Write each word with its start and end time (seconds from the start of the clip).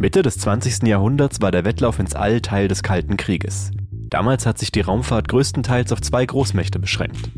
Mitte 0.00 0.22
des 0.22 0.38
20. 0.38 0.84
Jahrhunderts 0.84 1.40
war 1.40 1.50
der 1.50 1.64
Wettlauf 1.64 1.98
ins 1.98 2.14
All 2.14 2.40
Teil 2.40 2.68
des 2.68 2.84
Kalten 2.84 3.16
Krieges. 3.16 3.72
Damals 3.90 4.46
hat 4.46 4.56
sich 4.56 4.70
die 4.70 4.80
Raumfahrt 4.80 5.26
größtenteils 5.26 5.92
auf 5.92 6.00
zwei 6.00 6.24
Großmächte 6.24 6.78
beschränkt. 6.78 7.32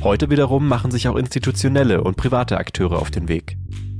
Heute 0.00 0.30
wiederum 0.30 0.68
machen 0.68 0.92
sich 0.92 1.08
auch 1.08 1.16
institutionelle 1.16 2.04
und 2.04 2.16
private 2.16 2.56
Akteure 2.56 3.00
auf 3.00 3.10
den 3.10 3.26
Weg. 3.28 3.56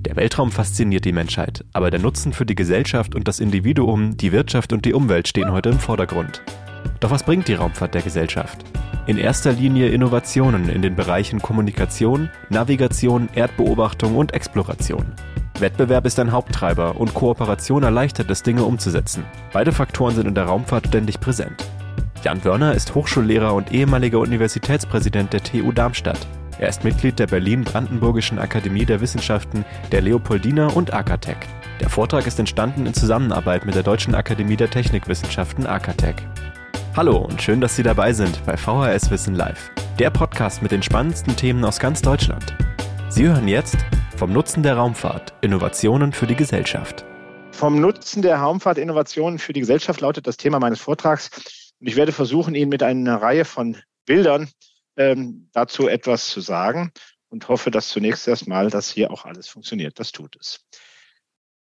Der 0.07 0.15
Weltraum 0.15 0.53
fasziniert 0.53 1.07
die 1.07 1.13
Menschheit, 1.13 1.65
aber 1.73 1.91
der 1.91 1.99
Nutzen 1.99 2.33
für 2.33 2.47
die 2.47 2.55
Gesellschaft 2.55 3.17
und 3.17 3.27
das 3.27 3.41
Individuum, 3.41 4.17
die 4.17 4.31
Wirtschaft 4.31 4.73
und 4.73 4.85
die 4.85 4.95
Umwelt 4.95 5.27
stehen 5.27 5.51
heute 5.51 5.71
im 5.71 5.81
Vordergrund. 5.81 6.41
Doch 7.01 7.11
was 7.11 7.25
bringt 7.25 7.49
die 7.49 7.55
Raumfahrt 7.55 7.95
der 7.95 8.03
Gesellschaft? 8.03 8.65
In 9.09 9.19
erster 9.19 9.53
Linie 9.53 9.89
Innovationen 9.89 10.69
in 10.69 10.83
den 10.83 10.95
Bereichen 10.95 11.43
Kommunikation, 11.43 12.31
Navigation, 12.49 13.29
Erdbeobachtung 13.35 14.15
und 14.15 14.35
Exploration. 14.35 15.15
Wettbewerb 15.61 16.07
ist 16.07 16.19
ein 16.19 16.33
Haupttreiber 16.33 16.97
und 16.97 17.15
Kooperation 17.15 17.83
erleichtert 17.83 18.31
es, 18.31 18.43
Dinge 18.43 18.65
umzusetzen. 18.65 19.25
Beide 19.53 19.73
Faktoren 19.73 20.15
sind 20.15 20.29
in 20.29 20.35
der 20.35 20.45
Raumfahrt 20.45 20.89
ständig 20.89 21.21
präsent. 21.21 21.65
Jan 22.23 22.45
Wörner 22.45 22.75
ist 22.75 22.95
Hochschullehrer 22.95 23.55
und 23.55 23.73
ehemaliger 23.73 24.19
Universitätspräsident 24.19 25.33
der 25.33 25.43
TU 25.43 25.73
Darmstadt. 25.73 26.27
Er 26.59 26.69
ist 26.69 26.83
Mitglied 26.83 27.19
der 27.19 27.29
Berlin-Brandenburgischen 27.29 28.39
Akademie 28.39 28.85
der 28.85 29.01
Wissenschaften, 29.01 29.65
der 29.93 30.01
Leopoldina 30.03 30.67
und 30.69 30.93
Akatech. 30.93 31.37
Der 31.81 31.89
Vortrag 31.89 32.27
ist 32.27 32.39
entstanden 32.41 32.87
in 32.87 32.95
Zusammenarbeit 32.95 33.65
mit 33.65 33.77
der 33.77 33.85
Deutschen 33.85 34.17
Akademie 34.17 34.57
der 34.57 34.71
Technikwissenschaften 34.71 35.67
Akatech. 35.67 36.17
Hallo 36.97 37.17
und 37.17 37.41
schön, 37.41 37.61
dass 37.61 37.77
Sie 37.77 37.85
dabei 37.85 38.13
sind 38.13 38.45
bei 38.45 38.57
VHS 38.57 39.13
Wissen 39.13 39.37
Live, 39.37 39.71
der 40.01 40.11
Podcast 40.11 40.63
mit 40.63 40.73
den 40.73 40.83
spannendsten 40.83 41.37
Themen 41.37 41.65
aus 41.65 41.79
ganz 41.79 42.03
Deutschland. 42.03 42.57
Sie 43.09 43.29
hören 43.29 43.47
jetzt 43.47 43.79
vom 44.19 44.33
Nutzen 44.33 44.63
der 44.65 44.77
Raumfahrt, 44.77 45.33
Innovationen 45.43 46.13
für 46.13 46.27
die 46.27 46.35
Gesellschaft. 46.35 47.05
Vom 47.53 47.81
Nutzen 47.81 48.21
der 48.21 48.39
Raumfahrt, 48.39 48.77
Innovationen 48.77 49.39
für 49.39 49.53
die 49.53 49.61
Gesellschaft 49.61 50.01
lautet 50.01 50.27
das 50.27 50.37
Thema 50.37 50.59
meines 50.59 50.81
Vortrags. 50.81 51.31
Und 51.79 51.87
ich 51.87 51.95
werde 51.95 52.11
versuchen, 52.11 52.57
Ihnen 52.57 52.69
mit 52.69 52.83
einer 52.83 53.23
Reihe 53.23 53.45
von 53.45 53.77
Bildern 54.07 54.49
ähm, 54.97 55.49
dazu 55.53 55.87
etwas 55.87 56.31
zu 56.31 56.41
sagen 56.41 56.91
und 57.29 57.47
hoffe, 57.47 57.71
dass 57.71 57.91
zunächst 57.91 58.27
erstmal, 58.27 58.71
dass 58.71 58.91
hier 58.91 59.13
auch 59.13 59.25
alles 59.25 59.47
funktioniert. 59.47 60.01
Das 60.01 60.11
tut 60.11 60.35
es. 60.41 60.59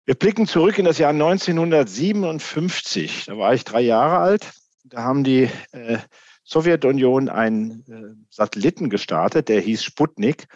Wir 0.07 0.15
blicken 0.15 0.47
zurück 0.47 0.79
in 0.79 0.87
das 0.87 0.97
Jahr 0.97 1.11
1957. 1.11 3.27
Da 3.27 3.37
war 3.37 3.53
ich 3.53 3.65
drei 3.65 3.83
Jahre 3.83 4.21
alt. 4.21 4.53
Da 4.85 5.03
haben 5.03 5.23
die 5.23 5.51
äh, 5.73 5.99
Sowjetunion 6.45 7.29
einen 7.29 7.85
äh, 7.91 8.15
Satelliten 8.31 8.89
gestartet, 8.89 9.51
der 9.51 9.61
hieß 9.61 9.85
Sputnik 9.85 10.49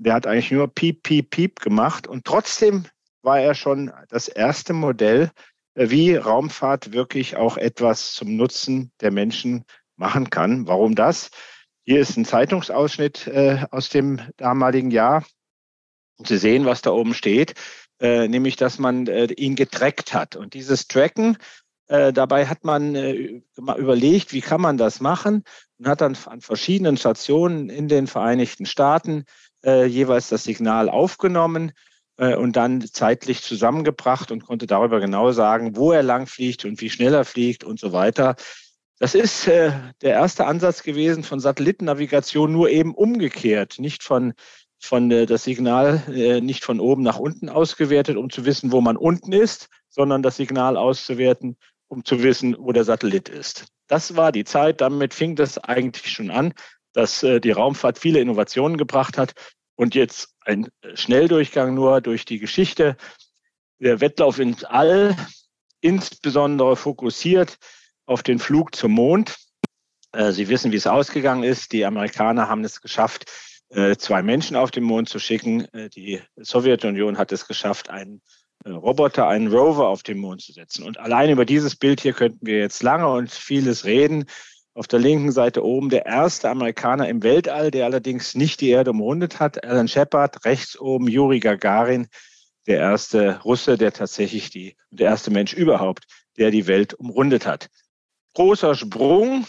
der 0.00 0.14
hat 0.14 0.26
eigentlich 0.26 0.50
nur 0.50 0.66
Piep, 0.68 1.02
Piep, 1.02 1.30
Piep 1.30 1.60
gemacht 1.60 2.06
und 2.06 2.24
trotzdem 2.24 2.86
war 3.22 3.38
er 3.38 3.54
schon 3.54 3.92
das 4.08 4.28
erste 4.28 4.72
Modell, 4.72 5.30
äh, 5.74 5.90
wie 5.90 6.16
Raumfahrt 6.16 6.92
wirklich 6.92 7.36
auch 7.36 7.56
etwas 7.56 8.14
zum 8.14 8.36
Nutzen 8.36 8.92
der 9.00 9.10
Menschen 9.10 9.64
machen 9.96 10.30
kann. 10.30 10.66
Warum 10.66 10.94
das? 10.94 11.30
Hier 11.84 12.00
ist 12.00 12.16
ein 12.16 12.24
Zeitungsausschnitt 12.24 13.26
äh, 13.26 13.66
aus 13.70 13.90
dem 13.90 14.20
damaligen 14.36 14.90
Jahr. 14.90 15.24
Und 16.18 16.28
Sie 16.28 16.38
sehen, 16.38 16.64
was 16.64 16.82
da 16.82 16.90
oben 16.90 17.14
steht, 17.14 17.54
äh, 18.00 18.26
nämlich, 18.28 18.56
dass 18.56 18.78
man 18.78 19.06
ihn 19.06 19.56
getrackt 19.56 20.14
hat. 20.14 20.36
Und 20.36 20.54
dieses 20.54 20.86
Tracken, 20.86 21.38
dabei 21.88 22.46
hat 22.46 22.62
man 22.62 22.94
überlegt, 22.94 24.32
wie 24.32 24.42
kann 24.42 24.60
man 24.60 24.76
das 24.76 25.00
machen 25.00 25.42
und 25.78 25.88
hat 25.88 26.00
dann 26.00 26.16
an 26.26 26.40
verschiedenen 26.40 26.96
Stationen 26.96 27.68
in 27.68 27.88
den 27.88 28.06
Vereinigten 28.06 28.64
Staaten 28.64 29.24
äh, 29.64 29.84
jeweils 29.86 30.28
das 30.28 30.44
Signal 30.44 30.88
aufgenommen 30.88 31.72
äh, 32.16 32.34
und 32.34 32.56
dann 32.56 32.80
zeitlich 32.82 33.42
zusammengebracht 33.42 34.30
und 34.30 34.44
konnte 34.44 34.66
darüber 34.66 35.00
genau 35.00 35.32
sagen, 35.32 35.76
wo 35.76 35.92
er 35.92 36.02
lang 36.02 36.26
fliegt 36.26 36.64
und 36.64 36.80
wie 36.80 36.90
schnell 36.90 37.14
er 37.14 37.24
fliegt 37.24 37.64
und 37.64 37.80
so 37.80 37.92
weiter. 37.92 38.36
Das 38.98 39.14
ist 39.14 39.48
äh, 39.48 39.72
der 40.02 40.12
erste 40.12 40.46
Ansatz 40.46 40.82
gewesen 40.82 41.24
von 41.24 41.40
Satellitennavigation, 41.40 42.52
nur 42.52 42.68
eben 42.68 42.94
umgekehrt, 42.94 43.78
nicht 43.78 44.02
von 44.02 44.34
von 44.80 45.10
äh, 45.10 45.26
das 45.26 45.44
Signal 45.44 46.02
äh, 46.08 46.40
nicht 46.40 46.64
von 46.64 46.80
oben 46.80 47.02
nach 47.02 47.18
unten 47.18 47.48
ausgewertet, 47.48 48.16
um 48.16 48.30
zu 48.30 48.44
wissen, 48.44 48.72
wo 48.72 48.80
man 48.80 48.96
unten 48.96 49.32
ist, 49.32 49.68
sondern 49.88 50.22
das 50.22 50.36
Signal 50.36 50.76
auszuwerten, 50.76 51.56
um 51.88 52.04
zu 52.04 52.22
wissen, 52.22 52.56
wo 52.58 52.72
der 52.72 52.84
Satellit 52.84 53.28
ist. 53.28 53.66
Das 53.88 54.16
war 54.16 54.32
die 54.32 54.44
Zeit, 54.44 54.80
damit 54.80 55.14
fing 55.14 55.36
das 55.36 55.58
eigentlich 55.58 56.10
schon 56.10 56.30
an 56.30 56.54
dass 56.92 57.22
äh, 57.22 57.40
die 57.40 57.50
Raumfahrt 57.50 57.98
viele 57.98 58.20
Innovationen 58.20 58.76
gebracht 58.76 59.18
hat 59.18 59.34
und 59.76 59.94
jetzt 59.94 60.34
ein 60.44 60.68
Schnelldurchgang 60.94 61.74
nur 61.74 62.00
durch 62.00 62.24
die 62.24 62.38
Geschichte. 62.38 62.96
Der 63.78 64.00
Wettlauf 64.00 64.38
ins 64.38 64.64
All, 64.64 65.16
insbesondere 65.80 66.76
fokussiert 66.76 67.56
auf 68.06 68.22
den 68.22 68.38
Flug 68.38 68.74
zum 68.74 68.92
Mond. 68.92 69.36
Äh, 70.12 70.32
Sie 70.32 70.48
wissen, 70.48 70.72
wie 70.72 70.76
es 70.76 70.86
ausgegangen 70.86 71.44
ist. 71.44 71.72
Die 71.72 71.84
Amerikaner 71.84 72.48
haben 72.48 72.64
es 72.64 72.80
geschafft, 72.80 73.30
äh, 73.70 73.96
zwei 73.96 74.22
Menschen 74.22 74.56
auf 74.56 74.70
den 74.70 74.84
Mond 74.84 75.08
zu 75.08 75.18
schicken. 75.18 75.64
Äh, 75.72 75.88
die 75.88 76.20
Sowjetunion 76.36 77.18
hat 77.18 77.32
es 77.32 77.46
geschafft, 77.46 77.88
einen 77.88 78.20
äh, 78.64 78.70
Roboter, 78.70 79.28
einen 79.28 79.46
Rover 79.46 79.88
auf 79.88 80.02
den 80.02 80.18
Mond 80.18 80.42
zu 80.42 80.52
setzen. 80.52 80.84
Und 80.84 80.98
allein 80.98 81.30
über 81.30 81.44
dieses 81.44 81.76
Bild 81.76 82.00
hier 82.00 82.12
könnten 82.12 82.44
wir 82.44 82.58
jetzt 82.58 82.82
lange 82.82 83.08
und 83.08 83.30
vieles 83.30 83.84
reden. 83.84 84.26
Auf 84.80 84.88
der 84.88 84.98
linken 84.98 85.30
Seite 85.30 85.62
oben 85.62 85.90
der 85.90 86.06
erste 86.06 86.48
Amerikaner 86.48 87.06
im 87.06 87.22
Weltall, 87.22 87.70
der 87.70 87.84
allerdings 87.84 88.34
nicht 88.34 88.62
die 88.62 88.70
Erde 88.70 88.92
umrundet 88.92 89.38
hat, 89.38 89.62
Alan 89.62 89.88
Shepard. 89.88 90.46
Rechts 90.46 90.80
oben 90.80 91.06
Juri 91.06 91.38
Gagarin, 91.38 92.08
der 92.66 92.78
erste 92.78 93.42
Russe, 93.42 93.76
der 93.76 93.92
tatsächlich 93.92 94.48
die, 94.48 94.78
der 94.90 95.10
erste 95.10 95.30
Mensch 95.30 95.52
überhaupt, 95.52 96.04
der 96.38 96.50
die 96.50 96.66
Welt 96.66 96.94
umrundet 96.94 97.44
hat. 97.44 97.68
Großer 98.32 98.74
Sprung 98.74 99.44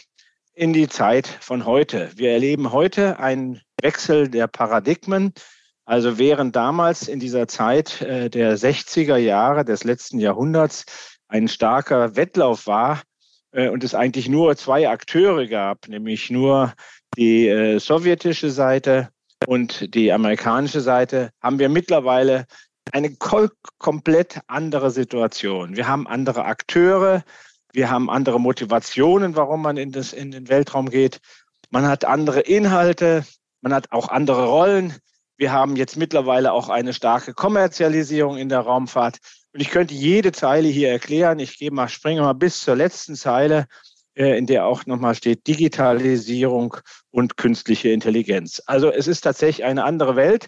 in 0.53 0.73
die 0.73 0.89
Zeit 0.89 1.27
von 1.27 1.65
heute. 1.65 2.11
Wir 2.13 2.31
erleben 2.31 2.73
heute 2.73 3.17
einen 3.17 3.61
Wechsel 3.81 4.27
der 4.27 4.47
Paradigmen. 4.47 5.33
Also 5.85 6.17
während 6.17 6.57
damals 6.57 7.07
in 7.07 7.21
dieser 7.21 7.47
Zeit 7.47 8.01
äh, 8.01 8.29
der 8.29 8.57
60er 8.57 9.15
Jahre 9.15 9.63
des 9.63 9.85
letzten 9.85 10.19
Jahrhunderts 10.19 10.83
ein 11.29 11.47
starker 11.47 12.17
Wettlauf 12.17 12.67
war, 12.67 13.01
und 13.51 13.83
es 13.83 13.93
eigentlich 13.93 14.29
nur 14.29 14.55
zwei 14.55 14.89
Akteure 14.89 15.47
gab, 15.47 15.87
nämlich 15.87 16.29
nur 16.29 16.73
die 17.17 17.47
äh, 17.47 17.79
sowjetische 17.79 18.49
Seite 18.49 19.09
und 19.47 19.93
die 19.93 20.11
amerikanische 20.11 20.81
Seite, 20.81 21.31
haben 21.41 21.59
wir 21.59 21.69
mittlerweile 21.69 22.45
eine 22.91 23.15
komplett 23.77 24.39
andere 24.47 24.91
Situation. 24.91 25.75
Wir 25.75 25.87
haben 25.87 26.07
andere 26.07 26.45
Akteure, 26.45 27.23
wir 27.73 27.89
haben 27.89 28.09
andere 28.09 28.39
Motivationen, 28.39 29.35
warum 29.35 29.61
man 29.61 29.77
in, 29.77 29.91
das, 29.91 30.13
in 30.13 30.31
den 30.31 30.49
Weltraum 30.49 30.89
geht. 30.89 31.19
Man 31.69 31.87
hat 31.87 32.05
andere 32.05 32.41
Inhalte, 32.41 33.25
man 33.61 33.73
hat 33.73 33.91
auch 33.91 34.09
andere 34.09 34.47
Rollen. 34.47 34.93
Wir 35.37 35.51
haben 35.51 35.75
jetzt 35.75 35.95
mittlerweile 35.95 36.51
auch 36.51 36.69
eine 36.69 36.93
starke 36.93 37.33
Kommerzialisierung 37.33 38.37
in 38.37 38.49
der 38.49 38.59
Raumfahrt. 38.59 39.19
Und 39.53 39.59
ich 39.59 39.69
könnte 39.69 39.93
jede 39.93 40.31
Zeile 40.31 40.67
hier 40.67 40.89
erklären. 40.89 41.39
Ich 41.39 41.57
gehe 41.57 41.71
mal, 41.71 41.89
springe 41.89 42.21
mal 42.21 42.33
bis 42.33 42.61
zur 42.61 42.75
letzten 42.75 43.15
Zeile, 43.15 43.67
äh, 44.15 44.37
in 44.37 44.45
der 44.45 44.65
auch 44.65 44.85
nochmal 44.85 45.15
steht 45.15 45.47
Digitalisierung 45.47 46.77
und 47.11 47.37
künstliche 47.37 47.89
Intelligenz. 47.89 48.61
Also 48.65 48.91
es 48.91 49.07
ist 49.07 49.21
tatsächlich 49.21 49.65
eine 49.65 49.83
andere 49.83 50.15
Welt. 50.15 50.47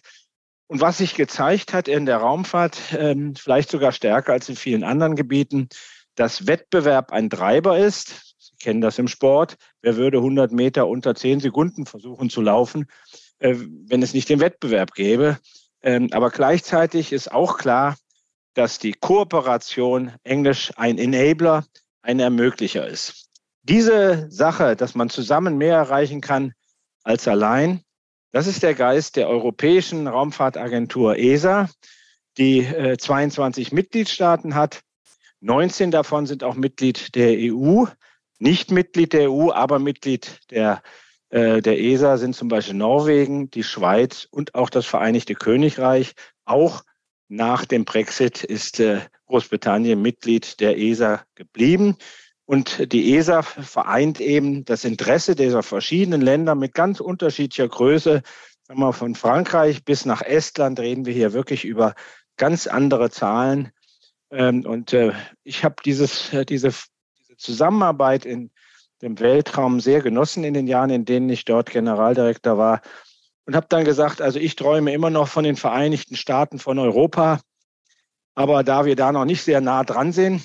Und 0.68 0.82
was 0.82 1.00
sich 1.00 1.16
gezeigt 1.16 1.74
hat 1.74 1.88
in 1.88 2.06
der 2.06 2.18
Raumfahrt, 2.18 2.78
ähm, 2.98 3.36
vielleicht 3.36 3.70
sogar 3.70 3.92
stärker 3.92 4.34
als 4.34 4.50
in 4.50 4.56
vielen 4.56 4.84
anderen 4.84 5.16
Gebieten, 5.16 5.68
dass 6.16 6.48
Wettbewerb 6.48 7.12
ein 7.12 7.30
Treiber 7.30 7.78
ist. 7.78 8.36
Sie 8.40 8.56
kennen 8.60 8.82
das 8.82 8.98
im 8.98 9.08
Sport. 9.08 9.58
Wer 9.82 9.98
würde 9.98 10.20
100 10.20 10.52
Meter 10.52 10.88
unter 10.88 11.16
10 11.16 11.42
Sekunden 11.42 11.86
versuchen 11.86 12.30
zu 12.30 12.42
laufen, 12.42 12.88
äh, 13.40 13.56
wenn 13.58 14.02
es 14.02 14.14
nicht 14.14 14.30
den 14.30 14.40
Wettbewerb 14.40 14.94
gäbe? 14.94 15.38
Ähm, 15.82 16.08
aber 16.12 16.32
gleichzeitig 16.32 17.12
ist 17.12 17.32
auch 17.32 17.58
klar, 17.58 17.98
dass 18.54 18.80
die 18.80 18.94
Kooperation, 18.94 20.12
Englisch 20.24 20.72
ein 20.76 20.98
Enabler, 20.98 21.66
ein 22.02 22.20
Ermöglicher 22.20 22.88
ist. 22.88 23.30
Diese 23.64 24.30
Sache, 24.30 24.76
dass 24.76 24.94
man 24.96 25.10
zusammen 25.10 25.58
mehr 25.58 25.78
erreichen 25.78 26.22
kann 26.22 26.54
als 27.04 27.28
allein, 27.28 27.82
das 28.32 28.48
ist 28.48 28.64
der 28.64 28.74
Geist 28.74 29.16
der 29.16 29.30
Europäischen 29.30 30.08
Raumfahrtagentur 30.08 31.18
ESA, 31.18 31.70
die 32.38 32.60
äh, 32.60 32.98
22 32.98 33.72
Mitgliedstaaten 33.72 34.56
hat. 34.56 34.82
19 35.42 35.92
davon 35.92 36.26
sind 36.26 36.44
auch 36.44 36.56
Mitglied 36.56 37.16
der 37.16 37.36
EU. 37.38 37.86
Nicht 38.40 38.72
Mitglied 38.72 39.14
der 39.14 39.32
EU, 39.32 39.52
aber 39.52 39.78
Mitglied 39.78 40.40
der, 40.50 40.82
äh, 41.30 41.62
der 41.62 41.80
ESA 41.80 42.18
sind 42.18 42.36
zum 42.36 42.48
Beispiel 42.48 42.74
Norwegen, 42.74 43.52
die 43.52 43.64
Schweiz 43.64 44.28
und 44.32 44.56
auch 44.56 44.72
das 44.72 44.88
Vereinigte 44.88 45.36
Königreich, 45.36 46.14
auch 46.44 46.84
nach 47.36 47.66
dem 47.66 47.84
Brexit 47.84 48.44
ist 48.44 48.80
äh, 48.80 49.02
Großbritannien 49.26 50.02
Mitglied 50.02 50.60
der 50.60 50.78
ESA 50.78 51.24
geblieben. 51.36 51.98
Und 52.46 52.92
die 52.94 53.16
ESA 53.16 53.42
vereint 53.42 54.20
eben 54.20 54.66
das 54.66 54.84
Interesse 54.84 55.36
dieser 55.36 55.64
verschiedenen 55.64 56.22
Länder 56.22 56.56
mit 56.56 56.74
ganz 56.74 57.00
unterschiedlicher 57.00 57.68
Größe. 57.68 58.22
Sagen 58.68 58.80
wir, 58.80 58.94
von 58.94 59.16
Frankreich 59.16 59.84
bis 59.84 60.06
nach 60.06 60.22
Estland 60.22 60.80
reden 60.80 61.06
wir 61.06 61.14
hier 61.14 61.34
wirklich 61.34 61.66
über 61.66 61.96
ganz 62.38 62.68
andere 62.68 63.10
Zahlen 63.10 63.72
Ähm, 64.34 64.66
und 64.66 64.94
äh, 64.94 65.14
ich 65.44 65.64
habe 65.64 65.76
dieses, 65.86 66.34
äh, 66.34 66.44
diese, 66.44 66.70
diese 67.20 67.38
Zusammenarbeit 67.38 68.26
in 68.26 68.50
dem 69.02 69.20
Weltraum 69.20 69.80
sehr 69.80 70.02
genossen 70.02 70.44
in 70.44 70.56
den 70.56 70.66
Jahren, 70.66 70.90
in 70.90 71.06
denen 71.06 71.30
ich 71.30 71.46
dort 71.46 71.70
Generaldirektor 71.70 72.58
war. 72.58 72.82
Und 73.46 73.56
habe 73.56 73.68
dann 73.70 73.84
gesagt, 73.84 74.22
also 74.22 74.40
ich 74.40 74.56
träume 74.56 74.94
immer 74.94 75.10
noch 75.10 75.28
von 75.28 75.44
den 75.44 75.56
Vereinigten 75.56 76.16
Staaten 76.16 76.60
von 76.60 76.80
Europa. 76.80 77.42
Aber 78.36 78.64
da 78.64 78.86
wir 78.86 78.96
da 78.96 79.12
noch 79.12 79.26
nicht 79.26 79.44
sehr 79.44 79.62
nah 79.62 79.84
dran 79.84 80.12
sind, 80.12 80.44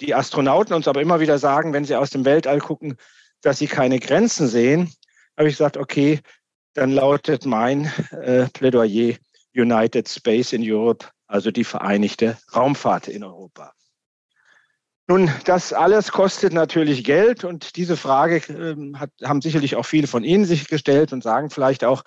die 0.00 0.14
Astronauten 0.14 0.74
uns 0.74 0.88
aber 0.88 1.00
immer 1.00 1.20
wieder 1.20 1.38
sagen, 1.38 1.72
wenn 1.72 1.84
sie 1.84 1.96
aus 1.96 2.10
dem 2.10 2.24
Weltall 2.24 2.60
gucken, 2.60 2.96
dass 3.42 3.58
sie 3.58 3.66
keine 3.66 4.00
Grenzen 4.00 4.48
sehen, 4.48 4.92
habe 5.36 5.48
ich 5.48 5.54
gesagt, 5.54 5.76
okay, 5.76 6.20
dann 6.74 6.90
lautet 6.90 7.44
mein 7.44 7.92
äh, 8.10 8.48
Plädoyer 8.48 9.16
United 9.54 10.08
Space 10.08 10.52
in 10.52 10.62
Europe, 10.64 11.06
also 11.26 11.50
die 11.50 11.64
Vereinigte 11.64 12.36
Raumfahrt 12.54 13.08
in 13.08 13.22
Europa. 13.22 13.72
Nun, 15.06 15.30
das 15.44 15.74
alles 15.74 16.12
kostet 16.12 16.54
natürlich 16.54 17.04
Geld 17.04 17.44
und 17.44 17.76
diese 17.76 17.96
Frage 17.96 18.36
äh, 18.36 18.96
hat, 18.96 19.10
haben 19.22 19.42
sicherlich 19.42 19.76
auch 19.76 19.84
viele 19.84 20.06
von 20.06 20.24
Ihnen 20.24 20.46
sich 20.46 20.66
gestellt 20.66 21.12
und 21.12 21.22
sagen 21.22 21.50
vielleicht 21.50 21.84
auch, 21.84 22.04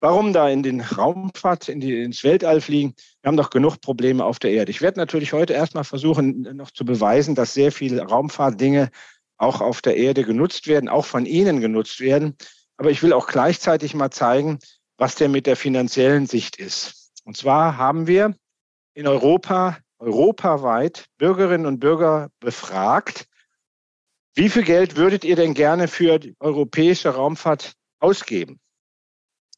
warum 0.00 0.32
da 0.32 0.48
in 0.48 0.62
den 0.62 0.80
Raumfahrt, 0.82 1.68
in 1.68 1.80
die, 1.80 2.02
ins 2.02 2.22
Weltall 2.22 2.60
fliegen? 2.60 2.94
Wir 3.22 3.28
haben 3.28 3.36
doch 3.36 3.50
genug 3.50 3.80
Probleme 3.80 4.24
auf 4.24 4.38
der 4.38 4.52
Erde. 4.52 4.70
Ich 4.70 4.82
werde 4.82 5.00
natürlich 5.00 5.32
heute 5.32 5.52
erstmal 5.52 5.82
versuchen, 5.82 6.42
noch 6.56 6.70
zu 6.70 6.84
beweisen, 6.84 7.34
dass 7.34 7.54
sehr 7.54 7.72
viele 7.72 8.02
Raumfahrtdinge 8.02 8.90
auch 9.36 9.60
auf 9.60 9.82
der 9.82 9.96
Erde 9.96 10.22
genutzt 10.22 10.68
werden, 10.68 10.88
auch 10.88 11.06
von 11.06 11.26
Ihnen 11.26 11.60
genutzt 11.60 11.98
werden. 11.98 12.36
Aber 12.76 12.90
ich 12.90 13.02
will 13.02 13.12
auch 13.12 13.26
gleichzeitig 13.26 13.94
mal 13.94 14.10
zeigen, 14.10 14.60
was 14.96 15.16
denn 15.16 15.32
mit 15.32 15.46
der 15.46 15.56
finanziellen 15.56 16.26
Sicht 16.26 16.56
ist. 16.56 17.10
Und 17.24 17.36
zwar 17.36 17.76
haben 17.76 18.06
wir 18.06 18.36
in 18.94 19.08
Europa, 19.08 19.78
europaweit 19.98 21.06
Bürgerinnen 21.18 21.66
und 21.66 21.80
Bürger 21.80 22.30
befragt, 22.40 23.26
wie 24.34 24.50
viel 24.50 24.64
Geld 24.64 24.96
würdet 24.96 25.24
ihr 25.24 25.36
denn 25.36 25.54
gerne 25.54 25.88
für 25.88 26.18
die 26.18 26.36
europäische 26.40 27.08
Raumfahrt 27.08 27.74
ausgeben? 28.00 28.60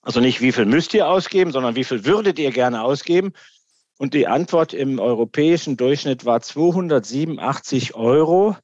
Also 0.03 0.21
nicht, 0.21 0.41
wie 0.41 0.53
viel 0.53 0.67
müsst 0.67 0.95
ihr 0.95 1.09
ausgeben, 1.09 1.51
sondern 1.51 1.75
wie 1.75 1.85
viel 1.85 2.05
würdet 2.05 2.39
ihr 2.39 2.53
gerne 2.53 2.83
ausgeben? 2.83 3.33
Und 3.99 4.15
die 4.15 4.29
Antwort 4.29 4.73
im 4.73 5.01
europäischen 5.01 5.77
Durchschnitt 5.77 6.25
war 6.25 6.41
287 6.41 7.95
Euro 7.97 8.57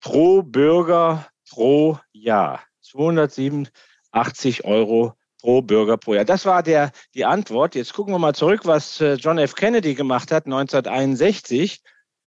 pro 0.00 0.42
Bürger 0.42 1.28
pro 1.48 1.98
Jahr. 2.12 2.60
287 2.80 4.64
Euro 4.64 5.14
pro 5.44 5.60
Bürger 5.60 5.98
pro 5.98 6.14
Jahr. 6.14 6.24
Das 6.24 6.46
war 6.46 6.62
der, 6.62 6.90
die 7.14 7.26
Antwort. 7.26 7.74
Jetzt 7.74 7.92
gucken 7.92 8.14
wir 8.14 8.18
mal 8.18 8.34
zurück, 8.34 8.62
was 8.64 8.98
äh, 9.02 9.14
John 9.14 9.36
F. 9.36 9.54
Kennedy 9.54 9.94
gemacht 9.94 10.32
hat 10.32 10.46
1961. 10.46 11.82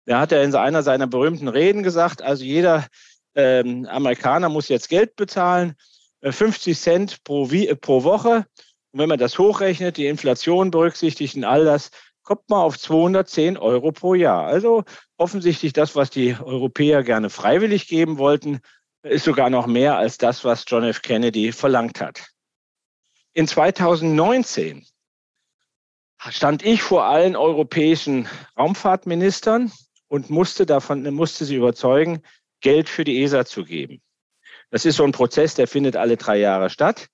Da 0.05 0.19
hat 0.19 0.31
er 0.31 0.43
in 0.43 0.53
einer 0.53 0.83
seiner 0.83 1.07
berühmten 1.07 1.47
Reden 1.47 1.81
gesagt, 1.81 2.21
also 2.21 2.43
jeder 2.43 2.85
ähm, 3.33 3.87
Amerikaner 3.89 4.49
muss 4.49 4.69
jetzt 4.69 4.87
Geld 4.87 5.15
bezahlen, 5.15 5.73
50 6.21 6.67
äh, 6.67 6.79
Cent 6.79 7.23
pro, 7.23 7.49
pro 7.81 8.03
Woche. 8.03 8.45
Und 8.91 8.99
wenn 8.99 9.09
man 9.09 9.17
das 9.17 9.39
hochrechnet, 9.39 9.97
die 9.97 10.05
Inflation 10.05 10.69
berücksichtigt 10.69 11.35
und 11.35 11.43
all 11.43 11.65
das, 11.65 11.89
kommt 12.21 12.47
man 12.49 12.59
auf 12.59 12.77
210 12.77 13.57
Euro 13.57 13.91
pro 13.91 14.13
Jahr. 14.13 14.45
Also 14.45 14.83
offensichtlich 15.17 15.73
das, 15.73 15.95
was 15.95 16.11
die 16.11 16.35
Europäer 16.39 17.01
gerne 17.01 17.31
freiwillig 17.31 17.87
geben 17.87 18.19
wollten, 18.19 18.59
ist 19.01 19.25
sogar 19.25 19.49
noch 19.49 19.65
mehr 19.65 19.97
als 19.97 20.19
das, 20.19 20.45
was 20.45 20.65
John 20.67 20.83
F. 20.83 21.01
Kennedy 21.01 21.51
verlangt 21.51 21.99
hat. 21.99 22.36
In 23.37 23.47
2019 23.47 24.83
stand 26.17 26.65
ich 26.65 26.81
vor 26.81 27.05
allen 27.05 27.35
europäischen 27.35 28.27
Raumfahrtministern 28.57 29.71
und 30.07 30.31
musste 30.31 30.65
davon, 30.65 31.03
musste 31.13 31.45
sie 31.45 31.55
überzeugen, 31.55 32.23
Geld 32.61 32.89
für 32.89 33.03
die 33.03 33.21
ESA 33.21 33.45
zu 33.45 33.63
geben. 33.63 34.01
Das 34.71 34.85
ist 34.85 34.95
so 34.95 35.03
ein 35.03 35.11
Prozess, 35.11 35.53
der 35.53 35.67
findet 35.67 35.95
alle 35.95 36.17
drei 36.17 36.37
Jahre 36.37 36.71
statt. 36.71 37.09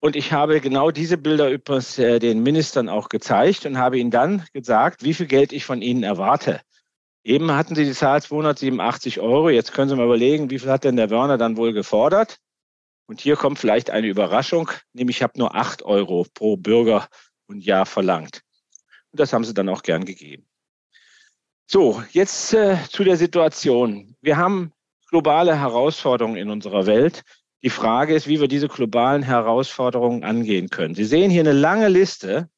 Und 0.00 0.16
ich 0.16 0.32
habe 0.32 0.60
genau 0.60 0.90
diese 0.90 1.16
Bilder 1.16 1.48
übrigens 1.48 1.98
äh, 1.98 2.18
den 2.18 2.42
Ministern 2.42 2.90
auch 2.90 3.08
gezeigt 3.08 3.64
und 3.64 3.78
habe 3.78 3.98
ihnen 3.98 4.10
dann 4.10 4.44
gesagt, 4.52 5.02
wie 5.02 5.14
viel 5.14 5.24
Geld 5.24 5.54
ich 5.54 5.64
von 5.64 5.80
ihnen 5.80 6.02
erwarte. 6.02 6.60
Eben 7.22 7.50
hatten 7.52 7.74
Sie 7.74 7.86
die 7.86 7.92
Zahl 7.92 8.20
287 8.20 9.18
Euro. 9.18 9.48
Jetzt 9.48 9.72
können 9.72 9.88
Sie 9.88 9.96
mal 9.96 10.04
überlegen, 10.04 10.50
wie 10.50 10.58
viel 10.58 10.70
hat 10.70 10.84
denn 10.84 10.96
der 10.96 11.08
Werner 11.08 11.38
dann 11.38 11.56
wohl 11.56 11.72
gefordert? 11.72 12.38
Und 13.06 13.20
hier 13.20 13.36
kommt 13.36 13.58
vielleicht 13.58 13.90
eine 13.90 14.06
Überraschung, 14.06 14.70
nämlich 14.92 15.18
ich 15.18 15.22
habe 15.22 15.38
nur 15.38 15.54
8 15.54 15.82
Euro 15.82 16.26
pro 16.32 16.56
Bürger 16.56 17.08
und 17.46 17.64
Jahr 17.64 17.86
verlangt. 17.86 18.42
Und 19.12 19.20
das 19.20 19.32
haben 19.32 19.44
Sie 19.44 19.54
dann 19.54 19.68
auch 19.68 19.82
gern 19.82 20.04
gegeben. 20.04 20.46
So, 21.66 22.02
jetzt 22.12 22.52
äh, 22.54 22.76
zu 22.90 23.04
der 23.04 23.16
Situation. 23.16 24.16
Wir 24.20 24.36
haben 24.36 24.72
globale 25.08 25.58
Herausforderungen 25.58 26.36
in 26.36 26.50
unserer 26.50 26.86
Welt. 26.86 27.22
Die 27.62 27.70
Frage 27.70 28.14
ist, 28.14 28.26
wie 28.26 28.40
wir 28.40 28.48
diese 28.48 28.68
globalen 28.68 29.22
Herausforderungen 29.22 30.24
angehen 30.24 30.68
können. 30.68 30.94
Sie 30.94 31.04
sehen 31.04 31.30
hier 31.30 31.40
eine 31.40 31.52
lange 31.52 31.88
Liste 31.88 32.48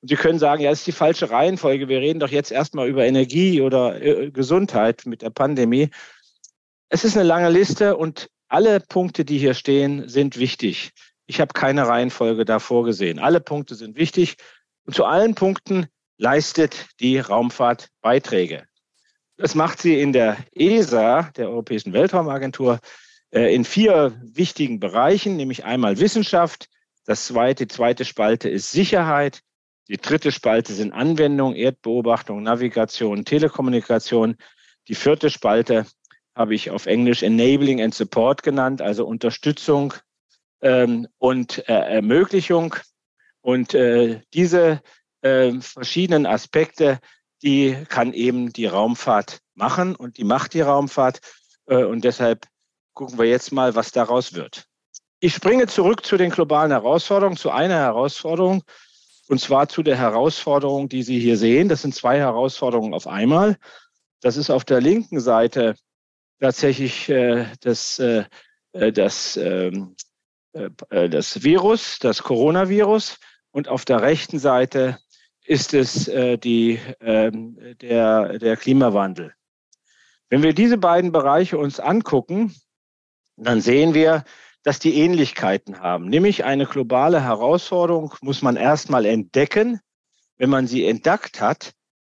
und 0.00 0.08
Sie 0.08 0.16
können 0.16 0.38
sagen, 0.38 0.62
ja, 0.62 0.70
das 0.70 0.80
ist 0.80 0.86
die 0.86 0.92
falsche 0.92 1.30
Reihenfolge. 1.30 1.88
Wir 1.88 2.00
reden 2.00 2.20
doch 2.20 2.30
jetzt 2.30 2.50
erstmal 2.50 2.88
über 2.88 3.04
Energie 3.04 3.60
oder 3.60 4.00
äh, 4.00 4.30
Gesundheit 4.30 5.02
mit 5.04 5.22
der 5.22 5.30
Pandemie. 5.30 5.90
Es 6.88 7.04
ist 7.04 7.16
eine 7.16 7.26
lange 7.26 7.50
Liste 7.50 7.96
und 7.96 8.30
alle 8.48 8.80
Punkte, 8.80 9.24
die 9.24 9.38
hier 9.38 9.54
stehen, 9.54 10.08
sind 10.08 10.38
wichtig. 10.38 10.92
Ich 11.26 11.40
habe 11.40 11.52
keine 11.52 11.88
Reihenfolge 11.88 12.44
da 12.44 12.58
vorgesehen. 12.58 13.18
Alle 13.18 13.40
Punkte 13.40 13.74
sind 13.74 13.96
wichtig 13.96 14.36
und 14.84 14.94
zu 14.94 15.04
allen 15.04 15.34
Punkten 15.34 15.86
leistet 16.18 16.86
die 17.00 17.18
Raumfahrt 17.18 17.88
Beiträge. 18.00 18.64
Das 19.36 19.54
macht 19.54 19.80
sie 19.80 20.00
in 20.00 20.12
der 20.12 20.38
ESA, 20.52 21.30
der 21.36 21.50
Europäischen 21.50 21.92
Weltraumagentur, 21.92 22.78
äh, 23.32 23.54
in 23.54 23.64
vier 23.64 24.18
wichtigen 24.22 24.80
Bereichen, 24.80 25.36
nämlich 25.36 25.64
einmal 25.64 25.98
Wissenschaft, 25.98 26.68
das 27.04 27.26
zweite, 27.26 27.66
die 27.66 27.74
zweite 27.74 28.04
Spalte 28.04 28.48
ist 28.48 28.72
Sicherheit, 28.72 29.42
die 29.88 29.96
dritte 29.96 30.32
Spalte 30.32 30.72
sind 30.72 30.92
Anwendung, 30.92 31.54
Erdbeobachtung, 31.54 32.42
Navigation, 32.42 33.24
Telekommunikation. 33.24 34.36
Die 34.88 34.96
vierte 34.96 35.30
Spalte 35.30 35.86
habe 36.36 36.54
ich 36.54 36.70
auf 36.70 36.86
Englisch 36.86 37.22
Enabling 37.22 37.80
and 37.80 37.94
Support 37.94 38.42
genannt, 38.42 38.82
also 38.82 39.06
Unterstützung 39.06 39.94
ähm, 40.60 41.08
und 41.18 41.66
äh, 41.68 41.72
Ermöglichung. 41.72 42.76
Und 43.40 43.74
äh, 43.74 44.20
diese 44.34 44.82
äh, 45.22 45.52
verschiedenen 45.60 46.26
Aspekte, 46.26 47.00
die 47.42 47.76
kann 47.88 48.12
eben 48.12 48.52
die 48.52 48.66
Raumfahrt 48.66 49.40
machen 49.54 49.96
und 49.96 50.18
die 50.18 50.24
macht 50.24 50.52
die 50.52 50.60
Raumfahrt. 50.60 51.20
Äh, 51.66 51.84
und 51.84 52.04
deshalb 52.04 52.46
gucken 52.92 53.18
wir 53.18 53.26
jetzt 53.26 53.50
mal, 53.50 53.74
was 53.74 53.90
daraus 53.90 54.34
wird. 54.34 54.66
Ich 55.20 55.34
springe 55.34 55.66
zurück 55.66 56.04
zu 56.04 56.18
den 56.18 56.30
globalen 56.30 56.70
Herausforderungen, 56.70 57.38
zu 57.38 57.50
einer 57.50 57.76
Herausforderung, 57.76 58.62
und 59.28 59.40
zwar 59.40 59.68
zu 59.68 59.82
der 59.82 59.96
Herausforderung, 59.96 60.90
die 60.90 61.02
Sie 61.02 61.18
hier 61.18 61.38
sehen. 61.38 61.68
Das 61.68 61.82
sind 61.82 61.94
zwei 61.94 62.18
Herausforderungen 62.18 62.92
auf 62.92 63.06
einmal. 63.06 63.56
Das 64.20 64.36
ist 64.36 64.50
auf 64.50 64.64
der 64.64 64.80
linken 64.80 65.18
Seite 65.18 65.74
tatsächlich 66.40 67.08
äh, 67.08 67.46
das, 67.60 67.98
äh, 67.98 68.24
äh 68.72 68.92
das, 68.92 69.36
ähm, 69.36 69.96
äh, 70.52 70.70
äh, 70.90 71.08
das 71.08 71.42
Virus, 71.42 71.98
das 71.98 72.22
Coronavirus. 72.22 73.18
Und 73.50 73.68
auf 73.68 73.84
der 73.84 74.02
rechten 74.02 74.38
Seite 74.38 74.98
ist 75.44 75.74
es 75.74 76.08
äh, 76.08 76.36
die, 76.36 76.78
äh, 77.00 77.30
der, 77.80 78.38
der 78.38 78.56
Klimawandel. 78.56 79.34
Wenn 80.28 80.42
wir 80.42 80.54
diese 80.54 80.76
beiden 80.76 81.12
Bereiche 81.12 81.56
uns 81.56 81.78
angucken, 81.78 82.54
dann 83.36 83.60
sehen 83.60 83.94
wir, 83.94 84.24
dass 84.64 84.80
die 84.80 84.96
Ähnlichkeiten 84.96 85.80
haben. 85.80 86.08
Nämlich 86.08 86.44
eine 86.44 86.66
globale 86.66 87.22
Herausforderung 87.22 88.14
muss 88.20 88.42
man 88.42 88.56
erstmal 88.56 89.06
entdecken. 89.06 89.80
Wenn 90.38 90.50
man 90.50 90.66
sie 90.66 90.84
entdeckt 90.86 91.40
hat, 91.40 91.72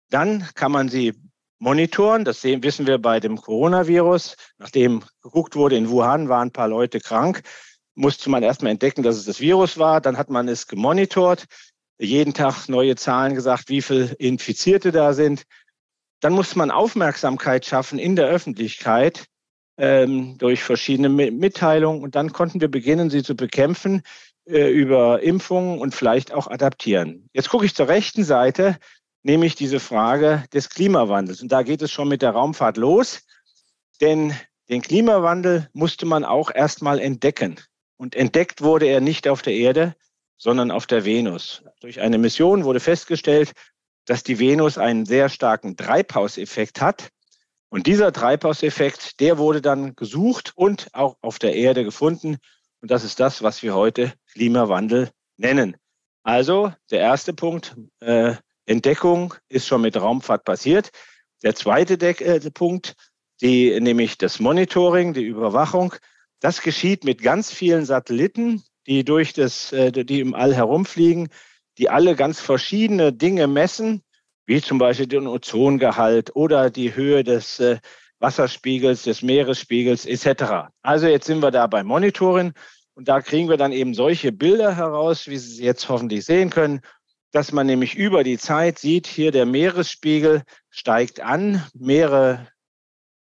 dann 0.10 0.48
kann 0.56 0.72
man 0.72 0.90
sie 0.90 1.14
monitoren. 1.60 2.26
Das 2.26 2.42
sehen, 2.42 2.64
wissen 2.64 2.88
wir 2.88 2.98
bei 2.98 3.20
dem 3.20 3.38
Coronavirus. 3.40 4.36
Nachdem 4.58 5.04
geguckt 5.22 5.56
wurde, 5.56 5.78
in 5.78 5.90
Wuhan 5.90 6.30
waren 6.30 6.48
ein 6.48 6.54
paar 6.54 6.68
Leute 6.68 7.00
krank, 7.00 7.44
musste 7.96 8.30
man 8.30 8.44
erstmal 8.44 8.72
entdecken, 8.72 9.04
dass 9.04 9.18
es 9.18 9.26
das 9.26 9.40
Virus 9.40 9.78
war. 9.78 10.02
Dann 10.02 10.18
hat 10.18 10.30
man 10.30 10.48
es 10.48 10.68
gemonitort, 10.68 11.46
jeden 12.00 12.34
Tag 12.34 12.70
neue 12.70 12.96
Zahlen 12.96 13.36
gesagt, 13.36 13.70
wie 13.70 13.82
viele 13.82 14.14
Infizierte 14.14 14.92
da 14.92 15.14
sind. 15.14 15.44
Dann 16.22 16.34
musste 16.34 16.58
man 16.58 16.72
Aufmerksamkeit 16.72 17.66
schaffen 17.66 18.00
in 18.00 18.16
der 18.16 18.28
Öffentlichkeit 18.28 19.26
ähm, 19.78 20.38
durch 20.38 20.64
verschiedene 20.64 21.10
Mitteilungen. 21.10 22.02
Und 22.02 22.16
dann 22.16 22.34
konnten 22.34 22.62
wir 22.62 22.70
beginnen, 22.70 23.10
sie 23.10 23.24
zu 23.24 23.36
bekämpfen 23.36 24.02
äh, 24.46 24.70
über 24.70 25.22
Impfungen 25.22 25.80
und 25.80 25.94
vielleicht 25.94 26.34
auch 26.34 26.48
adaptieren. 26.48 27.30
Jetzt 27.34 27.50
gucke 27.50 27.66
ich 27.66 27.76
zur 27.76 27.88
rechten 27.88 28.24
Seite, 28.24 28.78
nämlich 29.24 29.56
diese 29.56 29.80
Frage 29.80 30.46
des 30.54 30.70
Klimawandels. 30.70 31.42
Und 31.42 31.52
da 31.52 31.64
geht 31.64 31.82
es 31.82 31.92
schon 31.92 32.08
mit 32.08 32.22
der 32.22 32.32
Raumfahrt 32.32 32.78
los, 32.78 33.22
denn 34.02 34.34
den 34.70 34.82
Klimawandel 34.82 35.70
musste 35.74 36.06
man 36.06 36.24
auch 36.24 36.52
erstmal 36.54 37.00
entdecken. 37.00 37.60
Und 37.98 38.16
entdeckt 38.16 38.62
wurde 38.62 38.86
er 38.86 39.02
nicht 39.02 39.28
auf 39.28 39.42
der 39.42 39.54
Erde, 39.54 39.96
sondern 40.38 40.72
auf 40.72 40.88
der 40.88 41.06
Venus. 41.06 41.64
Durch 41.82 42.00
eine 42.00 42.18
Mission 42.18 42.64
wurde 42.64 42.80
festgestellt, 42.80 43.52
dass 44.06 44.24
die 44.24 44.40
Venus 44.40 44.78
einen 44.78 45.06
sehr 45.06 45.28
starken 45.30 45.76
Treibhauseffekt 45.76 46.82
hat. 46.82 47.10
Und 47.70 47.88
dieser 47.88 48.14
Treibhauseffekt, 48.14 49.20
der 49.20 49.38
wurde 49.38 49.62
dann 49.62 49.96
gesucht 49.96 50.54
und 50.56 50.88
auch 50.94 51.18
auf 51.22 51.40
der 51.40 51.56
Erde 51.56 51.84
gefunden. 51.84 52.38
Und 52.82 52.90
das 52.90 53.04
ist 53.04 53.20
das, 53.20 53.44
was 53.44 53.62
wir 53.62 53.76
heute 53.76 54.14
Klimawandel 54.32 55.10
nennen. 55.38 55.76
Also 56.24 56.74
der 56.90 57.00
erste 57.02 57.34
Punkt, 57.34 57.76
äh, 58.00 58.36
Entdeckung 58.70 59.34
ist 59.50 59.66
schon 59.68 59.82
mit 59.82 60.00
Raumfahrt 60.00 60.44
passiert. 60.46 60.92
Der 61.42 61.56
zweite 61.56 61.98
Deck, 61.98 62.22
äh, 62.22 62.40
Punkt, 62.52 62.96
die, 63.42 63.80
nämlich 63.80 64.18
das 64.18 64.40
Monitoring, 64.40 65.14
die 65.14 65.24
Überwachung, 65.24 65.96
das 66.40 66.62
geschieht 66.62 67.04
mit 67.04 67.22
ganz 67.22 67.52
vielen 67.52 67.86
Satelliten, 67.86 68.64
die 68.86 69.04
durch 69.04 69.34
das, 69.34 69.72
äh, 69.72 69.92
die 69.92 70.20
im 70.20 70.36
All 70.36 70.54
herumfliegen, 70.54 71.30
die 71.80 71.90
alle 71.90 72.16
ganz 72.16 72.40
verschiedene 72.40 73.12
Dinge 73.12 73.48
messen, 73.48 74.04
wie 74.46 74.62
zum 74.62 74.78
Beispiel 74.78 75.08
den 75.08 75.26
Ozongehalt 75.26 76.36
oder 76.36 76.70
die 76.70 76.96
Höhe 76.96 77.24
des 77.24 77.60
äh, 77.60 77.80
Wasserspiegels, 78.20 79.04
des 79.04 79.24
Meeresspiegels 79.24 80.06
etc. 80.06 80.70
Also 80.84 81.08
jetzt 81.08 81.26
sind 81.26 81.42
wir 81.42 81.52
da 81.52 81.66
beim 81.66 81.88
Monitoring 81.88 82.54
und 82.94 83.08
da 83.08 83.22
kriegen 83.22 83.50
wir 83.50 83.58
dann 83.58 83.72
eben 83.72 83.96
solche 83.96 84.32
Bilder 84.32 84.76
heraus, 84.76 85.28
wie 85.28 85.38
Sie 85.38 85.64
jetzt 85.64 85.90
hoffentlich 85.90 86.26
sehen 86.26 86.50
können, 86.50 86.82
dass 87.32 87.52
man 87.52 87.68
nämlich 87.68 87.96
über 87.96 88.24
die 88.24 88.38
Zeit 88.38 88.80
sieht, 88.80 89.08
hier 89.08 89.32
der 89.32 89.46
Meeresspiegel 89.46 90.44
steigt 90.70 91.22
an. 91.22 91.64
Mehrere 91.74 92.48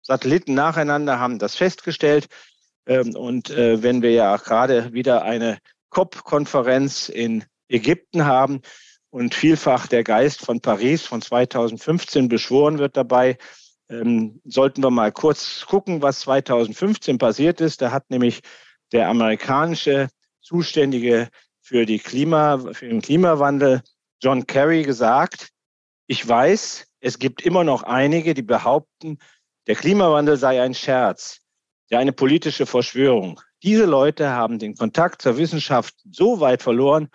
Satelliten 0.01 0.55
nacheinander 0.55 1.19
haben 1.19 1.39
das 1.39 1.55
festgestellt. 1.55 2.27
Ähm, 2.87 3.15
und 3.15 3.51
äh, 3.51 3.83
wenn 3.83 4.01
wir 4.01 4.11
ja 4.11 4.35
gerade 4.37 4.93
wieder 4.93 5.23
eine 5.23 5.59
COP-Konferenz 5.89 7.09
in 7.09 7.45
Ägypten 7.67 8.25
haben 8.25 8.61
und 9.11 9.35
vielfach 9.35 9.87
der 9.87 10.03
Geist 10.03 10.39
von 10.39 10.61
Paris 10.61 11.05
von 11.05 11.21
2015 11.21 12.27
beschworen 12.27 12.79
wird 12.79 12.97
dabei, 12.97 13.37
ähm, 13.89 14.41
sollten 14.43 14.83
wir 14.83 14.91
mal 14.91 15.11
kurz 15.11 15.65
gucken, 15.67 16.01
was 16.01 16.21
2015 16.21 17.17
passiert 17.17 17.61
ist. 17.61 17.81
Da 17.81 17.91
hat 17.91 18.09
nämlich 18.09 18.41
der 18.91 19.07
amerikanische 19.07 20.09
Zuständige 20.41 21.29
für, 21.61 21.85
die 21.85 21.99
Klima, 21.99 22.57
für 22.73 22.87
den 22.87 23.01
Klimawandel 23.01 23.81
John 24.21 24.45
Kerry 24.47 24.83
gesagt, 24.83 25.49
ich 26.07 26.27
weiß, 26.27 26.87
es 26.99 27.19
gibt 27.19 27.41
immer 27.41 27.63
noch 27.63 27.83
einige, 27.83 28.33
die 28.33 28.41
behaupten, 28.41 29.19
der 29.67 29.75
Klimawandel 29.75 30.37
sei 30.37 30.61
ein 30.61 30.73
Scherz, 30.73 31.39
ja 31.89 31.99
eine 31.99 32.11
politische 32.11 32.65
Verschwörung. 32.65 33.39
Diese 33.63 33.85
Leute 33.85 34.29
haben 34.29 34.59
den 34.59 34.75
Kontakt 34.75 35.21
zur 35.21 35.37
Wissenschaft 35.37 35.95
so 36.11 36.39
weit 36.39 36.61
verloren, 36.61 37.09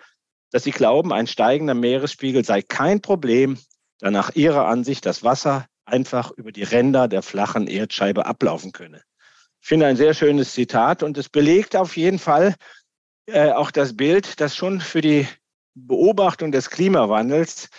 dass 0.51 0.63
sie 0.63 0.71
glauben, 0.71 1.11
ein 1.11 1.27
steigender 1.27 1.73
Meeresspiegel 1.73 2.45
sei 2.45 2.61
kein 2.61 3.01
Problem, 3.01 3.59
da 3.99 4.11
nach 4.11 4.35
ihrer 4.35 4.67
Ansicht 4.67 5.05
das 5.05 5.23
Wasser 5.23 5.67
einfach 5.85 6.31
über 6.31 6.51
die 6.51 6.63
Ränder 6.63 7.07
der 7.07 7.21
flachen 7.21 7.67
Erdscheibe 7.67 8.25
ablaufen 8.25 8.71
könne. 8.71 9.01
Ich 9.61 9.67
finde 9.67 9.87
ein 9.87 9.97
sehr 9.97 10.13
schönes 10.13 10.53
Zitat 10.53 11.03
und 11.03 11.17
es 11.17 11.29
belegt 11.29 11.75
auf 11.75 11.97
jeden 11.97 12.19
Fall 12.19 12.55
äh, 13.27 13.51
auch 13.51 13.71
das 13.71 13.95
Bild, 13.97 14.39
das 14.39 14.55
schon 14.55 14.79
für 14.81 15.01
die 15.01 15.27
Beobachtung 15.75 16.51
des 16.51 16.69
Klimawandels 16.69 17.69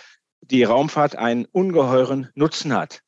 die 0.41 0.63
Raumfahrt 0.63 1.15
einen 1.15 1.45
ungeheuren 1.45 2.29
Nutzen 2.35 2.73
hat. 2.73 3.01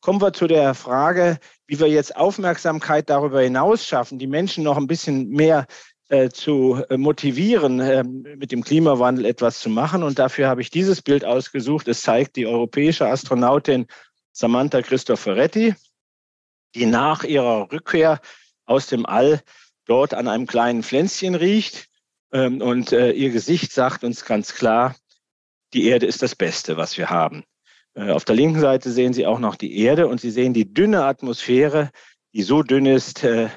Kommen 0.00 0.20
wir 0.20 0.32
zu 0.32 0.48
der 0.48 0.74
Frage, 0.74 1.38
wie 1.66 1.78
wir 1.78 1.88
jetzt 1.88 2.16
Aufmerksamkeit 2.16 3.08
darüber 3.08 3.40
hinaus 3.40 3.86
schaffen, 3.86 4.18
die 4.18 4.26
Menschen 4.26 4.64
noch 4.64 4.76
ein 4.76 4.88
bisschen 4.88 5.28
mehr 5.28 5.66
äh, 6.08 6.28
zu 6.28 6.82
äh, 6.90 6.96
motivieren, 6.96 7.78
äh, 7.78 8.02
mit 8.02 8.50
dem 8.50 8.64
Klimawandel 8.64 9.24
etwas 9.24 9.60
zu 9.60 9.70
machen. 9.70 10.02
Und 10.02 10.18
dafür 10.18 10.48
habe 10.48 10.60
ich 10.60 10.70
dieses 10.70 11.00
Bild 11.00 11.24
ausgesucht. 11.24 11.86
Es 11.86 12.02
zeigt 12.02 12.34
die 12.36 12.46
europäische 12.46 13.06
Astronautin 13.06 13.86
Samantha 14.32 14.82
Cristoforetti, 14.82 15.74
die 16.74 16.86
nach 16.86 17.22
ihrer 17.22 17.70
Rückkehr 17.70 18.20
aus 18.66 18.88
dem 18.88 19.06
All 19.06 19.40
dort 19.86 20.14
an 20.14 20.26
einem 20.26 20.46
kleinen 20.46 20.82
Pflänzchen 20.82 21.36
riecht 21.36 21.88
und 22.32 22.92
äh, 22.92 23.12
ihr 23.12 23.30
Gesicht 23.30 23.72
sagt 23.72 24.04
uns 24.04 24.24
ganz 24.24 24.54
klar, 24.54 24.96
die 25.74 25.86
Erde 25.86 26.06
ist 26.06 26.22
das 26.22 26.34
Beste, 26.34 26.76
was 26.78 26.96
wir 26.96 27.10
haben. 27.10 27.44
Äh, 27.94 28.10
auf 28.10 28.24
der 28.24 28.34
linken 28.34 28.60
Seite 28.60 28.90
sehen 28.90 29.12
Sie 29.12 29.26
auch 29.26 29.38
noch 29.38 29.54
die 29.54 29.78
Erde 29.78 30.08
und 30.08 30.20
Sie 30.20 30.30
sehen 30.30 30.54
die 30.54 30.72
dünne 30.72 31.04
Atmosphäre, 31.04 31.90
die 32.32 32.42
so 32.42 32.62
dünn 32.62 32.86
ist, 32.86 33.22
äh, 33.22 33.50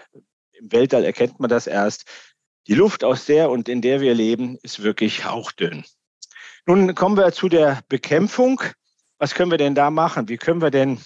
im 0.51 0.71
Weltall 0.71 1.05
erkennt 1.05 1.39
man 1.39 1.49
das 1.49 1.67
erst. 1.67 2.05
Die 2.67 2.73
Luft 2.73 3.05
aus 3.05 3.25
der 3.25 3.49
und 3.49 3.69
in 3.69 3.81
der 3.81 4.01
wir 4.01 4.13
leben, 4.13 4.57
ist 4.61 4.83
wirklich 4.83 5.23
hauchdünn. 5.23 5.85
Nun 6.65 6.95
kommen 6.95 7.15
wir 7.15 7.31
zu 7.31 7.47
der 7.47 7.81
Bekämpfung. 7.87 8.61
Was 9.19 9.35
können 9.35 9.51
wir 9.51 9.57
denn 9.57 9.75
da 9.75 9.89
machen? 9.91 10.27
Wie 10.27 10.37
können 10.37 10.61
wir 10.61 10.71
denn 10.71 10.99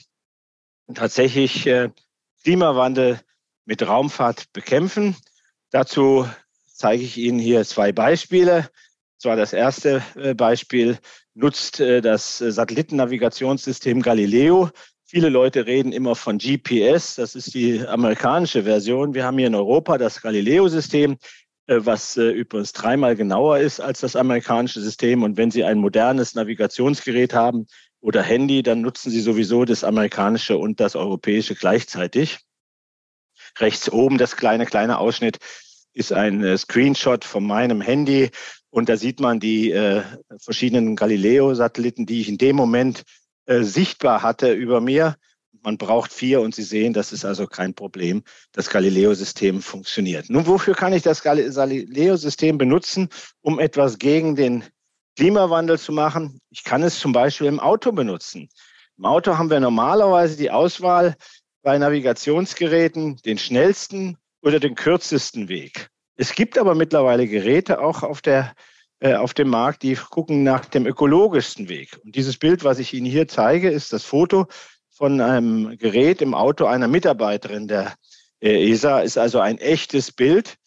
tatsächlich 0.93 1.69
Klimawandel 2.43 3.19
mit 3.65 3.85
Raumfahrt 3.85 4.53
bekämpfen? 4.53 5.17
Dazu 5.69 6.27
zeige 6.79 7.03
ich 7.03 7.17
Ihnen 7.17 7.39
hier 7.39 7.65
zwei 7.65 7.91
Beispiele. 7.91 8.69
Zwar 9.17 9.35
das 9.35 9.51
erste 9.51 10.01
äh, 10.15 10.33
Beispiel 10.33 10.97
nutzt 11.33 11.81
äh, 11.81 11.99
das 12.01 12.39
äh, 12.39 12.53
Satellitennavigationssystem 12.53 14.01
Galileo. 14.01 14.69
Viele 15.03 15.27
Leute 15.27 15.65
reden 15.65 15.91
immer 15.91 16.15
von 16.15 16.37
GPS, 16.37 17.15
das 17.15 17.35
ist 17.35 17.53
die 17.53 17.85
amerikanische 17.85 18.63
Version. 18.63 19.13
Wir 19.13 19.25
haben 19.25 19.37
hier 19.37 19.47
in 19.47 19.55
Europa 19.55 19.97
das 19.97 20.21
Galileo-System, 20.21 21.17
was 21.65 22.15
übrigens 22.15 22.73
dreimal 22.73 23.15
genauer 23.15 23.57
ist 23.57 23.79
als 23.79 24.01
das 24.01 24.15
amerikanische 24.15 24.81
System. 24.81 25.23
Und 25.23 25.35
wenn 25.35 25.49
Sie 25.49 25.63
ein 25.63 25.79
modernes 25.79 26.35
Navigationsgerät 26.35 27.33
haben 27.33 27.65
oder 28.01 28.21
Handy, 28.21 28.61
dann 28.61 28.81
nutzen 28.81 29.09
Sie 29.09 29.21
sowieso 29.21 29.65
das 29.65 29.83
amerikanische 29.83 30.59
und 30.59 30.79
das 30.79 30.95
europäische 30.95 31.55
gleichzeitig. 31.55 32.37
Rechts 33.57 33.91
oben 33.91 34.19
das 34.19 34.35
kleine, 34.37 34.67
kleine 34.67 34.99
Ausschnitt 34.99 35.39
ist 35.99 36.13
ein 36.13 36.43
äh, 36.43 36.57
Screenshot 36.57 37.25
von 37.25 37.45
meinem 37.45 37.81
Handy 37.81 38.31
und 38.71 38.89
da 38.89 38.97
sieht 38.97 39.19
man 39.19 39.39
die 39.39 39.71
äh, 39.71 40.01
verschiedenen 40.39 40.95
Galileo-Satelliten, 40.95 42.05
die 42.05 42.21
ich 42.21 42.29
in 42.29 42.37
dem 42.37 42.55
Moment 42.55 43.03
äh, 43.45 43.63
sichtbar 43.63 44.23
hatte 44.23 44.53
über 44.53 44.79
mir. 44.79 45.15
Man 45.61 45.77
braucht 45.77 46.13
vier 46.13 46.39
und 46.39 46.55
Sie 46.55 46.63
sehen, 46.63 46.93
das 46.93 47.11
ist 47.11 47.25
also 47.25 47.45
kein 47.45 47.73
Problem. 47.73 48.23
Das 48.53 48.69
Galileo-System 48.69 49.61
funktioniert. 49.61 50.29
Nun, 50.29 50.47
wofür 50.47 50.73
kann 50.73 50.93
ich 50.93 51.03
das 51.03 51.21
Galileo-System 51.21 52.57
benutzen, 52.57 53.09
um 53.41 53.59
etwas 53.59 53.99
gegen 53.99 54.37
den 54.37 54.63
Klimawandel 55.17 55.77
zu 55.77 55.91
machen? 55.91 56.39
Ich 56.49 56.63
kann 56.63 56.81
es 56.81 56.97
zum 56.97 57.11
Beispiel 57.11 57.47
im 57.47 57.59
Auto 57.59 57.91
benutzen. 57.91 58.47
Im 58.97 59.05
Auto 59.05 59.37
haben 59.37 59.49
wir 59.49 59.59
normalerweise 59.59 60.37
die 60.37 60.51
Auswahl 60.51 61.15
bei 61.61 61.77
Navigationsgeräten, 61.77 63.17
den 63.17 63.37
schnellsten 63.37 64.17
oder 64.41 64.59
den 64.59 64.75
kürzesten 64.75 65.49
Weg. 65.49 65.89
Es 66.15 66.33
gibt 66.33 66.57
aber 66.57 66.75
mittlerweile 66.75 67.27
Geräte 67.27 67.79
auch 67.79 68.03
auf, 68.03 68.21
der, 68.21 68.53
äh, 68.99 69.15
auf 69.15 69.33
dem 69.33 69.49
Markt, 69.49 69.83
die 69.83 69.95
gucken 69.95 70.43
nach 70.43 70.65
dem 70.65 70.85
ökologischsten 70.85 71.69
Weg. 71.69 71.97
Und 72.03 72.15
dieses 72.15 72.37
Bild, 72.37 72.63
was 72.63 72.79
ich 72.79 72.93
Ihnen 72.93 73.05
hier 73.05 73.27
zeige, 73.27 73.69
ist 73.69 73.93
das 73.93 74.03
Foto 74.03 74.47
von 74.89 75.21
einem 75.21 75.77
Gerät 75.77 76.21
im 76.21 76.33
Auto 76.33 76.65
einer 76.65 76.89
Mitarbeiterin 76.89 77.67
der 77.67 77.95
äh, 78.41 78.69
ESA. 78.69 78.99
Ist 78.99 79.17
also 79.17 79.39
ein 79.39 79.57
echtes 79.59 80.11
Bild. 80.11 80.57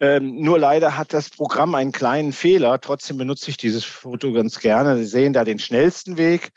Ähm, 0.00 0.40
nur 0.40 0.58
leider 0.58 0.96
hat 0.96 1.12
das 1.12 1.30
Programm 1.30 1.74
einen 1.74 1.92
kleinen 1.92 2.32
Fehler. 2.32 2.80
Trotzdem 2.80 3.18
benutze 3.18 3.50
ich 3.50 3.58
dieses 3.58 3.84
Foto 3.84 4.32
ganz 4.32 4.58
gerne. 4.58 4.96
Sie 4.96 5.04
sehen 5.04 5.32
da 5.32 5.44
den 5.44 5.58
schnellsten 5.58 6.16
Weg, 6.16 6.50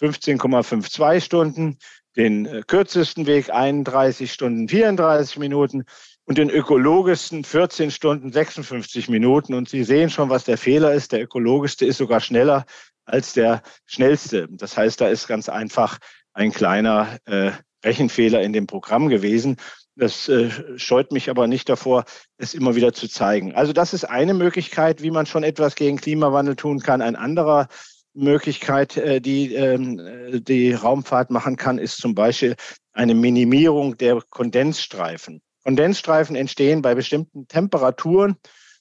15,52 0.00 1.20
Stunden 1.20 1.78
den 2.18 2.46
äh, 2.46 2.62
kürzesten 2.66 3.26
Weg 3.26 3.50
31 3.50 4.32
Stunden 4.32 4.68
34 4.68 5.38
Minuten 5.38 5.84
und 6.24 6.36
den 6.36 6.50
ökologischsten 6.50 7.44
14 7.44 7.90
Stunden 7.90 8.32
56 8.32 9.08
Minuten. 9.08 9.54
Und 9.54 9.68
Sie 9.68 9.84
sehen 9.84 10.10
schon, 10.10 10.28
was 10.28 10.44
der 10.44 10.58
Fehler 10.58 10.92
ist. 10.92 11.12
Der 11.12 11.22
ökologischste 11.22 11.86
ist 11.86 11.96
sogar 11.96 12.20
schneller 12.20 12.66
als 13.06 13.32
der 13.32 13.62
schnellste. 13.86 14.48
Das 14.50 14.76
heißt, 14.76 15.00
da 15.00 15.08
ist 15.08 15.28
ganz 15.28 15.48
einfach 15.48 15.98
ein 16.34 16.52
kleiner 16.52 17.18
äh, 17.24 17.52
Rechenfehler 17.84 18.42
in 18.42 18.52
dem 18.52 18.66
Programm 18.66 19.08
gewesen. 19.08 19.56
Das 19.94 20.28
äh, 20.28 20.50
scheut 20.76 21.12
mich 21.12 21.30
aber 21.30 21.46
nicht 21.46 21.68
davor, 21.68 22.04
es 22.36 22.52
immer 22.52 22.74
wieder 22.74 22.92
zu 22.92 23.08
zeigen. 23.08 23.54
Also 23.54 23.72
das 23.72 23.94
ist 23.94 24.04
eine 24.04 24.34
Möglichkeit, 24.34 25.02
wie 25.02 25.10
man 25.10 25.26
schon 25.26 25.44
etwas 25.44 25.76
gegen 25.76 25.96
Klimawandel 25.96 26.56
tun 26.56 26.80
kann. 26.80 27.00
Ein 27.00 27.16
anderer 27.16 27.68
Möglichkeit, 28.14 28.96
äh, 28.96 29.20
die 29.20 29.54
ähm, 29.54 29.98
äh, 29.98 30.40
die 30.40 30.72
Raumfahrt 30.72 31.30
machen 31.30 31.56
kann, 31.56 31.78
ist 31.78 31.98
zum 31.98 32.14
Beispiel 32.14 32.56
eine 32.92 33.14
Minimierung 33.14 33.96
der 33.96 34.22
Kondensstreifen. 34.28 35.40
Kondensstreifen 35.64 36.34
entstehen 36.36 36.82
bei 36.82 36.94
bestimmten 36.94 37.46
Temperaturen 37.48 38.36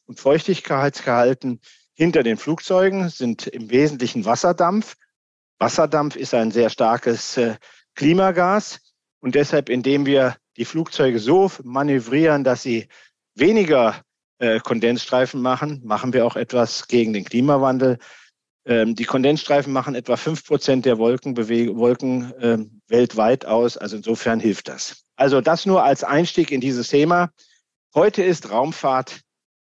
und 0.05 0.19
Feuchtigkeitsgehalten 0.19 1.59
hinter 1.93 2.23
den 2.23 2.37
Flugzeugen, 2.37 3.09
sind 3.09 3.47
im 3.47 3.69
Wesentlichen 3.69 4.25
Wasserdampf. 4.25 4.95
Wasserdampf 5.59 6.15
ist 6.15 6.33
ein 6.33 6.51
sehr 6.51 6.69
starkes 6.69 7.37
äh, 7.37 7.55
Klimagas 7.95 8.79
und 9.19 9.35
deshalb, 9.35 9.69
indem 9.69 10.05
wir 10.05 10.35
die 10.55 10.65
Flugzeuge 10.65 11.19
so 11.19 11.51
manövrieren, 11.63 12.43
dass 12.43 12.63
sie 12.63 12.87
weniger 13.35 14.01
Kondensstreifen 14.63 15.41
machen, 15.41 15.81
machen 15.83 16.13
wir 16.13 16.23
auch 16.23 16.35
etwas 16.35 16.87
gegen 16.87 17.11
den 17.11 17.25
Klimawandel. 17.25 17.97
Ähm, 18.67 18.95
die 18.95 19.05
Kondensstreifen 19.05 19.71
machen 19.71 19.95
etwa 19.95 20.17
fünf 20.17 20.45
Prozent 20.45 20.85
der 20.85 20.97
Wolkenbewe 20.97 21.77
Wolken 21.77 22.33
äh, 22.41 22.57
weltweit 22.89 23.45
aus. 23.45 23.77
Also 23.77 23.95
insofern 23.95 24.41
hilft 24.41 24.67
das. 24.67 25.05
Also 25.15 25.39
das 25.39 25.65
nur 25.65 25.83
als 25.83 26.03
Einstieg 26.03 26.51
in 26.51 26.59
dieses 26.59 26.89
Thema. 26.89 27.31
Heute 27.95 28.23
ist 28.23 28.51
Raumfahrt 28.51 29.21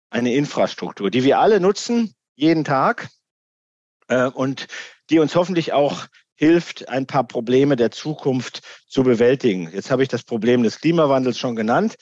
eine 0.09 0.33
Infrastruktur, 0.33 1.11
die 1.11 1.23
wir 1.23 1.39
alle 1.39 1.59
nutzen, 1.59 2.15
jeden 2.35 2.63
Tag 2.63 3.09
äh, 4.07 4.27
und 4.27 4.67
die 5.09 5.19
uns 5.19 5.35
hoffentlich 5.35 5.73
auch 5.73 6.07
hilft, 6.35 6.87
ein 6.87 7.05
paar 7.05 7.25
Probleme 7.27 7.75
der 7.75 7.91
Zukunft 7.91 8.61
zu 8.87 9.03
bewältigen. 9.03 9.69
Jetzt 9.71 9.91
habe 9.91 10.03
ich 10.03 10.09
das 10.09 10.23
Problem 10.23 10.63
des 10.63 10.79
Klimawandels 10.79 11.37
schon 11.37 11.55
genannt. 11.55 11.95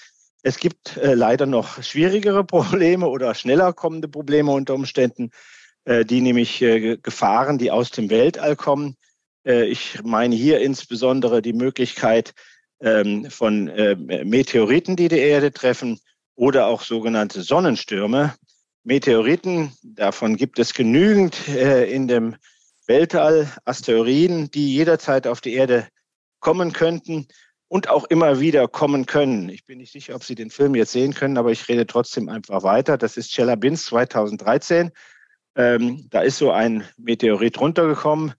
Es 0.43 0.57
gibt 0.57 0.97
äh, 0.97 1.15
leider 1.15 1.47
noch 1.47 1.81
schwierigere 1.81 2.43
Probleme 2.45 3.07
oder 3.07 3.33
schneller 3.33 3.73
kommende 3.73 4.07
Probleme 4.07 4.51
unter 4.51 4.75
Umständen, 4.75 5.31
die 5.85 6.21
nämlich 6.21 6.61
äh, 6.61 6.97
Gefahren, 6.97 7.57
die 7.57 7.71
aus 7.71 7.89
dem 7.91 8.09
Weltall 8.09 8.55
kommen. 8.55 8.95
Äh, 9.45 9.65
ich 9.65 10.01
meine 10.03 10.35
hier 10.35 10.59
insbesondere 10.61 11.41
die 11.41 11.53
Möglichkeit 11.53 12.33
ähm, 12.81 13.29
von 13.29 13.67
äh, 13.67 13.95
Meteoriten, 13.95 14.95
die 14.95 15.07
die 15.07 15.19
Erde 15.19 15.51
treffen 15.51 15.99
oder 16.35 16.67
auch 16.67 16.81
sogenannte 16.81 17.41
Sonnenstürme. 17.41 18.33
Meteoriten, 18.83 19.71
davon 19.83 20.37
gibt 20.37 20.57
es 20.57 20.73
genügend 20.73 21.47
äh, 21.47 21.85
in 21.91 22.07
dem 22.07 22.35
Weltall, 22.87 23.51
Asteroiden, 23.63 24.49
die 24.49 24.73
jederzeit 24.73 25.27
auf 25.27 25.39
die 25.39 25.53
Erde 25.53 25.87
kommen 26.39 26.73
könnten 26.73 27.27
und 27.67 27.89
auch 27.89 28.05
immer 28.05 28.39
wieder 28.39 28.67
kommen 28.67 29.05
können. 29.05 29.49
Ich 29.49 29.65
bin 29.65 29.77
nicht 29.77 29.91
sicher, 29.91 30.15
ob 30.15 30.23
Sie 30.23 30.35
den 30.35 30.49
Film 30.49 30.73
jetzt 30.73 30.91
sehen 30.91 31.13
können, 31.13 31.37
aber 31.37 31.51
ich 31.51 31.69
rede 31.69 31.85
trotzdem 31.85 32.27
einfach 32.27 32.63
weiter. 32.63 32.97
Das 32.97 33.17
ist 33.17 33.31
Chelyabinsk 33.31 33.85
2013. 33.89 34.91
Ähm, 35.55 36.07
da 36.09 36.21
ist 36.21 36.37
so 36.37 36.51
ein 36.51 36.85
Meteorit 36.97 37.59
runtergekommen 37.59 38.33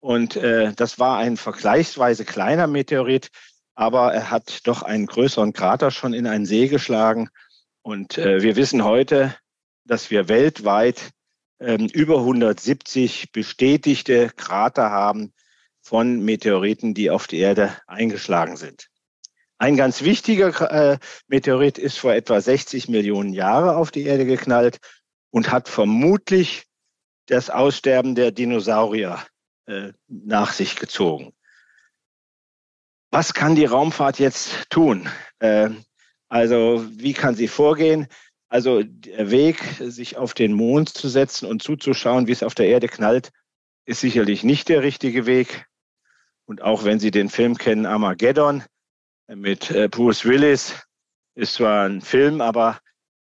und 0.00 0.36
äh, 0.36 0.72
das 0.74 0.98
war 0.98 1.18
ein 1.18 1.36
vergleichsweise 1.36 2.24
kleiner 2.24 2.66
Meteorit, 2.66 3.30
aber 3.74 4.12
er 4.12 4.30
hat 4.30 4.66
doch 4.66 4.82
einen 4.82 5.06
größeren 5.06 5.52
Krater 5.52 5.90
schon 5.90 6.14
in 6.14 6.26
einen 6.26 6.46
See 6.46 6.68
geschlagen. 6.68 7.28
Und 7.82 8.18
äh, 8.18 8.42
wir 8.42 8.56
wissen 8.56 8.84
heute, 8.84 9.34
dass 9.84 10.10
wir 10.10 10.28
weltweit 10.28 11.10
ähm, 11.60 11.86
über 11.86 12.18
170 12.18 13.32
bestätigte 13.32 14.30
Krater 14.30 14.90
haben 14.90 15.32
von 15.80 16.24
Meteoriten, 16.24 16.94
die 16.94 17.10
auf 17.10 17.26
die 17.26 17.38
Erde 17.38 17.76
eingeschlagen 17.86 18.56
sind. 18.56 18.88
Ein 19.58 19.76
ganz 19.76 20.02
wichtiger 20.02 20.70
äh, 20.70 20.98
Meteorit 21.28 21.78
ist 21.78 21.98
vor 21.98 22.12
etwa 22.12 22.40
60 22.40 22.88
Millionen 22.88 23.32
Jahren 23.32 23.70
auf 23.70 23.90
die 23.90 24.04
Erde 24.04 24.26
geknallt 24.26 24.78
und 25.34 25.50
hat 25.50 25.68
vermutlich 25.68 26.62
das 27.26 27.50
Aussterben 27.50 28.14
der 28.14 28.30
Dinosaurier 28.30 29.18
äh, 29.66 29.92
nach 30.06 30.52
sich 30.52 30.76
gezogen. 30.76 31.34
Was 33.10 33.34
kann 33.34 33.56
die 33.56 33.64
Raumfahrt 33.64 34.20
jetzt 34.20 34.70
tun? 34.70 35.08
Äh, 35.40 35.70
also 36.28 36.86
wie 36.88 37.14
kann 37.14 37.34
sie 37.34 37.48
vorgehen? 37.48 38.06
Also 38.48 38.84
der 38.84 39.32
Weg, 39.32 39.58
sich 39.80 40.16
auf 40.16 40.34
den 40.34 40.52
Mond 40.52 40.90
zu 40.90 41.08
setzen 41.08 41.46
und 41.46 41.64
zuzuschauen, 41.64 42.28
wie 42.28 42.32
es 42.32 42.44
auf 42.44 42.54
der 42.54 42.68
Erde 42.68 42.86
knallt, 42.86 43.32
ist 43.86 44.02
sicherlich 44.02 44.44
nicht 44.44 44.68
der 44.68 44.84
richtige 44.84 45.26
Weg. 45.26 45.66
Und 46.44 46.62
auch 46.62 46.84
wenn 46.84 47.00
Sie 47.00 47.10
den 47.10 47.28
Film 47.28 47.58
kennen, 47.58 47.86
Armageddon 47.86 48.62
mit 49.26 49.72
äh, 49.72 49.88
Bruce 49.88 50.26
Willis, 50.26 50.74
ist 51.34 51.54
zwar 51.54 51.88
ein 51.88 52.02
Film, 52.02 52.40
aber 52.40 52.78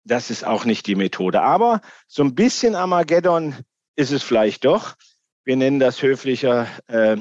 das 0.09 0.31
ist 0.31 0.45
auch 0.45 0.65
nicht 0.65 0.87
die 0.87 0.95
Methode. 0.95 1.43
Aber 1.43 1.81
so 2.07 2.23
ein 2.23 2.35
bisschen 2.35 2.75
Armageddon 2.75 3.55
ist 3.97 4.11
es 4.11 4.23
vielleicht 4.23 4.65
doch. 4.65 4.97
Wir 5.45 5.57
nennen 5.57 5.81
das 5.81 6.03
höflicher 6.03 6.67
äh, 6.89 7.17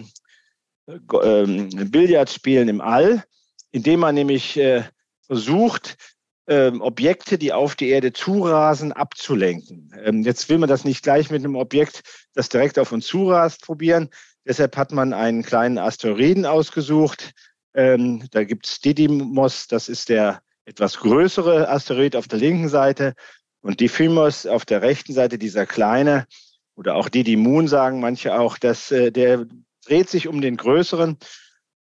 äh, 0.88 1.46
Billardspielen 1.86 2.70
im 2.70 2.82
All, 2.82 3.24
indem 3.72 4.02
man 4.02 4.16
nämlich 4.16 4.58
äh, 4.58 4.84
versucht, 5.22 5.98
ähm, 6.48 6.82
Objekte, 6.82 7.38
die 7.38 7.52
auf 7.52 7.76
die 7.76 7.90
Erde 7.90 8.14
zurasen, 8.14 8.94
abzulenken. 8.94 9.92
Ähm, 10.04 10.24
jetzt 10.24 10.48
will 10.48 10.58
man 10.58 10.70
das 10.70 10.86
nicht 10.86 11.04
gleich 11.04 11.30
mit 11.30 11.44
einem 11.44 11.56
Objekt, 11.56 12.04
das 12.34 12.48
direkt 12.48 12.80
auf 12.80 12.94
uns 12.94 13.06
zurast, 13.06 13.64
probieren. 13.64 14.10
Deshalb 14.46 14.78
hat 14.78 14.94
man 14.94 15.12
einen 15.12 15.44
kleinen 15.44 15.78
Asteroiden 15.78 16.46
ausgesucht. 16.46 17.34
Ähm, 17.74 18.28
da 18.32 18.46
gibt 18.46 18.66
es 18.66 18.80
Didymos, 18.80 19.68
das 19.68 19.90
ist 19.90 20.08
der 20.08 20.42
etwas 20.68 20.98
größere 20.98 21.70
Asteroid 21.70 22.16
auf 22.16 22.28
der 22.28 22.40
linken 22.40 22.68
Seite 22.68 23.16
und 23.62 23.80
Didymos 23.80 24.46
auf 24.46 24.66
der 24.66 24.82
rechten 24.82 25.14
Seite, 25.14 25.38
dieser 25.38 25.66
kleine 25.66 26.28
oder 26.76 26.96
auch 26.96 27.10
Didymoon 27.10 27.68
sagen 27.68 28.02
manche 28.02 28.38
auch, 28.38 28.58
dass 28.58 28.92
äh, 28.92 29.12
der 29.12 29.46
dreht 29.86 30.10
sich 30.10 30.28
um 30.28 30.42
den 30.42 30.58
größeren. 30.58 31.18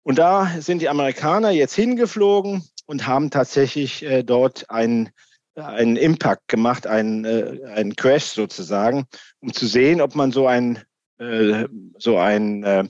Und 0.04 0.18
da 0.18 0.48
sind 0.60 0.80
die 0.80 0.88
Amerikaner 0.88 1.50
jetzt 1.50 1.74
hingeflogen 1.74 2.62
und 2.86 3.06
haben 3.06 3.30
tatsächlich 3.30 4.04
äh, 4.04 4.22
dort 4.22 4.70
einen, 4.70 5.10
einen 5.56 5.96
Impact 5.96 6.46
gemacht, 6.48 6.86
einen, 6.86 7.24
äh, 7.24 7.60
einen 7.74 7.96
Crash 7.96 8.26
sozusagen, 8.26 9.06
um 9.40 9.52
zu 9.52 9.66
sehen, 9.66 10.00
ob 10.00 10.14
man 10.14 10.30
so 10.30 10.46
ein 10.46 10.82
äh, 11.18 11.66
so 11.98 12.16
ein 12.16 12.62
äh, 12.62 12.84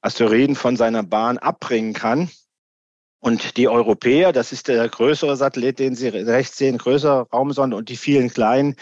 Asteroiden 0.00 0.56
von 0.56 0.76
seiner 0.76 1.02
Bahn 1.02 1.36
abbringen 1.36 1.92
kann. 1.92 2.30
Und 3.20 3.58
die 3.58 3.68
Europäer, 3.68 4.32
das 4.32 4.50
ist 4.50 4.68
der 4.68 4.88
größere 4.88 5.36
Satellit, 5.36 5.78
den 5.78 5.94
Sie 5.94 6.08
rechts 6.08 6.56
sehen, 6.56 6.78
größere 6.78 7.28
Raumsonde 7.30 7.76
und 7.76 7.90
die 7.90 7.96
vielen 7.96 8.30
kleinen, 8.30 8.76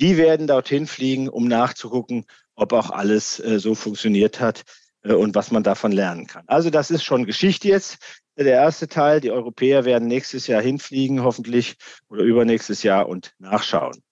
die 0.00 0.16
werden 0.16 0.48
dorthin 0.48 0.86
fliegen, 0.86 1.28
um 1.28 1.46
nachzugucken, 1.46 2.26
ob 2.56 2.72
auch 2.72 2.90
alles 2.90 3.38
äh, 3.38 3.60
so 3.60 3.74
funktioniert 3.76 4.40
hat 4.40 4.64
äh, 5.02 5.12
und 5.12 5.36
was 5.36 5.52
man 5.52 5.62
davon 5.62 5.92
lernen 5.92 6.26
kann. 6.26 6.44
Also 6.48 6.70
das 6.70 6.90
ist 6.90 7.04
schon 7.04 7.24
Geschichte 7.24 7.68
jetzt 7.68 7.98
der 8.36 8.54
erste 8.54 8.88
Teil. 8.88 9.20
Die 9.20 9.30
Europäer 9.30 9.84
werden 9.84 10.08
nächstes 10.08 10.48
Jahr 10.48 10.60
hinfliegen, 10.60 11.22
hoffentlich, 11.22 11.76
oder 12.08 12.22
übernächstes 12.22 12.82
Jahr 12.82 13.08
und 13.08 13.32
nachschauen. 13.38 14.02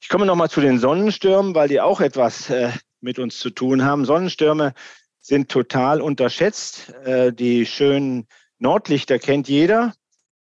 Ich 0.00 0.08
komme 0.08 0.26
nochmal 0.26 0.50
zu 0.50 0.60
den 0.60 0.78
Sonnenstürmen, 0.78 1.54
weil 1.54 1.68
die 1.68 1.80
auch 1.80 2.00
etwas 2.00 2.50
äh, 2.50 2.70
mit 3.00 3.18
uns 3.18 3.38
zu 3.38 3.50
tun 3.50 3.84
haben. 3.84 4.04
Sonnenstürme 4.04 4.74
sind 5.20 5.48
total 5.48 6.00
unterschätzt. 6.00 6.90
Äh, 7.04 7.32
die 7.32 7.66
schönen 7.66 8.28
Nordlichter 8.58 9.18
kennt 9.18 9.48
jeder. 9.48 9.94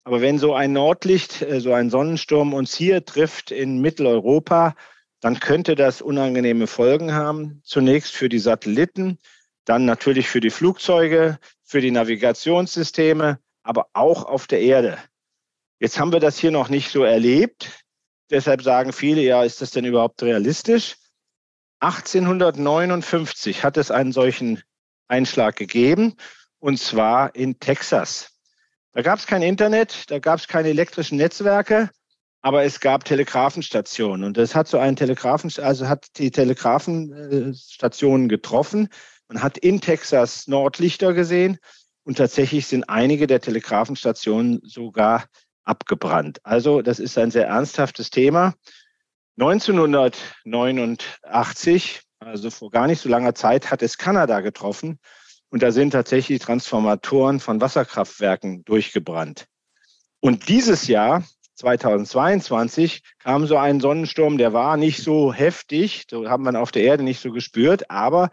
Aber 0.05 0.21
wenn 0.21 0.38
so 0.38 0.55
ein 0.55 0.73
Nordlicht, 0.73 1.42
äh, 1.42 1.61
so 1.61 1.73
ein 1.73 1.90
Sonnensturm 1.90 2.55
uns 2.55 2.75
hier 2.75 3.05
trifft 3.05 3.51
in 3.51 3.81
Mitteleuropa, 3.81 4.75
dann 5.21 5.40
könnte 5.40 5.75
das 5.75 6.01
unangenehme 6.01 6.66
Folgen 6.66 7.12
haben. 7.12 7.61
Zunächst 7.64 8.14
für 8.14 8.29
die 8.29 8.38
Satelliten, 8.38 9.18
dann 9.64 9.85
natürlich 9.85 10.29
für 10.29 10.40
die 10.40 10.51
Flugzeuge, 10.51 11.38
für 11.64 11.81
die 11.81 11.90
Navigationssysteme, 11.90 13.38
aber 13.62 13.88
auch 13.92 14.25
auf 14.25 14.47
der 14.47 14.62
Erde. 14.62 14.99
Jetzt 15.81 15.99
haben 15.99 16.12
wir 16.12 16.21
das 16.21 16.38
hier 16.38 16.51
noch 16.51 16.71
nicht 16.71 16.90
so 16.90 17.05
erlebt. 17.05 17.85
Deshalb 18.31 18.62
sagen 18.62 18.92
viele, 18.92 19.21
ja, 19.23 19.44
ist 19.44 19.61
das 19.61 19.71
denn 19.71 19.85
überhaupt 19.85 20.23
realistisch? 20.23 20.97
1859 21.81 23.62
hat 23.62 23.77
es 23.77 23.90
einen 23.90 24.12
solchen 24.12 24.62
Einschlag 25.07 25.57
gegeben, 25.57 26.16
und 26.59 26.79
zwar 26.79 27.35
in 27.35 27.59
Texas. 27.61 28.31
Da 28.92 29.03
gab 29.03 29.18
es 29.18 29.27
kein 29.27 29.42
Internet, 29.42 30.11
da 30.11 30.18
gab 30.18 30.38
es 30.38 30.49
keine 30.49 30.68
elektrischen 30.68 31.18
Netzwerke, 31.18 31.90
aber 32.40 32.64
es 32.64 32.81
gab 32.81 33.05
Telegrafenstationen. 33.05 34.25
Und 34.25 34.37
das 34.37 34.55
hat 34.55 34.68
so 34.68 34.79
einen 34.79 34.97
Telegrafen, 34.97 35.51
also 35.62 35.88
hat 35.88 36.07
die 36.16 36.31
Telegrafenstationen 36.31 38.29
getroffen. 38.29 38.88
Man 39.29 39.42
hat 39.42 39.59
in 39.59 39.81
Texas 39.81 40.47
Nordlichter 40.47 41.12
gesehen 41.12 41.59
und 42.05 42.18
tatsächlich 42.18 42.66
sind 42.66 42.88
einige 42.88 43.27
der 43.27 43.40
Telegrafenstationen 43.40 44.61
sogar 44.64 45.25
abgebrannt. 45.64 46.38
Also 46.44 46.83
das 46.83 46.99
ist 46.99 47.18
ein 47.18 47.31
sehr 47.31 47.47
ernsthaftes 47.47 48.11
Thema. 48.11 48.55
1989, 49.38 52.03
also 52.18 52.51
vor 52.51 52.71
gar 52.71 52.87
nicht 52.87 53.01
so 53.01 53.09
langer 53.09 53.35
Zeit, 53.35 53.71
hat 53.71 53.83
es 53.83 53.97
Kanada 53.99 54.40
getroffen 54.40 54.99
und 55.50 55.62
da 55.62 55.72
sind 55.72 55.90
tatsächlich 55.90 56.40
Transformatoren 56.40 57.40
von 57.40 57.61
Wasserkraftwerken 57.61 58.64
durchgebrannt. 58.64 59.46
Und 60.20 60.48
dieses 60.48 60.88
Jahr, 60.88 61.24
2022, 61.54 63.02
kam 63.18 63.46
so 63.46 63.56
ein 63.56 63.80
Sonnensturm, 63.80 64.38
der 64.38 64.52
war 64.52 64.76
nicht 64.76 65.02
so 65.02 65.32
heftig, 65.32 66.06
so 66.11 66.28
haben 66.28 66.44
wir 66.44 66.61
auf 66.61 66.72
der 66.72 66.82
Erde 66.82 67.02
nicht 67.02 67.20
so 67.20 67.32
gespürt, 67.32 67.90
aber 67.90 68.30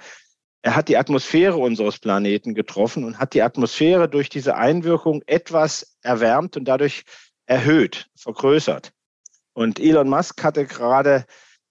er 0.61 0.75
hat 0.75 0.89
die 0.89 0.97
Atmosphäre 0.97 1.57
unseres 1.57 1.99
Planeten 1.99 2.55
getroffen 2.55 3.03
und 3.03 3.19
hat 3.19 3.33
die 3.33 3.43
Atmosphäre 3.43 4.09
durch 4.09 4.29
diese 4.29 4.55
Einwirkung 4.55 5.21
etwas 5.27 5.95
erwärmt 6.01 6.57
und 6.57 6.65
dadurch 6.65 7.03
erhöht, 7.45 8.07
vergrößert. 8.15 8.91
Und 9.53 9.79
Elon 9.79 10.09
Musk 10.09 10.43
hatte 10.43 10.65
gerade 10.65 11.25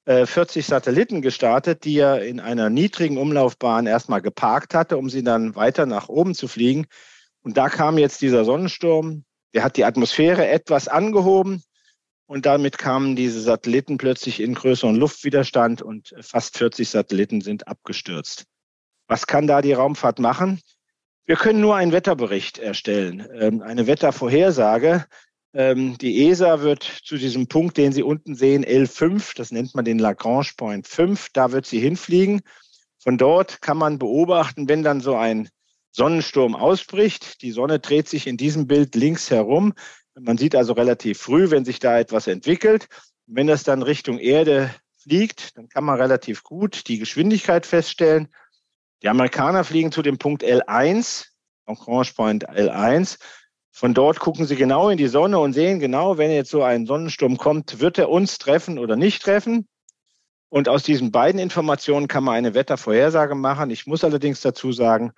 40 0.06 0.66
Satelliten 0.66 1.22
gestartet, 1.22 1.84
die 1.84 1.98
er 1.98 2.22
in 2.24 2.38
einer 2.40 2.68
niedrigen 2.68 3.16
Umlaufbahn 3.16 3.86
erstmal 3.86 4.20
geparkt 4.20 4.74
hatte, 4.74 4.98
um 4.98 5.08
sie 5.08 5.22
dann 5.22 5.54
weiter 5.56 5.86
nach 5.86 6.08
oben 6.08 6.34
zu 6.34 6.46
fliegen. 6.46 6.86
Und 7.42 7.56
da 7.56 7.68
kam 7.68 7.96
jetzt 7.98 8.20
dieser 8.20 8.44
Sonnensturm, 8.44 9.24
der 9.54 9.64
hat 9.64 9.76
die 9.76 9.84
Atmosphäre 9.84 10.46
etwas 10.46 10.88
angehoben 10.88 11.62
Und 12.26 12.46
damit 12.46 12.78
kamen 12.78 13.16
diese 13.16 13.40
Satelliten 13.40 13.98
plötzlich 13.98 14.40
in 14.40 14.54
größeren 14.54 14.96
Luftwiderstand 14.96 15.82
und 15.82 16.14
fast 16.20 16.56
40 16.56 16.88
Satelliten 16.88 17.40
sind 17.42 17.68
abgestürzt. 17.68 18.44
Was 19.08 19.26
kann 19.26 19.46
da 19.46 19.60
die 19.60 19.74
Raumfahrt 19.74 20.18
machen? 20.18 20.60
Wir 21.26 21.36
können 21.36 21.60
nur 21.60 21.76
einen 21.76 21.92
Wetterbericht 21.92 22.58
erstellen, 22.58 23.26
ähm, 23.34 23.62
eine 23.62 23.86
Wettervorhersage. 23.86 25.06
Ähm, 25.54 25.96
die 25.98 26.26
ESA 26.28 26.62
wird 26.62 26.82
zu 26.82 27.16
diesem 27.16 27.46
Punkt, 27.46 27.76
den 27.76 27.92
Sie 27.92 28.02
unten 28.02 28.34
sehen, 28.34 28.64
L5, 28.64 29.36
das 29.36 29.52
nennt 29.52 29.74
man 29.74 29.84
den 29.84 30.00
Lagrange 30.00 30.50
Point 30.56 30.88
5, 30.88 31.28
da 31.32 31.52
wird 31.52 31.64
sie 31.64 31.78
hinfliegen. 31.78 32.42
Von 32.98 33.18
dort 33.18 33.62
kann 33.62 33.76
man 33.76 33.98
beobachten, 33.98 34.68
wenn 34.68 34.82
dann 34.82 35.00
so 35.00 35.14
ein 35.14 35.48
Sonnensturm 35.92 36.56
ausbricht. 36.56 37.40
Die 37.42 37.52
Sonne 37.52 37.78
dreht 37.78 38.08
sich 38.08 38.26
in 38.26 38.36
diesem 38.36 38.66
Bild 38.66 38.96
links 38.96 39.30
herum. 39.30 39.74
Man 40.18 40.38
sieht 40.38 40.56
also 40.56 40.72
relativ 40.72 41.20
früh, 41.20 41.50
wenn 41.50 41.64
sich 41.64 41.78
da 41.78 41.98
etwas 41.98 42.26
entwickelt. 42.26 42.88
Wenn 43.26 43.46
das 43.46 43.62
dann 43.62 43.82
Richtung 43.82 44.18
Erde 44.18 44.74
fliegt, 44.98 45.56
dann 45.56 45.68
kann 45.68 45.84
man 45.84 46.00
relativ 46.00 46.42
gut 46.42 46.88
die 46.88 46.98
Geschwindigkeit 46.98 47.64
feststellen. 47.64 48.28
Die 49.02 49.08
Amerikaner 49.08 49.62
fliegen 49.62 49.92
zu 49.92 50.02
dem 50.02 50.18
Punkt 50.18 50.42
L1, 50.42 51.26
Lagrange 51.66 52.12
Point 52.16 52.48
L1. 52.48 53.18
Von 53.76 53.92
dort 53.92 54.20
gucken 54.20 54.46
sie 54.46 54.54
genau 54.54 54.88
in 54.88 54.98
die 54.98 55.08
Sonne 55.08 55.40
und 55.40 55.52
sehen 55.52 55.80
genau, 55.80 56.16
wenn 56.16 56.30
jetzt 56.30 56.50
so 56.50 56.62
ein 56.62 56.86
Sonnensturm 56.86 57.36
kommt, 57.38 57.80
wird 57.80 57.98
er 57.98 58.08
uns 58.08 58.38
treffen 58.38 58.78
oder 58.78 58.94
nicht 58.94 59.20
treffen. 59.20 59.66
Und 60.48 60.68
aus 60.68 60.84
diesen 60.84 61.10
beiden 61.10 61.40
Informationen 61.40 62.06
kann 62.06 62.22
man 62.22 62.36
eine 62.36 62.54
Wettervorhersage 62.54 63.34
machen. 63.34 63.70
Ich 63.70 63.84
muss 63.88 64.04
allerdings 64.04 64.40
dazu 64.40 64.70
sagen, 64.70 65.10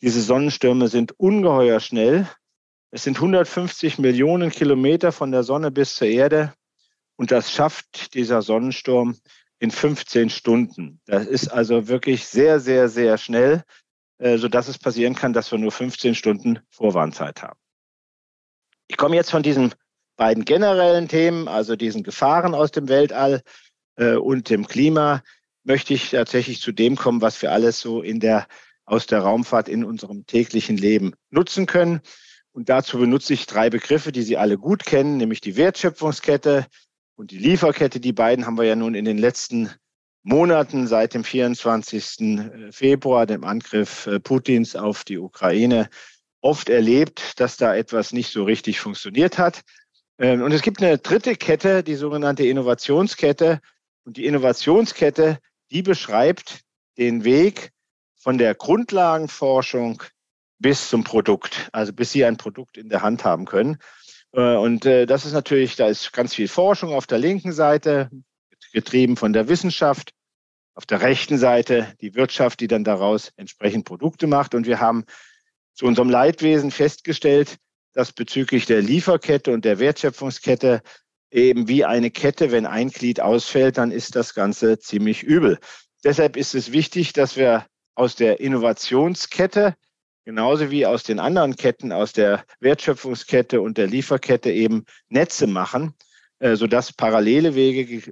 diese 0.00 0.20
Sonnenstürme 0.20 0.88
sind 0.88 1.12
ungeheuer 1.12 1.78
schnell. 1.78 2.28
Es 2.90 3.04
sind 3.04 3.18
150 3.18 4.00
Millionen 4.00 4.50
Kilometer 4.50 5.12
von 5.12 5.30
der 5.30 5.44
Sonne 5.44 5.70
bis 5.70 5.94
zur 5.94 6.08
Erde. 6.08 6.54
Und 7.14 7.30
das 7.30 7.52
schafft 7.52 8.14
dieser 8.14 8.42
Sonnensturm 8.42 9.16
in 9.60 9.70
15 9.70 10.28
Stunden. 10.28 11.00
Das 11.06 11.24
ist 11.24 11.46
also 11.46 11.86
wirklich 11.86 12.26
sehr, 12.26 12.58
sehr, 12.58 12.88
sehr 12.88 13.16
schnell, 13.16 13.62
äh, 14.18 14.38
sodass 14.38 14.66
es 14.66 14.80
passieren 14.80 15.14
kann, 15.14 15.32
dass 15.32 15.52
wir 15.52 15.58
nur 15.60 15.70
15 15.70 16.16
Stunden 16.16 16.58
Vorwarnzeit 16.68 17.44
haben. 17.44 17.62
Ich 18.92 18.98
komme 18.98 19.16
jetzt 19.16 19.30
von 19.30 19.42
diesen 19.42 19.72
beiden 20.18 20.44
generellen 20.44 21.08
Themen, 21.08 21.48
also 21.48 21.76
diesen 21.76 22.02
Gefahren 22.02 22.54
aus 22.54 22.72
dem 22.72 22.90
Weltall 22.90 23.40
äh, 23.96 24.16
und 24.16 24.50
dem 24.50 24.66
Klima, 24.66 25.22
möchte 25.64 25.94
ich 25.94 26.10
tatsächlich 26.10 26.60
zu 26.60 26.72
dem 26.72 26.96
kommen, 26.96 27.22
was 27.22 27.40
wir 27.40 27.52
alles 27.52 27.80
so 27.80 28.02
in 28.02 28.20
der, 28.20 28.46
aus 28.84 29.06
der 29.06 29.20
Raumfahrt 29.20 29.70
in 29.70 29.82
unserem 29.82 30.26
täglichen 30.26 30.76
Leben 30.76 31.14
nutzen 31.30 31.64
können. 31.64 32.02
Und 32.52 32.68
dazu 32.68 32.98
benutze 32.98 33.32
ich 33.32 33.46
drei 33.46 33.70
Begriffe, 33.70 34.12
die 34.12 34.20
Sie 34.20 34.36
alle 34.36 34.58
gut 34.58 34.84
kennen, 34.84 35.16
nämlich 35.16 35.40
die 35.40 35.56
Wertschöpfungskette 35.56 36.66
und 37.16 37.30
die 37.30 37.38
Lieferkette. 37.38 37.98
Die 37.98 38.12
beiden 38.12 38.44
haben 38.44 38.58
wir 38.58 38.64
ja 38.64 38.76
nun 38.76 38.94
in 38.94 39.06
den 39.06 39.16
letzten 39.16 39.70
Monaten 40.22 40.86
seit 40.86 41.14
dem 41.14 41.24
24. 41.24 42.20
Äh, 42.20 42.72
Februar, 42.72 43.24
dem 43.24 43.42
Angriff 43.42 44.06
äh, 44.06 44.20
Putins 44.20 44.76
auf 44.76 45.04
die 45.04 45.16
Ukraine, 45.16 45.88
oft 46.42 46.68
erlebt, 46.68 47.40
dass 47.40 47.56
da 47.56 47.74
etwas 47.74 48.12
nicht 48.12 48.30
so 48.30 48.44
richtig 48.44 48.80
funktioniert 48.80 49.38
hat. 49.38 49.62
Ähm, 50.18 50.42
und 50.42 50.52
es 50.52 50.60
gibt 50.62 50.82
eine 50.82 50.98
dritte 50.98 51.36
Kette, 51.36 51.82
die 51.82 51.94
sogenannte 51.94 52.44
Innovationskette. 52.46 53.60
Und 54.04 54.16
die 54.16 54.26
Innovationskette, 54.26 55.38
die 55.70 55.82
beschreibt 55.82 56.60
den 56.98 57.24
Weg 57.24 57.70
von 58.16 58.36
der 58.36 58.54
Grundlagenforschung 58.54 60.02
bis 60.58 60.88
zum 60.88 61.04
Produkt, 61.04 61.68
also 61.72 61.92
bis 61.92 62.12
Sie 62.12 62.24
ein 62.24 62.36
Produkt 62.36 62.76
in 62.76 62.88
der 62.88 63.02
Hand 63.02 63.24
haben 63.24 63.46
können. 63.46 63.78
Äh, 64.32 64.56
und 64.56 64.84
äh, 64.84 65.06
das 65.06 65.24
ist 65.24 65.32
natürlich, 65.32 65.76
da 65.76 65.86
ist 65.86 66.12
ganz 66.12 66.34
viel 66.34 66.48
Forschung 66.48 66.92
auf 66.92 67.06
der 67.06 67.18
linken 67.18 67.52
Seite, 67.52 68.10
getrieben 68.72 69.16
von 69.16 69.32
der 69.32 69.48
Wissenschaft. 69.48 70.12
Auf 70.74 70.86
der 70.86 71.02
rechten 71.02 71.36
Seite 71.36 71.94
die 72.00 72.14
Wirtschaft, 72.14 72.60
die 72.60 72.66
dann 72.66 72.84
daraus 72.84 73.32
entsprechend 73.36 73.84
Produkte 73.84 74.26
macht. 74.26 74.54
Und 74.54 74.66
wir 74.66 74.80
haben 74.80 75.04
zu 75.74 75.86
unserem 75.86 76.10
Leidwesen 76.10 76.70
festgestellt, 76.70 77.56
dass 77.92 78.12
bezüglich 78.12 78.66
der 78.66 78.82
Lieferkette 78.82 79.52
und 79.52 79.64
der 79.64 79.78
Wertschöpfungskette 79.78 80.82
eben 81.30 81.68
wie 81.68 81.84
eine 81.84 82.10
Kette, 82.10 82.50
wenn 82.52 82.66
ein 82.66 82.90
Glied 82.90 83.20
ausfällt, 83.20 83.78
dann 83.78 83.90
ist 83.90 84.16
das 84.16 84.34
Ganze 84.34 84.78
ziemlich 84.78 85.22
übel. 85.22 85.58
Deshalb 86.04 86.36
ist 86.36 86.54
es 86.54 86.72
wichtig, 86.72 87.12
dass 87.12 87.36
wir 87.36 87.66
aus 87.94 88.16
der 88.16 88.40
Innovationskette 88.40 89.76
genauso 90.24 90.70
wie 90.70 90.86
aus 90.86 91.02
den 91.02 91.18
anderen 91.18 91.56
Ketten, 91.56 91.92
aus 91.92 92.12
der 92.12 92.44
Wertschöpfungskette 92.60 93.60
und 93.60 93.78
der 93.78 93.86
Lieferkette 93.86 94.50
eben 94.50 94.84
Netze 95.08 95.46
machen, 95.46 95.94
äh, 96.38 96.56
sodass 96.56 96.92
parallele 96.92 97.54
Wege 97.54 98.02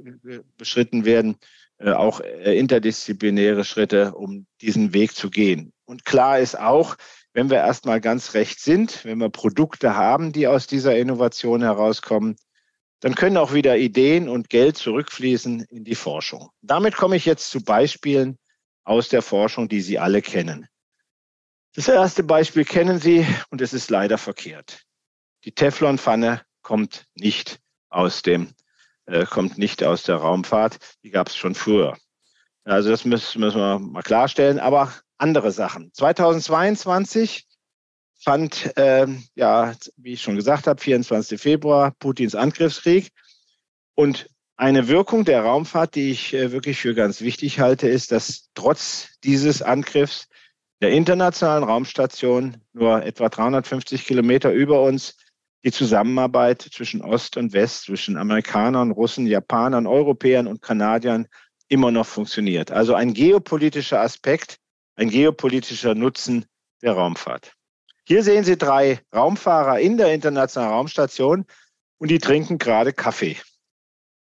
beschritten 0.57 1.05
werden, 1.05 1.37
äh, 1.79 1.93
auch 1.93 2.21
äh, 2.21 2.59
interdisziplinäre 2.59 3.65
Schritte, 3.65 4.15
um 4.15 4.47
diesen 4.61 4.93
Weg 4.93 5.15
zu 5.15 5.31
gehen. 5.31 5.73
Und 5.85 6.05
klar 6.05 6.39
ist 6.41 6.59
auch, 6.59 6.97
wenn 7.33 7.51
wir 7.51 7.59
erstmal 7.59 8.01
ganz 8.01 8.35
recht 8.35 8.61
sind, 8.61 9.05
wenn 9.05 9.19
wir 9.19 9.31
Produkte 9.31 9.95
haben, 9.97 10.33
die 10.33 10.47
aus 10.47 10.67
dieser 10.67 10.97
Innovation 10.97 11.63
herauskommen, 11.63 12.37
dann 13.01 13.15
können 13.15 13.37
auch 13.37 13.55
wieder 13.55 13.79
Ideen 13.79 14.29
und 14.29 14.51
Geld 14.51 14.77
zurückfließen 14.77 15.63
in 15.63 15.85
die 15.85 15.95
Forschung. 15.95 16.51
Damit 16.61 16.97
komme 16.97 17.17
ich 17.17 17.25
jetzt 17.25 17.51
zu 17.51 17.63
Beispielen 17.63 18.39
aus 18.85 19.09
der 19.09 19.23
Forschung, 19.23 19.69
die 19.69 19.81
Sie 19.81 19.99
alle 19.99 20.23
kennen. 20.23 20.67
Das 21.75 21.89
erste 21.89 22.23
Beispiel 22.25 22.65
kennen 22.65 22.99
Sie 22.99 23.27
und 23.51 23.61
es 23.61 23.73
ist 23.73 23.91
leider 23.91 24.19
verkehrt. 24.19 24.83
Die 25.45 25.53
Teflonpfanne 25.53 26.43
kommt 26.63 27.07
nicht 27.15 27.61
aus 27.89 28.23
dem, 28.23 28.53
äh, 29.07 29.25
kommt 29.25 29.57
nicht 29.57 29.83
aus 29.83 30.03
der 30.03 30.17
Raumfahrt. 30.17 30.79
Die 31.03 31.11
gab 31.11 31.29
es 31.29 31.37
schon 31.37 31.55
früher. 31.55 31.97
Also 32.65 32.91
das 32.91 33.05
müssen, 33.05 33.41
müssen 33.41 33.59
wir 33.59 33.79
mal 33.79 34.03
klarstellen. 34.03 34.59
Aber 34.59 34.93
andere 35.21 35.53
Sachen. 35.53 35.93
2022 35.93 37.47
fand, 38.23 38.77
äh, 38.77 39.07
ja, 39.35 39.75
wie 39.97 40.13
ich 40.13 40.23
schon 40.23 40.37
gesagt 40.37 40.67
habe, 40.67 40.81
24. 40.81 41.41
Februar 41.41 41.93
Putins 41.99 42.35
Angriffskrieg. 42.35 43.11
Und 43.95 44.29
eine 44.57 44.89
Wirkung 44.89 45.25
der 45.25 45.43
Raumfahrt, 45.43 45.95
die 45.95 46.11
ich 46.11 46.35
äh, 46.35 46.53
wirklich 46.53 46.81
für 46.81 46.95
ganz 46.95 47.23
wichtig 47.23 47.61
halte, 47.61 47.89
ist, 47.89 48.13
dass 48.13 48.51
trotz 48.55 49.09
dieses 49.25 49.63
Angriffs 49.63 50.29
der 50.83 50.91
internationalen 50.91 51.65
Raumstation 51.65 52.59
nur 52.73 53.03
etwa 53.03 53.29
350 53.29 54.07
Kilometer 54.07 54.53
über 54.53 54.83
uns 54.83 55.17
die 55.65 55.73
Zusammenarbeit 55.73 56.63
zwischen 56.63 57.03
Ost 57.03 57.37
und 57.37 57.53
West, 57.53 57.85
zwischen 57.85 58.17
Amerikanern, 58.17 58.91
Russen, 58.91 59.27
Japanern, 59.27 59.87
Europäern 59.87 60.47
und 60.47 60.63
Kanadiern 60.63 61.27
immer 61.69 61.91
noch 61.91 62.07
funktioniert. 62.07 62.71
Also 62.71 62.95
ein 62.95 63.13
geopolitischer 63.13 64.01
Aspekt, 64.01 64.60
ein 65.01 65.09
geopolitischer 65.09 65.95
Nutzen 65.95 66.45
der 66.83 66.93
Raumfahrt. 66.93 67.55
Hier 68.05 68.23
sehen 68.23 68.45
Sie 68.45 68.59
drei 68.59 69.01
Raumfahrer 69.15 69.81
in 69.81 69.97
der 69.97 70.13
Internationalen 70.13 70.75
Raumstation 70.75 71.47
und 71.99 72.11
die 72.11 72.19
trinken 72.19 72.59
gerade 72.59 72.93
Kaffee. 72.93 73.39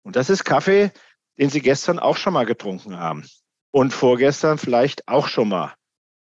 Und 0.04 0.18
das 0.18 0.30
ist 0.30 0.44
Kaffee, 0.44 0.92
den 1.40 1.50
Sie 1.50 1.62
gestern 1.62 2.00
auch 2.00 2.18
schon 2.18 2.34
mal 2.34 2.46
getrunken 2.46 3.00
haben 3.00 3.26
und 3.72 3.94
vorgestern 3.94 4.58
vielleicht 4.58 5.08
auch 5.08 5.28
schon 5.28 5.48
mal. 5.48 5.74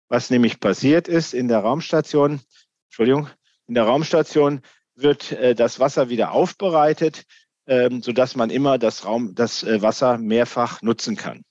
Was 0.10 0.30
nämlich 0.30 0.60
passiert 0.60 1.08
ist 1.08 1.34
in 1.34 1.48
der 1.48 1.60
Raumstation, 1.60 2.42
Entschuldigung, 2.88 3.30
in 3.68 3.76
der 3.76 3.86
Raumstation 3.86 4.62
wird 4.96 5.32
äh, 5.32 5.56
das 5.56 5.80
Wasser 5.80 6.10
wieder 6.10 6.34
aufbereitet, 6.34 7.24
ähm, 7.66 8.02
sodass 8.02 8.36
man 8.36 8.50
immer 8.50 8.78
das, 8.78 9.06
Raum, 9.06 9.36
das 9.36 9.64
äh, 9.64 9.82
Wasser 9.82 10.18
mehrfach 10.18 10.82
nutzen 10.82 11.16
kann. 11.16 11.46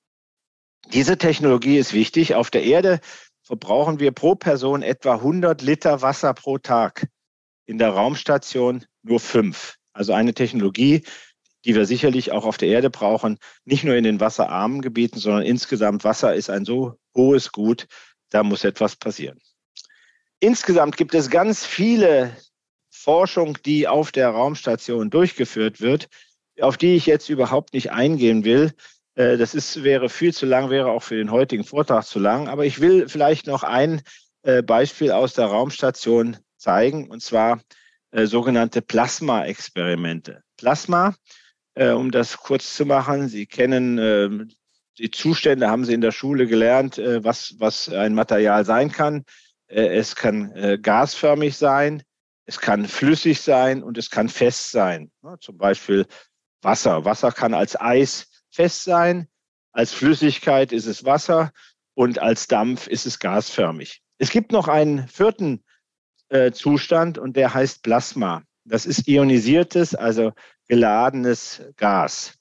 Diese 0.88 1.16
Technologie 1.16 1.78
ist 1.78 1.92
wichtig. 1.92 2.34
Auf 2.34 2.50
der 2.50 2.64
Erde 2.64 3.00
verbrauchen 3.42 4.00
wir 4.00 4.12
pro 4.12 4.34
Person 4.34 4.82
etwa 4.82 5.14
100 5.14 5.62
Liter 5.62 6.02
Wasser 6.02 6.34
pro 6.34 6.58
Tag. 6.58 7.08
In 7.66 7.78
der 7.78 7.90
Raumstation 7.90 8.84
nur 9.02 9.20
fünf. 9.20 9.76
Also 9.92 10.12
eine 10.12 10.34
Technologie, 10.34 11.04
die 11.64 11.74
wir 11.74 11.86
sicherlich 11.86 12.32
auch 12.32 12.44
auf 12.44 12.56
der 12.56 12.68
Erde 12.68 12.90
brauchen, 12.90 13.38
nicht 13.64 13.84
nur 13.84 13.94
in 13.94 14.04
den 14.04 14.20
wasserarmen 14.20 14.80
Gebieten, 14.80 15.18
sondern 15.18 15.42
insgesamt 15.42 16.04
Wasser 16.04 16.34
ist 16.34 16.50
ein 16.50 16.64
so 16.64 16.98
hohes 17.14 17.52
Gut, 17.52 17.86
da 18.30 18.42
muss 18.42 18.64
etwas 18.64 18.96
passieren. 18.96 19.38
Insgesamt 20.40 20.96
gibt 20.96 21.14
es 21.14 21.30
ganz 21.30 21.64
viele 21.64 22.36
Forschung, 22.90 23.58
die 23.64 23.86
auf 23.86 24.12
der 24.12 24.30
Raumstation 24.30 25.10
durchgeführt 25.10 25.80
wird, 25.80 26.08
auf 26.60 26.76
die 26.76 26.96
ich 26.96 27.06
jetzt 27.06 27.28
überhaupt 27.28 27.74
nicht 27.74 27.92
eingehen 27.92 28.44
will. 28.44 28.72
Äh, 29.14 29.36
das 29.36 29.54
ist, 29.54 29.82
wäre 29.82 30.08
viel 30.08 30.32
zu 30.32 30.46
lang, 30.46 30.70
wäre 30.70 30.90
auch 30.90 31.02
für 31.02 31.16
den 31.16 31.30
heutigen 31.30 31.64
Vortrag 31.64 32.04
zu 32.04 32.18
lang. 32.18 32.48
Aber 32.48 32.64
ich 32.64 32.80
will 32.80 33.08
vielleicht 33.08 33.46
noch 33.46 33.62
ein 33.62 34.02
äh, 34.42 34.62
Beispiel 34.62 35.12
aus 35.12 35.34
der 35.34 35.46
Raumstation 35.46 36.38
zeigen, 36.56 37.10
und 37.10 37.22
zwar 37.22 37.60
äh, 38.10 38.26
sogenannte 38.26 38.82
Plasma-Experimente. 38.82 40.42
Plasma, 40.56 41.14
um 41.74 42.10
das 42.10 42.36
kurz 42.36 42.76
zu 42.76 42.84
machen, 42.84 43.28
Sie 43.28 43.46
kennen 43.46 43.98
ähm, 43.98 44.50
die 44.98 45.10
Zustände, 45.10 45.70
haben 45.70 45.86
Sie 45.86 45.94
in 45.94 46.02
der 46.02 46.12
Schule 46.12 46.46
gelernt, 46.46 46.98
was, 46.98 47.54
was 47.58 47.88
ein 47.88 48.14
Material 48.14 48.66
sein 48.66 48.92
kann. 48.92 49.24
Es 49.66 50.14
kann 50.14 50.52
gasförmig 50.82 51.56
sein, 51.56 52.02
es 52.44 52.60
kann 52.60 52.86
flüssig 52.86 53.40
sein 53.40 53.82
und 53.82 53.96
es 53.96 54.10
kann 54.10 54.28
fest 54.28 54.70
sein. 54.70 55.10
Zum 55.40 55.56
Beispiel 55.56 56.04
Wasser. 56.60 57.06
Wasser 57.06 57.32
kann 57.32 57.54
als 57.54 57.80
Eis 57.80 58.31
fest 58.52 58.84
sein, 58.84 59.26
als 59.72 59.92
Flüssigkeit 59.92 60.72
ist 60.72 60.86
es 60.86 61.04
Wasser 61.04 61.52
und 61.94 62.20
als 62.20 62.46
Dampf 62.46 62.86
ist 62.86 63.06
es 63.06 63.18
gasförmig. 63.18 64.02
Es 64.18 64.30
gibt 64.30 64.52
noch 64.52 64.68
einen 64.68 65.08
vierten 65.08 65.64
äh, 66.28 66.52
Zustand 66.52 67.18
und 67.18 67.36
der 67.36 67.54
heißt 67.54 67.82
Plasma. 67.82 68.42
Das 68.64 68.86
ist 68.86 69.08
ionisiertes, 69.08 69.94
also 69.94 70.32
geladenes 70.68 71.62
Gas. 71.76 72.38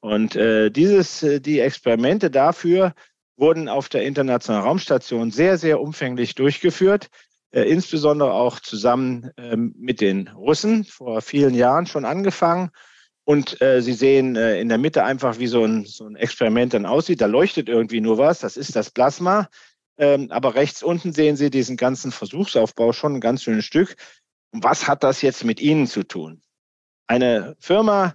Und 0.00 0.34
äh, 0.34 0.70
dieses, 0.70 1.22
äh, 1.22 1.40
die 1.40 1.60
Experimente 1.60 2.30
dafür 2.30 2.94
wurden 3.36 3.68
auf 3.68 3.88
der 3.88 4.04
Internationalen 4.04 4.64
Raumstation 4.64 5.30
sehr, 5.30 5.58
sehr 5.58 5.80
umfänglich 5.80 6.34
durchgeführt, 6.34 7.08
äh, 7.52 7.62
insbesondere 7.62 8.32
auch 8.32 8.60
zusammen 8.60 9.30
ähm, 9.36 9.74
mit 9.78 10.00
den 10.00 10.28
Russen, 10.28 10.84
vor 10.84 11.20
vielen 11.22 11.54
Jahren 11.54 11.86
schon 11.86 12.04
angefangen. 12.04 12.70
Und 13.24 13.60
äh, 13.60 13.82
Sie 13.82 13.92
sehen 13.92 14.36
äh, 14.36 14.60
in 14.60 14.68
der 14.68 14.78
Mitte 14.78 15.04
einfach, 15.04 15.38
wie 15.38 15.46
so 15.46 15.64
ein, 15.64 15.84
so 15.84 16.06
ein 16.06 16.16
Experiment 16.16 16.74
dann 16.74 16.86
aussieht. 16.86 17.20
Da 17.20 17.26
leuchtet 17.26 17.68
irgendwie 17.68 18.00
nur 18.00 18.18
was, 18.18 18.40
das 18.40 18.56
ist 18.56 18.74
das 18.76 18.90
Plasma. 18.90 19.48
Ähm, 19.98 20.30
aber 20.30 20.54
rechts 20.54 20.82
unten 20.82 21.12
sehen 21.12 21.36
Sie 21.36 21.50
diesen 21.50 21.76
ganzen 21.76 22.10
Versuchsaufbau 22.10 22.92
schon 22.92 23.16
ein 23.16 23.20
ganz 23.20 23.42
schönes 23.42 23.66
Stück. 23.66 23.96
Und 24.50 24.64
was 24.64 24.88
hat 24.88 25.04
das 25.04 25.22
jetzt 25.22 25.44
mit 25.44 25.60
Ihnen 25.60 25.86
zu 25.86 26.02
tun? 26.02 26.40
Eine 27.06 27.56
Firma, 27.60 28.14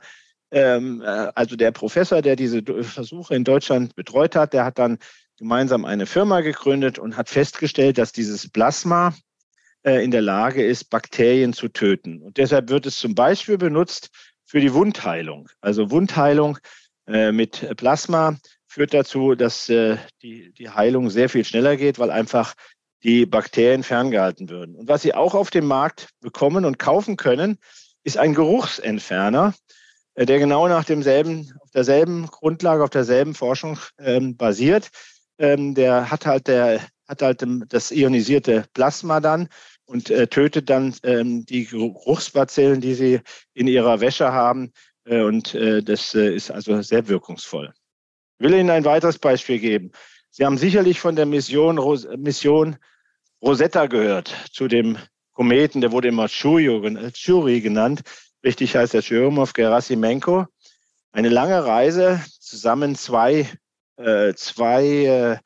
ähm, 0.52 1.02
äh, 1.02 1.32
also 1.36 1.56
der 1.56 1.72
Professor, 1.72 2.22
der 2.22 2.36
diese 2.36 2.64
Versuche 2.82 3.36
in 3.36 3.44
Deutschland 3.44 3.96
betreut 3.96 4.36
hat, 4.36 4.54
der 4.54 4.66
hat 4.66 4.80
dann 4.80 4.98
gemeinsam 5.38 5.86
eine 5.86 6.06
Firma 6.06 6.42
gegründet 6.42 6.98
und 6.98 7.18
hat 7.18 7.30
festgestellt, 7.30 7.98
dass 7.98 8.12
dieses 8.12 8.50
Plasma 8.50 9.14
äh, 9.84 10.04
in 10.04 10.12
der 10.12 10.22
Lage 10.22 10.66
ist, 10.66 10.86
Bakterien 10.86 11.54
zu 11.54 11.68
töten. 11.68 12.22
Und 12.22 12.38
deshalb 12.38 12.70
wird 12.70 12.86
es 12.86 12.98
zum 12.98 13.16
Beispiel 13.16 13.58
benutzt 13.58 14.10
für 14.56 14.62
die 14.62 14.74
Wundheilung. 14.74 15.50
Also 15.60 15.92
Wundheilung 15.92 16.58
äh, 17.08 17.34
mit 17.34 17.76
Plasma 17.76 18.38
führt 18.68 18.94
dazu, 18.94 19.36
dass 19.36 19.66
die, 19.66 20.54
die 20.54 20.70
Heilung 20.70 21.10
sehr 21.10 21.28
viel 21.28 21.44
schneller 21.44 21.76
geht, 21.76 22.00
weil 22.00 22.10
einfach 22.10 22.54
die 23.04 23.26
Bakterien 23.26 23.84
ferngehalten 23.84 24.50
würden. 24.50 24.78
Und 24.78 24.88
was 24.88 25.02
Sie 25.02 25.14
auch 25.14 25.36
auf 25.36 25.50
dem 25.50 25.66
Markt 25.66 26.08
bekommen 26.22 26.64
und 26.64 26.80
kaufen 26.80 27.18
können, 27.18 27.58
ist 28.06 28.18
ein 28.18 28.34
Geruchsentferner, 28.34 29.54
äh, 30.14 30.26
der 30.26 30.40
genau 30.40 30.70
nach 30.70 30.86
demselben, 30.86 31.52
auf 31.60 31.72
derselben 31.72 32.28
Grundlage, 32.28 32.82
auf 32.82 32.90
derselben 32.92 33.34
Forschung 33.34 33.78
ähm, 34.00 34.38
basiert. 34.38 34.88
Ähm, 35.38 35.76
der 35.76 36.10
hat 36.10 36.26
halt 36.26 36.48
der 36.48 36.80
hat 37.10 37.22
halt 37.22 37.46
das 37.68 37.92
ionisierte 37.92 38.64
Plasma 38.74 39.20
dann 39.20 39.50
und 39.86 40.10
äh, 40.10 40.28
tötet 40.28 40.70
dann 40.70 40.96
ähm, 41.04 41.46
die 41.46 41.66
Geruchsbazillen, 41.66 42.82
die 42.82 42.94
sie 42.96 43.22
in 43.54 43.68
ihrer 43.68 44.02
Wäsche 44.02 44.32
haben. 44.32 44.72
Äh, 45.06 45.22
und 45.22 45.54
äh, 45.54 45.84
das 45.84 46.16
äh, 46.16 46.34
ist 46.34 46.52
also 46.52 46.82
sehr 46.82 47.08
wirkungsvoll. 47.08 47.74
Ich 48.40 48.46
will 48.46 48.54
Ihnen 48.54 48.70
ein 48.70 48.86
weiteres 48.86 49.18
Beispiel 49.18 49.60
geben. 49.60 49.92
Sie 50.30 50.46
haben 50.46 50.58
sicherlich 50.58 51.00
von 51.00 51.16
der 51.16 51.26
Mission, 51.26 51.80
Mission 52.18 52.76
Rosetta 53.42 53.86
gehört, 53.86 54.36
zu 54.52 54.68
dem 54.68 54.98
Kometen, 55.32 55.82
der 55.82 55.92
wurde 55.92 56.08
immer 56.08 56.28
Churi 56.28 57.62
genannt. 57.62 58.02
Richtig 58.44 58.76
heißt 58.76 58.94
er 58.96 59.02
Churyumov 59.02 59.54
Gerasimenko. 59.54 60.46
Eine 61.12 61.30
lange 61.30 61.64
Reise, 61.64 62.22
zusammen 62.40 62.96
zwei, 62.96 63.50
äh, 63.98 64.34
zwei 64.34 64.84
äh, 64.86 65.38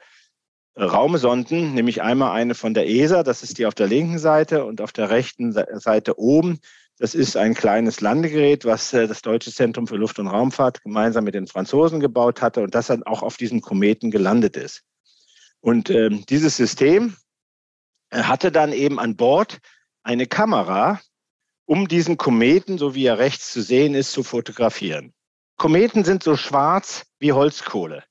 Raumsonden, 0.79 1.73
nämlich 1.73 2.01
einmal 2.01 2.31
eine 2.31 2.55
von 2.55 2.73
der 2.73 2.87
ESA, 2.87 3.23
das 3.23 3.43
ist 3.43 3.57
die 3.57 3.65
auf 3.65 3.75
der 3.75 3.87
linken 3.87 4.17
Seite, 4.17 4.65
und 4.65 4.81
auf 4.81 4.93
der 4.93 5.09
rechten 5.09 5.51
Seite 5.51 6.17
oben, 6.17 6.59
das 6.99 7.15
ist 7.15 7.37
ein 7.37 7.53
kleines 7.53 8.01
Landegerät, 8.01 8.65
was 8.65 8.93
äh, 8.93 9.07
das 9.07 9.21
Deutsche 9.21 9.51
Zentrum 9.53 9.87
für 9.87 9.95
Luft- 9.95 10.19
und 10.19 10.27
Raumfahrt 10.27 10.83
gemeinsam 10.83 11.23
mit 11.23 11.33
den 11.33 11.47
Franzosen 11.47 11.99
gebaut 11.99 12.41
hatte 12.41 12.61
und 12.61 12.75
das 12.75 12.87
dann 12.87 13.03
auch 13.03 13.23
auf 13.23 13.37
diesem 13.37 13.61
Kometen 13.61 14.11
gelandet 14.11 14.57
ist. 14.57 14.83
Und 15.61 15.89
ähm, 15.89 16.25
dieses 16.27 16.57
System 16.57 17.15
äh, 18.09 18.23
hatte 18.23 18.51
dann 18.51 18.73
eben 18.73 18.99
an 18.99 19.15
Bord 19.15 19.59
eine 20.03 20.27
Kamera, 20.27 20.99
um 21.65 21.87
diesen 21.87 22.17
Kometen, 22.17 22.77
so 22.77 22.95
wie 22.95 23.05
er 23.05 23.17
rechts 23.17 23.53
zu 23.53 23.61
sehen 23.61 23.95
ist, 23.95 24.11
zu 24.11 24.23
fotografieren. 24.23 25.13
Kometen 25.55 26.03
sind 26.03 26.23
so 26.23 26.35
schwarz 26.35 27.05
wie 27.19 27.31
Holzkohle. 27.31 28.03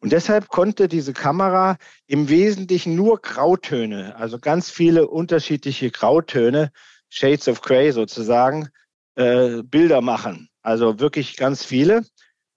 Und 0.00 0.12
deshalb 0.12 0.48
konnte 0.48 0.88
diese 0.88 1.12
Kamera 1.12 1.76
im 2.06 2.28
Wesentlichen 2.28 2.96
nur 2.96 3.20
Grautöne, 3.20 4.16
also 4.16 4.38
ganz 4.38 4.70
viele 4.70 5.06
unterschiedliche 5.08 5.90
Grautöne, 5.90 6.72
Shades 7.10 7.48
of 7.48 7.60
Grey 7.60 7.92
sozusagen, 7.92 8.68
äh, 9.16 9.62
Bilder 9.62 10.00
machen. 10.00 10.48
Also 10.62 10.98
wirklich 11.00 11.36
ganz 11.36 11.64
viele. 11.64 12.04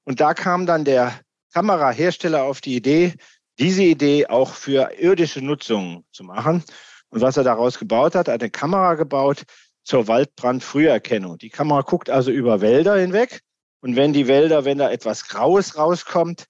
Und 0.05 0.21
da 0.21 0.33
kam 0.33 0.65
dann 0.65 0.85
der 0.85 1.19
Kamerahersteller 1.53 2.43
auf 2.43 2.61
die 2.61 2.75
Idee, 2.75 3.13
diese 3.59 3.83
Idee 3.83 4.27
auch 4.27 4.53
für 4.53 4.93
irdische 4.97 5.41
Nutzung 5.41 6.05
zu 6.11 6.23
machen. 6.23 6.63
Und 7.09 7.21
was 7.21 7.37
er 7.37 7.43
daraus 7.43 7.77
gebaut 7.77 8.15
hat, 8.15 8.27
hat 8.27 8.41
eine 8.41 8.49
Kamera 8.49 8.95
gebaut, 8.95 9.43
zur 9.83 10.07
Waldbrandfrüherkennung. 10.07 11.37
Die 11.37 11.49
Kamera 11.49 11.81
guckt 11.81 12.09
also 12.09 12.31
über 12.31 12.61
Wälder 12.61 12.95
hinweg. 12.95 13.41
Und 13.81 13.95
wenn 13.95 14.13
die 14.13 14.27
Wälder, 14.27 14.65
wenn 14.65 14.77
da 14.77 14.89
etwas 14.89 15.27
Graues 15.27 15.77
rauskommt, 15.77 16.45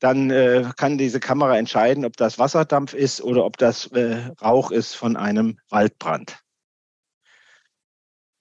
dann 0.00 0.30
äh, 0.30 0.64
kann 0.76 0.98
diese 0.98 1.20
Kamera 1.20 1.58
entscheiden, 1.58 2.04
ob 2.04 2.16
das 2.16 2.38
Wasserdampf 2.38 2.94
ist 2.94 3.20
oder 3.20 3.44
ob 3.44 3.56
das 3.56 3.86
äh, 3.92 4.30
Rauch 4.42 4.70
ist 4.70 4.94
von 4.94 5.16
einem 5.16 5.58
Waldbrand. 5.68 6.38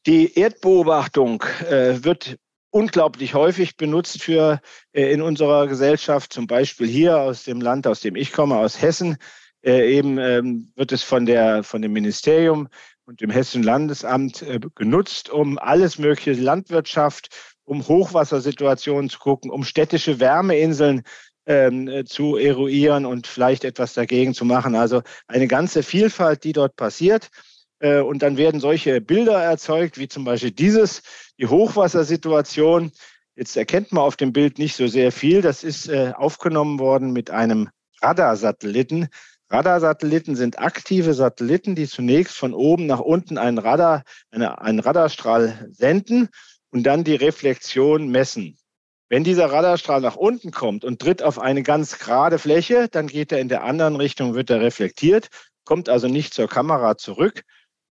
Die 0.06 0.38
Erdbeobachtung 0.40 1.44
äh, 1.70 2.04
wird 2.04 2.38
unglaublich 2.70 3.34
häufig 3.34 3.76
benutzt 3.76 4.22
für 4.22 4.62
äh, 4.94 5.12
in 5.12 5.22
unserer 5.22 5.68
Gesellschaft, 5.68 6.32
zum 6.32 6.48
Beispiel 6.48 6.88
hier 6.88 7.20
aus 7.20 7.44
dem 7.44 7.60
Land, 7.60 7.88
aus 7.88 8.02
dem 8.02 8.16
ich 8.16 8.32
komme, 8.32 8.58
aus 8.58 8.82
Hessen. 8.82 9.18
Äh, 9.64 9.98
eben 9.98 10.18
ähm, 10.18 10.72
wird 10.76 10.92
es 10.92 11.04
von 11.04 11.26
der 11.26 11.64
von 11.64 11.82
dem 11.82 11.92
Ministerium 11.92 12.70
und 13.06 13.22
dem 13.22 13.32
Hessischen 13.32 13.64
Landesamt 13.64 14.44
äh, 14.44 14.60
genutzt, 14.76 15.30
um 15.30 15.58
alles 15.58 15.98
mögliche 15.98 16.40
Landwirtschaft, 16.40 17.30
um 17.64 17.86
Hochwassersituationen 17.88 19.10
zu 19.10 19.20
gucken, 19.20 19.50
um 19.50 19.64
städtische 19.64 20.20
Wärmeinseln 20.20 21.04
ähm, 21.48 21.88
äh, 21.88 22.06
zu 22.06 22.36
eruieren 22.36 23.06
und 23.06 23.26
vielleicht 23.26 23.64
etwas 23.64 23.94
dagegen 23.94 24.34
zu 24.34 24.46
machen. 24.46 24.76
Also 24.76 25.02
eine 25.28 25.48
ganze 25.48 25.82
Vielfalt, 25.82 26.44
die 26.44 26.54
dort 26.54 26.76
passiert. 26.76 27.30
Äh, 27.80 28.02
und 28.02 28.22
dann 28.22 28.38
werden 28.38 28.60
solche 28.60 29.02
Bilder 29.02 29.42
erzeugt, 29.42 29.98
wie 29.98 30.08
zum 30.08 30.26
Beispiel 30.26 30.52
dieses, 30.52 31.02
die 31.40 31.48
Hochwassersituation. 31.48 32.92
Jetzt 33.36 33.56
erkennt 33.56 33.92
man 33.94 34.04
auf 34.04 34.18
dem 34.18 34.34
Bild 34.34 34.60
nicht 34.60 34.76
so 34.76 34.88
sehr 34.88 35.12
viel. 35.12 35.42
Das 35.42 35.64
ist 35.64 35.88
äh, 35.88 36.12
aufgenommen 36.16 36.80
worden 36.80 37.14
mit 37.14 37.32
einem 37.32 37.70
Radarsatelliten. 38.02 39.08
Radarsatelliten 39.50 40.36
sind 40.36 40.60
aktive 40.60 41.14
Satelliten, 41.14 41.76
die 41.76 41.88
zunächst 41.88 42.36
von 42.36 42.54
oben 42.54 42.86
nach 42.86 43.00
unten 43.00 43.38
einen 43.38 43.58
Radar, 43.58 44.04
eine, 44.32 44.60
einen 44.62 44.80
Radarstrahl 44.80 45.70
senden 45.72 46.28
und 46.72 46.84
dann 46.84 47.06
die 47.06 47.16
Reflexion 47.16 48.10
messen. 48.10 48.58
Wenn 49.10 49.24
dieser 49.24 49.52
Radarstrahl 49.52 50.02
nach 50.02 50.18
unten 50.18 50.52
kommt 50.52 50.84
und 50.84 51.00
tritt 51.00 51.24
auf 51.24 51.40
eine 51.40 51.64
ganz 51.64 51.98
gerade 51.98 52.40
Fläche, 52.40 52.90
dann 52.90 53.08
geht 53.08 53.32
er 53.32 53.40
in 53.40 53.48
der 53.48 53.64
anderen 53.64 53.96
Richtung, 53.96 54.36
wird 54.36 54.50
er 54.50 54.60
reflektiert, 54.60 55.30
kommt 55.64 55.88
also 55.88 56.08
nicht 56.08 56.34
zur 56.34 56.50
Kamera 56.50 56.98
zurück 56.98 57.44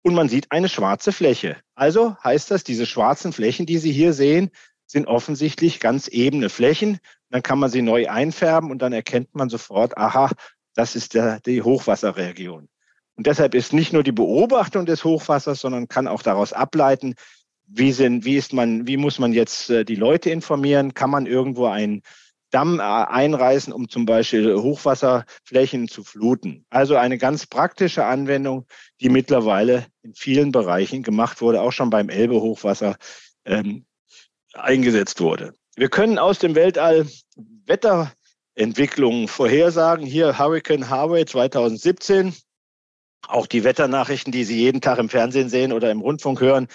und 0.04 0.14
man 0.14 0.30
sieht 0.30 0.52
eine 0.52 0.70
schwarze 0.70 1.12
Fläche. 1.12 1.58
Also 1.76 2.16
heißt 2.24 2.50
das, 2.52 2.64
diese 2.64 2.86
schwarzen 2.86 3.34
Flächen, 3.34 3.66
die 3.66 3.78
Sie 3.78 3.92
hier 3.92 4.14
sehen, 4.14 4.52
sind 4.92 5.08
offensichtlich 5.08 5.80
ganz 5.80 6.08
ebene 6.08 6.50
Flächen. 6.50 7.00
Dann 7.30 7.44
kann 7.44 7.60
man 7.60 7.70
sie 7.70 7.82
neu 7.82 8.10
einfärben 8.10 8.72
und 8.72 8.82
dann 8.82 8.94
erkennt 8.94 9.34
man 9.34 9.50
sofort, 9.50 9.98
aha, 9.98 10.32
das 10.76 10.96
ist 10.96 11.14
der, 11.14 11.40
die 11.42 11.62
Hochwasserregion. 11.62 12.68
Und 13.16 13.28
deshalb 13.28 13.54
ist 13.54 13.74
nicht 13.74 13.94
nur 13.94 14.04
die 14.04 14.12
Beobachtung 14.12 14.86
des 14.86 15.04
Hochwassers, 15.04 15.60
sondern 15.60 15.88
kann 15.88 16.08
auch 16.08 16.24
daraus 16.24 16.54
ableiten, 16.54 17.16
wie, 17.74 17.92
sind, 17.92 18.26
wie, 18.26 18.36
ist 18.36 18.54
man, 18.54 18.88
wie 18.88 18.98
muss 18.98 19.20
man 19.20 19.34
jetzt 19.34 19.70
äh, 19.70 19.86
die 19.86 19.96
Leute 19.96 20.30
informieren? 20.30 20.94
Kann 20.94 21.10
man 21.10 21.26
irgendwo 21.26 21.68
einen 21.68 22.02
Damm 22.50 22.80
äh, 22.80 22.84
einreißen, 22.84 23.72
um 23.72 23.90
zum 23.90 24.06
Beispiel 24.06 24.56
Hochwasserflächen 24.56 25.88
zu 25.88 26.04
fluten? 26.04 26.66
Also 26.70 26.98
eine 26.98 27.18
ganz 27.18 27.48
praktische 27.48 28.06
Anwendung, 28.06 28.66
die 29.00 29.10
mittlerweile 29.10 29.86
in 30.04 30.14
vielen 30.14 30.52
Bereichen 30.52 31.02
gemacht 31.04 31.42
wurde, 31.42 31.62
auch 31.62 31.72
schon 31.72 31.90
beim 31.90 32.10
Elbe-Hochwasser 32.10 32.98
ähm, 33.46 33.86
eingesetzt 34.54 35.22
wurde. 35.22 35.54
Wir 35.76 35.90
können 35.90 36.18
aus 36.18 36.40
dem 36.40 36.56
Weltall 36.56 37.08
Wetter 37.66 38.12
Entwicklungen 38.56 39.30
vorhersagen. 39.30 40.06
Hier 40.06 40.38
Hurricane 40.38 40.90
Harvey 40.90 41.26
2017. 41.26 42.34
Auch 43.28 43.48
die 43.48 43.64
Wetternachrichten, 43.64 44.34
die 44.34 44.44
Sie 44.44 44.60
jeden 44.60 44.82
Tag 44.82 45.00
im 45.00 45.08
Fernsehen 45.08 45.48
sehen 45.48 45.72
oder 45.72 45.90
im 45.90 46.02
Rundfunk 46.02 46.42
hören, 46.42 46.68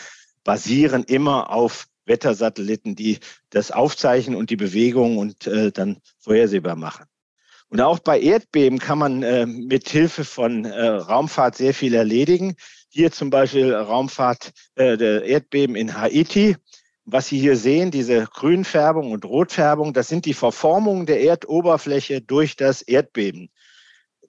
basieren 0.46 1.02
immer 1.02 1.50
auf 1.50 1.88
Wettersatelliten, 2.06 2.94
die 2.94 3.18
das 3.50 3.72
aufzeichnen 3.72 4.36
und 4.36 4.48
die 4.48 4.56
Bewegungen 4.56 5.18
und 5.18 5.48
äh, 5.48 5.72
dann 5.72 5.98
vorhersehbar 6.20 6.76
machen. 6.76 7.04
Und 7.68 7.80
auch 7.80 7.98
bei 7.98 8.20
Erdbeben 8.20 8.78
kann 8.78 8.98
man 8.98 9.24
äh, 9.24 9.44
mit 9.44 9.88
Hilfe 9.88 10.24
von 10.24 10.64
äh, 10.64 10.86
Raumfahrt 10.86 11.56
sehr 11.56 11.74
viel 11.74 11.94
erledigen. 11.94 12.54
Hier 12.90 13.10
zum 13.10 13.28
Beispiel 13.28 13.74
Raumfahrt 13.74 14.52
äh, 14.76 14.96
der 14.96 15.24
Erdbeben 15.24 15.74
in 15.74 16.00
Haiti. 16.00 16.56
Was 17.04 17.26
Sie 17.26 17.40
hier 17.40 17.56
sehen, 17.56 17.90
diese 17.90 18.24
Grünfärbung 18.26 19.10
und 19.10 19.24
Rotfärbung, 19.24 19.92
das 19.94 20.06
sind 20.06 20.26
die 20.26 20.34
Verformungen 20.34 21.06
der 21.06 21.22
Erdoberfläche 21.22 22.20
durch 22.20 22.54
das 22.54 22.82
Erdbeben. 22.82 23.50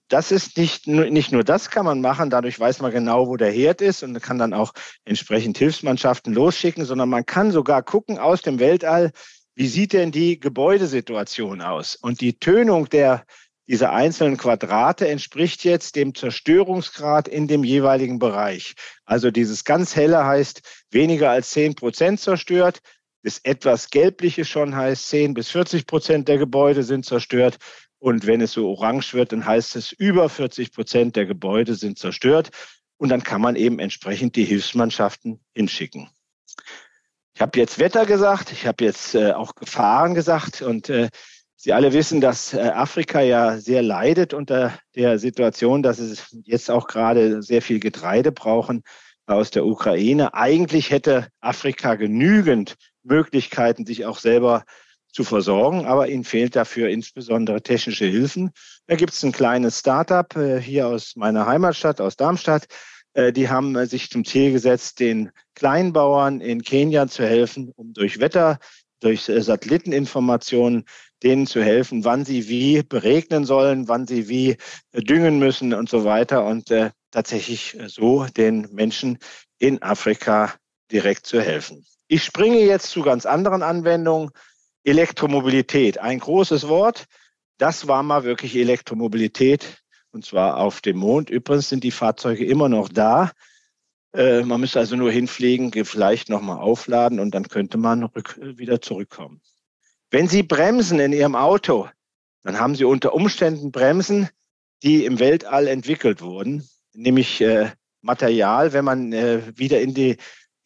Das 0.09 0.31
ist 0.31 0.57
nicht, 0.57 0.87
nicht 0.87 1.31
nur 1.31 1.43
das 1.43 1.69
kann 1.69 1.85
man 1.85 1.99
machen, 2.01 2.29
dadurch 2.29 2.59
weiß 2.59 2.79
man 2.81 2.91
genau, 2.91 3.27
wo 3.27 3.35
der 3.35 3.51
Herd 3.51 3.81
ist 3.81 4.03
und 4.03 4.21
kann 4.21 4.37
dann 4.37 4.53
auch 4.53 4.73
entsprechend 5.03 5.57
Hilfsmannschaften 5.57 6.33
losschicken, 6.33 6.85
sondern 6.85 7.09
man 7.09 7.25
kann 7.25 7.51
sogar 7.51 7.83
gucken 7.83 8.17
aus 8.17 8.41
dem 8.41 8.59
Weltall, 8.59 9.11
wie 9.55 9.67
sieht 9.67 9.93
denn 9.93 10.11
die 10.11 10.39
Gebäudesituation 10.39 11.61
aus? 11.61 11.95
Und 11.95 12.21
die 12.21 12.39
Tönung 12.39 12.89
der 12.89 13.25
diese 13.69 13.89
einzelnen 13.89 14.37
Quadrate 14.37 15.09
entspricht 15.09 15.65
jetzt 15.65 15.97
dem 15.97 16.15
Zerstörungsgrad 16.15 17.27
in 17.27 17.47
dem 17.47 17.65
jeweiligen 17.65 18.17
Bereich. 18.17 18.75
Also 19.05 19.29
dieses 19.29 19.65
ganz 19.65 19.95
helle 19.95 20.23
heißt 20.23 20.61
weniger 20.89 21.31
als 21.31 21.49
10 21.49 21.75
Prozent 21.75 22.21
zerstört. 22.21 22.79
Das 23.23 23.39
etwas 23.39 23.89
gelbliche 23.89 24.45
schon 24.45 24.73
heißt 24.73 25.09
10 25.09 25.33
bis 25.33 25.49
40 25.49 25.85
Prozent 25.85 26.29
der 26.29 26.37
Gebäude 26.37 26.83
sind 26.83 27.05
zerstört. 27.05 27.57
Und 27.99 28.27
wenn 28.27 28.41
es 28.41 28.51
so 28.51 28.69
orange 28.69 29.13
wird, 29.13 29.31
dann 29.31 29.45
heißt 29.45 29.75
es 29.75 29.91
über 29.91 30.29
40 30.29 30.71
Prozent 30.71 31.15
der 31.15 31.25
Gebäude 31.25 31.75
sind 31.75 31.97
zerstört. 31.97 32.51
Und 32.97 33.09
dann 33.09 33.23
kann 33.23 33.41
man 33.41 33.55
eben 33.55 33.79
entsprechend 33.79 34.35
die 34.35 34.45
Hilfsmannschaften 34.45 35.39
hinschicken. 35.55 36.09
Ich 37.33 37.41
habe 37.41 37.59
jetzt 37.59 37.77
Wetter 37.79 38.05
gesagt, 38.05 38.51
ich 38.51 38.65
habe 38.65 38.83
jetzt 38.83 39.13
äh, 39.13 39.31
auch 39.31 39.53
Gefahren 39.55 40.15
gesagt 40.15 40.61
und 40.61 40.89
äh, 40.89 41.09
Sie 41.59 41.73
alle 41.73 41.91
wissen, 41.91 42.21
dass 42.21 42.53
äh, 42.53 42.59
Afrika 42.59 43.19
ja 43.19 43.57
sehr 43.57 43.81
leidet 43.81 44.35
unter 44.35 44.77
der 44.95 45.17
Situation, 45.17 45.81
dass 45.81 45.97
es 45.97 46.37
jetzt 46.43 46.69
auch 46.69 46.87
gerade 46.87 47.41
sehr 47.41 47.63
viel 47.63 47.79
Getreide 47.79 48.31
brauchen 48.31 48.83
aus 49.25 49.49
der 49.49 49.65
Ukraine. 49.65 50.35
Eigentlich 50.35 50.91
hätte 50.91 51.29
Afrika 51.41 51.95
genügend 51.95 52.75
Möglichkeiten, 53.01 53.87
sich 53.87 54.05
auch 54.05 54.19
selber 54.19 54.65
zu 55.11 55.23
versorgen, 55.23 55.85
aber 55.85 56.09
ihnen 56.09 56.23
fehlt 56.23 56.55
dafür 56.55 56.89
insbesondere 56.89 57.61
technische 57.61 58.05
Hilfen. 58.05 58.51
Da 58.87 58.95
gibt 58.95 59.13
es 59.13 59.23
ein 59.23 59.31
kleines 59.31 59.79
Startup 59.79 60.35
äh, 60.35 60.61
hier 60.61 60.87
aus 60.87 61.15
meiner 61.15 61.45
Heimatstadt, 61.45 62.01
aus 62.01 62.15
Darmstadt. 62.15 62.67
Äh, 63.13 63.33
die 63.33 63.49
haben 63.49 63.85
sich 63.85 64.09
zum 64.09 64.25
Ziel 64.25 64.51
gesetzt, 64.51 64.99
den 64.99 65.31
Kleinbauern 65.55 66.41
in 66.41 66.61
Kenia 66.61 67.07
zu 67.07 67.25
helfen, 67.25 67.71
um 67.75 67.93
durch 67.93 68.19
Wetter, 68.19 68.59
durch 68.99 69.23
Satelliteninformationen 69.23 70.85
denen 71.23 71.47
zu 71.47 71.63
helfen, 71.63 72.05
wann 72.05 72.25
sie 72.25 72.47
wie 72.47 72.83
beregnen 72.83 73.45
sollen, 73.45 73.87
wann 73.87 74.07
sie 74.07 74.27
wie 74.27 74.57
äh, 74.91 75.01
düngen 75.01 75.39
müssen 75.39 75.73
und 75.73 75.89
so 75.89 76.03
weiter 76.03 76.45
und 76.45 76.71
äh, 76.71 76.91
tatsächlich 77.11 77.79
äh, 77.79 77.89
so 77.89 78.25
den 78.25 78.67
Menschen 78.71 79.17
in 79.57 79.81
Afrika 79.81 80.53
direkt 80.91 81.25
zu 81.25 81.41
helfen. 81.41 81.85
Ich 82.07 82.23
springe 82.23 82.59
jetzt 82.59 82.89
zu 82.91 83.01
ganz 83.01 83.25
anderen 83.25 83.63
Anwendungen. 83.63 84.29
Elektromobilität, 84.87 85.97
ein 85.97 86.19
großes 86.19 86.69
Wort. 86.69 87.05
Das 87.57 87.87
war 87.87 88.03
mal 88.03 88.23
wirklich 88.23 88.55
Elektromobilität 88.55 89.83
und 90.11 90.25
zwar 90.25 90.57
auf 90.57 90.79
dem 90.79 90.97
Mond. 90.97 91.29
Übrigens 91.29 91.67
sind 91.67 91.83
die 91.83 91.91
Fahrzeuge 91.91 92.45
immer 92.45 92.69
noch 92.69 92.87
da. 92.87 93.31
Äh, 94.13 94.43
man 94.43 94.61
müsste 94.61 94.79
also 94.79 94.95
nur 94.95 95.11
hinfliegen, 95.11 95.73
vielleicht 95.85 96.29
nochmal 96.29 96.59
aufladen 96.59 97.19
und 97.19 97.35
dann 97.35 97.49
könnte 97.49 97.77
man 97.77 98.03
rück, 98.03 98.39
wieder 98.41 98.79
zurückkommen. 98.79 99.41
Wenn 100.09 100.29
Sie 100.29 100.41
bremsen 100.41 101.01
in 101.01 101.11
Ihrem 101.11 101.35
Auto, 101.35 101.89
dann 102.43 102.57
haben 102.57 102.75
Sie 102.75 102.85
unter 102.85 103.13
Umständen 103.13 103.73
Bremsen, 103.73 104.29
die 104.83 105.03
im 105.03 105.19
Weltall 105.19 105.67
entwickelt 105.67 106.21
wurden, 106.21 106.65
nämlich 106.93 107.41
äh, 107.41 107.71
Material, 108.01 108.71
wenn 108.71 108.85
man 108.85 109.11
äh, 109.11 109.41
wieder 109.57 109.81
in 109.81 109.93
die 109.93 110.15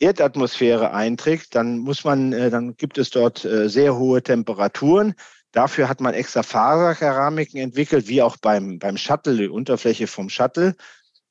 Erdatmosphäre 0.02 0.94
einträgt, 0.94 1.56
dann 1.56 1.78
muss 1.78 2.04
man, 2.04 2.34
äh, 2.34 2.50
dann 2.50 2.76
gibt 2.76 2.98
es 2.98 3.10
dort 3.10 3.46
äh, 3.46 3.70
sehr 3.70 3.96
hohe 3.98 4.22
Temperaturen. 4.24 5.14
Dafür 5.52 5.90
hat 5.90 6.02
man 6.02 6.14
extra 6.14 6.44
Faserkeramiken 6.44 7.60
entwickelt, 7.60 8.08
wie 8.08 8.22
auch 8.22 8.38
beim, 8.38 8.80
beim 8.80 8.98
Shuttle, 8.98 9.38
die 9.38 9.48
Unterfläche 9.48 10.08
vom 10.08 10.30
Shuttle. 10.30 10.76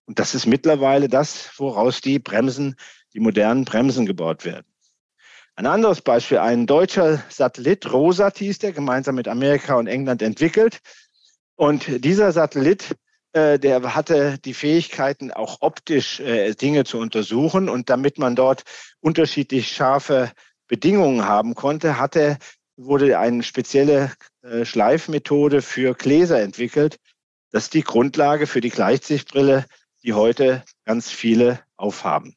Und 0.04 0.18
das 0.18 0.34
ist 0.34 0.46
mittlerweile 0.46 1.08
das, 1.08 1.50
woraus 1.56 2.00
die 2.00 2.18
Bremsen, 2.18 2.76
die 3.14 3.20
modernen 3.20 3.64
Bremsen 3.64 4.06
gebaut 4.06 4.44
werden. 4.44 4.66
Ein 5.56 5.66
anderes 5.66 6.00
Beispiel, 6.00 6.38
ein 6.38 6.66
deutscher 6.66 7.22
Satellit, 7.28 7.92
Rosat 7.92 8.38
hieß 8.38 8.60
der, 8.60 8.72
gemeinsam 8.72 9.16
mit 9.16 9.28
Amerika 9.28 9.74
und 9.74 9.88
England 9.88 10.22
entwickelt. 10.22 10.80
Und 11.56 12.04
dieser 12.04 12.32
Satellit, 12.32 12.96
der 13.34 13.94
hatte 13.94 14.38
die 14.38 14.54
Fähigkeiten, 14.54 15.32
auch 15.32 15.58
optisch 15.60 16.20
äh, 16.20 16.54
Dinge 16.54 16.84
zu 16.84 16.98
untersuchen. 16.98 17.68
Und 17.68 17.88
damit 17.88 18.18
man 18.18 18.34
dort 18.34 18.64
unterschiedlich 19.00 19.68
scharfe 19.68 20.32
Bedingungen 20.66 21.26
haben 21.26 21.54
konnte, 21.54 21.98
hatte, 21.98 22.38
wurde 22.76 23.18
eine 23.18 23.42
spezielle 23.42 24.12
äh, 24.42 24.64
Schleifmethode 24.64 25.62
für 25.62 25.94
Gläser 25.94 26.40
entwickelt. 26.40 26.98
Das 27.50 27.64
ist 27.64 27.74
die 27.74 27.82
Grundlage 27.82 28.46
für 28.46 28.60
die 28.60 28.70
Gleitsichtbrille, 28.70 29.66
die 30.02 30.14
heute 30.14 30.64
ganz 30.84 31.10
viele 31.10 31.60
aufhaben. 31.76 32.36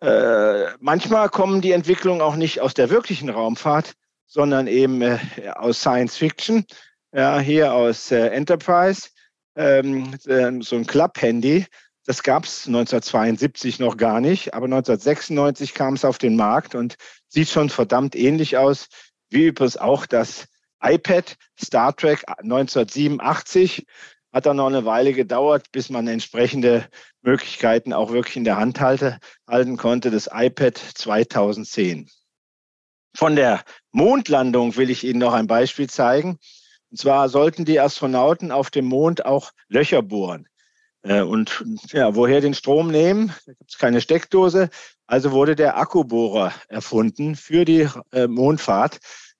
Äh, 0.00 0.66
manchmal 0.80 1.28
kommen 1.28 1.60
die 1.60 1.72
Entwicklungen 1.72 2.20
auch 2.20 2.36
nicht 2.36 2.60
aus 2.60 2.74
der 2.74 2.90
wirklichen 2.90 3.28
Raumfahrt, 3.28 3.94
sondern 4.26 4.66
eben 4.66 5.02
äh, 5.02 5.18
aus 5.54 5.80
Science 5.80 6.16
Fiction, 6.16 6.64
ja, 7.12 7.38
hier 7.38 7.74
aus 7.74 8.10
äh, 8.10 8.28
Enterprise, 8.28 9.10
ähm, 9.56 10.14
äh, 10.26 10.50
so 10.60 10.76
ein 10.76 10.86
Club-Handy. 10.86 11.66
Das 12.04 12.22
gab 12.22 12.44
es 12.44 12.66
1972 12.66 13.78
noch 13.78 13.96
gar 13.96 14.20
nicht, 14.20 14.54
aber 14.54 14.64
1996 14.64 15.74
kam 15.74 15.94
es 15.94 16.04
auf 16.04 16.18
den 16.18 16.34
Markt 16.36 16.74
und 16.74 16.96
sieht 17.28 17.48
schon 17.48 17.68
verdammt 17.68 18.16
ähnlich 18.16 18.56
aus, 18.56 18.88
wie 19.30 19.46
übrigens 19.46 19.76
auch 19.76 20.06
das 20.06 20.48
iPad 20.82 21.36
Star 21.60 21.94
Trek 21.94 22.24
1987 22.26 23.86
hat 24.32 24.46
dann 24.46 24.56
noch 24.56 24.66
eine 24.66 24.84
Weile 24.84 25.12
gedauert, 25.12 25.70
bis 25.72 25.90
man 25.90 26.08
entsprechende 26.08 26.88
Möglichkeiten 27.20 27.92
auch 27.92 28.10
wirklich 28.12 28.36
in 28.36 28.44
der 28.44 28.56
Hand 28.56 28.80
halte, 28.80 29.18
halten 29.46 29.76
konnte, 29.76 30.10
das 30.10 30.28
iPad 30.32 30.76
2010. 30.76 32.08
Von 33.14 33.36
der 33.36 33.62
Mondlandung 33.90 34.76
will 34.76 34.90
ich 34.90 35.04
Ihnen 35.04 35.18
noch 35.18 35.34
ein 35.34 35.46
Beispiel 35.46 35.88
zeigen. 35.88 36.38
Und 36.92 36.98
zwar 36.98 37.30
sollten 37.30 37.64
die 37.64 37.80
Astronauten 37.80 38.52
auf 38.52 38.70
dem 38.70 38.84
Mond 38.84 39.24
auch 39.24 39.52
Löcher 39.68 40.02
bohren. 40.02 40.46
Äh, 41.00 41.22
und 41.22 41.64
ja, 41.90 42.14
woher 42.14 42.42
den 42.42 42.52
Strom 42.52 42.90
nehmen? 42.90 43.34
Da 43.46 43.54
gibt 43.54 43.70
es 43.70 43.78
keine 43.78 44.02
Steckdose. 44.02 44.68
Also 45.06 45.32
wurde 45.32 45.56
der 45.56 45.78
Akkubohrer 45.78 46.52
erfunden 46.68 47.34
für 47.34 47.64
die 47.64 47.88
äh, 48.12 48.26
Mondfahrt. 48.26 48.98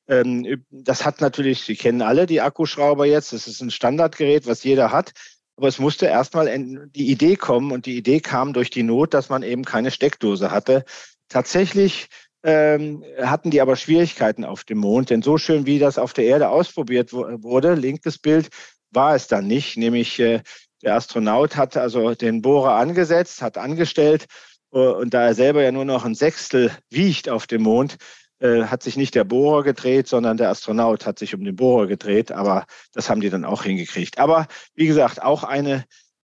Ähm, 0.09 0.65
das 0.71 1.05
hat 1.05 1.21
natürlich, 1.21 1.65
Sie 1.65 1.77
kennen 1.77 2.01
alle 2.01 2.25
die 2.25 2.41
Akkuschrauber 2.41 3.05
jetzt, 3.05 3.35
das 3.35 3.47
ist 3.47 3.61
ein 3.61 3.71
Standardgerät, 3.71 4.47
was 4.47 4.65
jeder 4.65 4.91
hat. 4.91 5.13
Aber 5.57 5.69
es 5.69 5.79
musste 5.79 6.07
erstmal 6.07 6.49
die 6.89 7.11
Idee 7.11 7.37
kommen 7.37 7.71
und 7.71 7.85
die 7.85 7.99
Idee 7.99 8.21
kam 8.21 8.55
durch 8.55 8.71
die 8.71 8.83
Not, 8.83 9.13
dass 9.13 9.29
man 9.29 9.43
eben 9.43 9.67
keine 9.67 9.91
Steckdose 9.91 10.51
hatte. 10.51 10.87
Tatsächlich 11.29 12.09
ähm, 12.43 13.05
hatten 13.21 13.51
die 13.51 13.61
aber 13.61 13.77
Schwierigkeiten 13.77 14.45
auf 14.45 14.65
dem 14.65 14.79
Mond, 14.79 15.11
denn 15.11 15.23
so 15.23 15.39
schön 15.39 15.67
wie 15.67 15.79
das 15.79 15.99
auf 15.99 16.13
der 16.13 16.25
Erde 16.25 16.49
ausprobiert 16.49 17.13
wurde, 17.13 17.75
linkes 17.75 18.19
Bild, 18.19 18.49
war 18.91 19.15
es 19.15 19.29
dann 19.29 19.47
nicht. 19.47 19.77
Nämlich 19.77 20.19
äh, 20.19 20.43
der 20.83 20.97
Astronaut 20.97 21.57
hat 21.57 21.77
also 21.77 22.15
den 22.15 22.43
Bohrer 22.43 22.75
angesetzt, 22.75 23.43
hat 23.43 23.59
angestellt 23.59 24.27
äh, 24.73 24.79
und 24.79 25.15
da 25.15 25.27
er 25.27 25.35
selber 25.35 25.63
ja 25.63 25.73
nur 25.73 25.85
noch 25.85 26.05
ein 26.05 26.15
Sechstel 26.15 26.71
wiegt 26.91 27.29
auf 27.29 27.47
dem 27.47 27.63
Mond, 27.63 27.97
äh, 28.41 28.65
hat 28.65 28.83
sich 28.83 28.97
nicht 28.97 29.15
der 29.15 29.25
Bohrer 29.25 29.63
gedreht, 29.63 30.09
sondern 30.09 30.37
der 30.37 30.51
Astronaut 30.51 31.07
hat 31.07 31.19
sich 31.19 31.35
um 31.35 31.45
den 31.45 31.55
Bohrer 31.55 31.87
gedreht. 31.87 32.33
Aber 32.33 32.67
das 32.93 33.09
haben 33.09 33.21
die 33.21 33.31
dann 33.31 33.45
auch 33.45 33.63
hingekriegt. 33.63 34.19
Aber 34.19 34.49
wie 34.75 34.87
gesagt, 34.89 35.23
auch 35.23 35.45
eine 35.45 35.85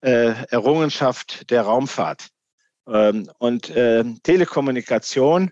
äh, 0.01 0.33
Errungenschaft 0.49 1.51
der 1.51 1.63
Raumfahrt. 1.63 2.29
Ähm, 2.87 3.29
und 3.37 3.69
äh, 3.69 4.03
Telekommunikation 4.23 5.51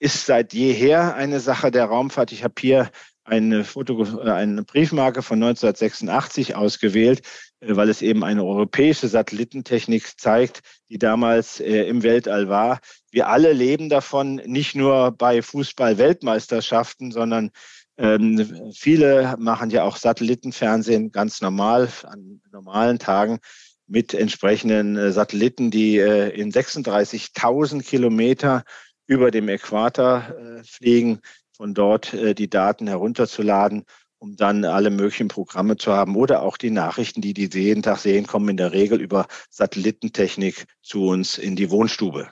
ist 0.00 0.26
seit 0.26 0.52
jeher 0.54 1.14
eine 1.14 1.38
Sache 1.40 1.70
der 1.70 1.84
Raumfahrt. 1.84 2.32
Ich 2.32 2.42
habe 2.42 2.54
hier 2.58 2.90
eine, 3.24 3.64
Foto, 3.64 4.02
äh, 4.24 4.30
eine 4.30 4.64
Briefmarke 4.64 5.22
von 5.22 5.42
1986 5.42 6.56
ausgewählt, 6.56 7.20
äh, 7.60 7.76
weil 7.76 7.88
es 7.88 8.02
eben 8.02 8.24
eine 8.24 8.44
europäische 8.44 9.08
Satellitentechnik 9.08 10.18
zeigt, 10.18 10.62
die 10.88 10.98
damals 10.98 11.60
äh, 11.60 11.84
im 11.84 12.02
Weltall 12.02 12.48
war. 12.48 12.80
Wir 13.10 13.28
alle 13.28 13.52
leben 13.52 13.88
davon, 13.88 14.36
nicht 14.46 14.74
nur 14.74 15.12
bei 15.12 15.42
Fußball-Weltmeisterschaften, 15.42 17.12
sondern 17.12 17.50
ähm, 17.98 18.72
viele 18.74 19.36
machen 19.38 19.68
ja 19.68 19.84
auch 19.84 19.96
Satellitenfernsehen 19.96 21.12
ganz 21.12 21.42
normal 21.42 21.88
an 22.04 22.40
normalen 22.50 22.98
Tagen 22.98 23.38
mit 23.86 24.14
entsprechenden 24.14 25.12
Satelliten, 25.12 25.72
die 25.72 25.98
in 25.98 26.52
36.000 26.52 27.82
Kilometer 27.82 28.62
über 29.10 29.30
dem 29.30 29.48
Äquator 29.48 30.62
fliegen 30.64 31.20
von 31.52 31.74
dort 31.74 32.14
äh, 32.14 32.34
die 32.34 32.48
Daten 32.48 32.86
herunterzuladen 32.86 33.84
um 34.20 34.36
dann 34.36 34.64
alle 34.66 34.90
möglichen 34.90 35.28
Programme 35.28 35.78
zu 35.78 35.92
haben 35.92 36.14
oder 36.14 36.42
auch 36.42 36.58
die 36.58 36.70
Nachrichten, 36.70 37.22
die 37.22 37.32
die 37.32 37.48
jeden 37.58 37.82
Tag 37.82 37.98
sehen, 37.98 38.26
kommen 38.26 38.50
in 38.50 38.58
der 38.58 38.72
Regel 38.72 39.00
über 39.00 39.26
Satellitentechnik 39.48 40.66
zu 40.82 41.06
uns 41.06 41.38
in 41.38 41.56
die 41.56 41.70
Wohnstube. 41.70 42.28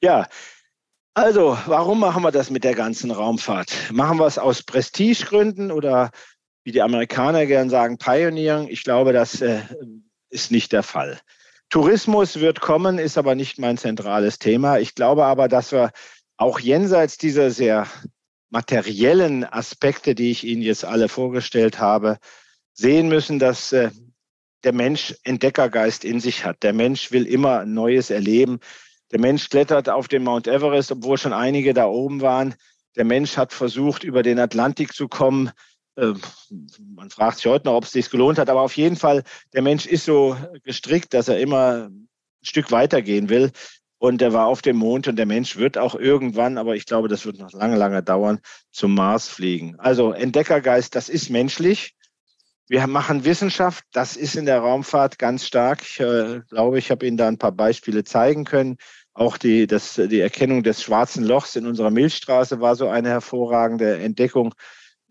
Ja, 0.00 0.28
also, 1.12 1.58
warum 1.66 2.00
machen 2.00 2.22
wir 2.22 2.30
das 2.30 2.50
mit 2.50 2.64
der 2.64 2.74
ganzen 2.74 3.10
Raumfahrt? 3.10 3.92
Machen 3.92 4.18
wir 4.18 4.26
es 4.26 4.38
aus 4.38 4.62
Prestigegründen 4.62 5.70
oder 5.72 6.10
wie 6.62 6.72
die 6.72 6.82
Amerikaner 6.82 7.46
gern 7.46 7.68
sagen, 7.68 7.98
Pioneering? 7.98 8.68
Ich 8.68 8.84
glaube, 8.84 9.12
das 9.12 9.40
äh, 9.40 9.62
ist 10.28 10.50
nicht 10.52 10.72
der 10.72 10.82
Fall. 10.84 11.20
Tourismus 11.70 12.40
wird 12.40 12.60
kommen, 12.60 12.98
ist 12.98 13.18
aber 13.18 13.34
nicht 13.34 13.58
mein 13.58 13.78
zentrales 13.78 14.38
Thema. 14.38 14.78
Ich 14.78 14.94
glaube 14.94 15.24
aber, 15.24 15.48
dass 15.48 15.72
wir 15.72 15.90
auch 16.36 16.58
jenseits 16.60 17.18
dieser 17.18 17.50
sehr 17.50 17.86
materiellen 18.50 19.44
Aspekte, 19.44 20.14
die 20.14 20.30
ich 20.30 20.44
Ihnen 20.44 20.62
jetzt 20.62 20.84
alle 20.84 21.08
vorgestellt 21.08 21.80
habe, 21.80 22.18
sehen 22.72 23.08
müssen, 23.08 23.38
dass 23.38 23.72
äh, 23.72 23.90
der 24.62 24.72
Mensch 24.72 25.14
Entdeckergeist 25.24 26.04
in 26.04 26.20
sich 26.20 26.44
hat. 26.44 26.62
Der 26.62 26.72
Mensch 26.72 27.12
will 27.12 27.26
immer 27.26 27.64
Neues 27.64 28.10
erleben. 28.10 28.60
Der 29.12 29.20
Mensch 29.20 29.48
klettert 29.48 29.88
auf 29.88 30.08
den 30.08 30.24
Mount 30.24 30.46
Everest, 30.46 30.90
obwohl 30.92 31.18
schon 31.18 31.32
einige 31.32 31.74
da 31.74 31.86
oben 31.86 32.20
waren. 32.20 32.54
Der 32.96 33.04
Mensch 33.04 33.36
hat 33.36 33.52
versucht, 33.52 34.04
über 34.04 34.22
den 34.22 34.38
Atlantik 34.38 34.94
zu 34.94 35.08
kommen. 35.08 35.50
Äh, 35.96 36.14
man 36.94 37.10
fragt 37.10 37.36
sich 37.36 37.46
heute 37.46 37.66
noch, 37.66 37.74
ob 37.74 37.84
es 37.84 37.92
sich 37.92 38.10
gelohnt 38.10 38.38
hat, 38.38 38.48
aber 38.50 38.62
auf 38.62 38.76
jeden 38.76 38.96
Fall, 38.96 39.22
der 39.52 39.62
Mensch 39.62 39.86
ist 39.86 40.04
so 40.04 40.36
gestrickt, 40.62 41.14
dass 41.14 41.28
er 41.28 41.38
immer 41.38 41.88
ein 41.88 42.08
Stück 42.42 42.72
weitergehen 42.72 43.28
will. 43.28 43.50
Und 43.98 44.20
er 44.20 44.34
war 44.34 44.46
auf 44.46 44.60
dem 44.60 44.76
Mond 44.76 45.08
und 45.08 45.16
der 45.16 45.24
Mensch 45.24 45.56
wird 45.56 45.78
auch 45.78 45.94
irgendwann, 45.94 46.58
aber 46.58 46.76
ich 46.76 46.84
glaube, 46.84 47.08
das 47.08 47.24
wird 47.24 47.38
noch 47.38 47.52
lange, 47.52 47.76
lange 47.76 48.02
dauern, 48.02 48.40
zum 48.70 48.94
Mars 48.94 49.28
fliegen. 49.28 49.76
Also 49.78 50.12
Entdeckergeist, 50.12 50.94
das 50.94 51.08
ist 51.08 51.30
menschlich. 51.30 51.94
Wir 52.68 52.86
machen 52.86 53.24
Wissenschaft, 53.24 53.84
das 53.92 54.16
ist 54.16 54.36
in 54.36 54.46
der 54.46 54.58
Raumfahrt 54.58 55.18
ganz 55.18 55.46
stark. 55.46 55.82
Ich 55.82 56.00
äh, 56.00 56.40
glaube, 56.50 56.78
ich 56.78 56.90
habe 56.90 57.06
Ihnen 57.06 57.16
da 57.16 57.28
ein 57.28 57.38
paar 57.38 57.52
Beispiele 57.52 58.04
zeigen 58.04 58.44
können. 58.44 58.76
Auch 59.14 59.38
die, 59.38 59.66
das, 59.66 59.94
die 59.94 60.20
Erkennung 60.20 60.62
des 60.62 60.82
schwarzen 60.82 61.24
Lochs 61.24 61.56
in 61.56 61.66
unserer 61.66 61.90
Milchstraße 61.90 62.60
war 62.60 62.74
so 62.74 62.88
eine 62.88 63.10
hervorragende 63.10 63.98
Entdeckung, 63.98 64.54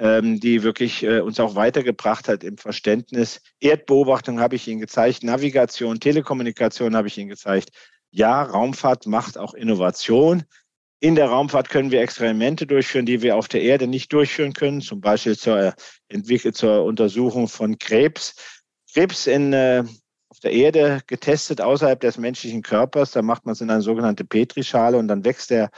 ähm, 0.04 0.42
die 0.42 0.64
wirklich 0.64 1.02
äh, 1.04 1.22
uns 1.22 1.40
auch 1.40 1.56
weitergebracht 1.56 2.28
hat 2.28 2.44
im 2.44 2.58
Verständnis. 2.58 3.42
Erdbeobachtung 3.62 4.42
habe 4.42 4.58
ich 4.58 4.68
Ihnen 4.68 4.82
gezeigt, 4.82 5.24
Navigation, 5.24 6.02
Telekommunikation 6.02 6.98
habe 6.98 7.08
ich 7.08 7.18
Ihnen 7.18 7.30
gezeigt. 7.30 7.70
Ja, 8.12 8.44
Raumfahrt 8.44 9.08
macht 9.08 9.38
auch 9.38 9.54
Innovation. 9.54 10.44
In 11.00 11.16
der 11.16 11.28
Raumfahrt 11.28 11.70
können 11.70 11.90
wir 11.90 12.02
Experimente 12.02 12.68
durchführen, 12.68 13.06
die 13.06 13.22
wir 13.22 13.38
auf 13.38 13.48
der 13.48 13.62
Erde 13.62 13.88
nicht 13.88 14.12
durchführen 14.12 14.52
können, 14.52 14.82
zum 14.82 15.00
Beispiel 15.00 15.38
zur, 15.38 15.74
Entwicklung, 16.10 16.54
zur 16.54 16.84
Untersuchung 16.84 17.48
von 17.48 17.80
Krebs. 17.80 18.36
Krebs 18.94 19.26
in, 19.26 19.54
äh, 19.54 19.86
auf 20.28 20.40
der 20.42 20.52
Erde 20.52 21.00
getestet 21.08 21.62
außerhalb 21.62 22.02
des 22.02 22.18
menschlichen 22.18 22.62
Körpers, 22.62 23.12
da 23.12 23.22
macht 23.22 23.46
man 23.46 23.54
es 23.54 23.62
in 23.62 23.70
eine 23.70 23.82
sogenannte 23.82 24.26
Petrischale 24.26 24.98
und 24.98 25.08
dann 25.08 25.24
wächst 25.24 25.50
er 25.50 25.70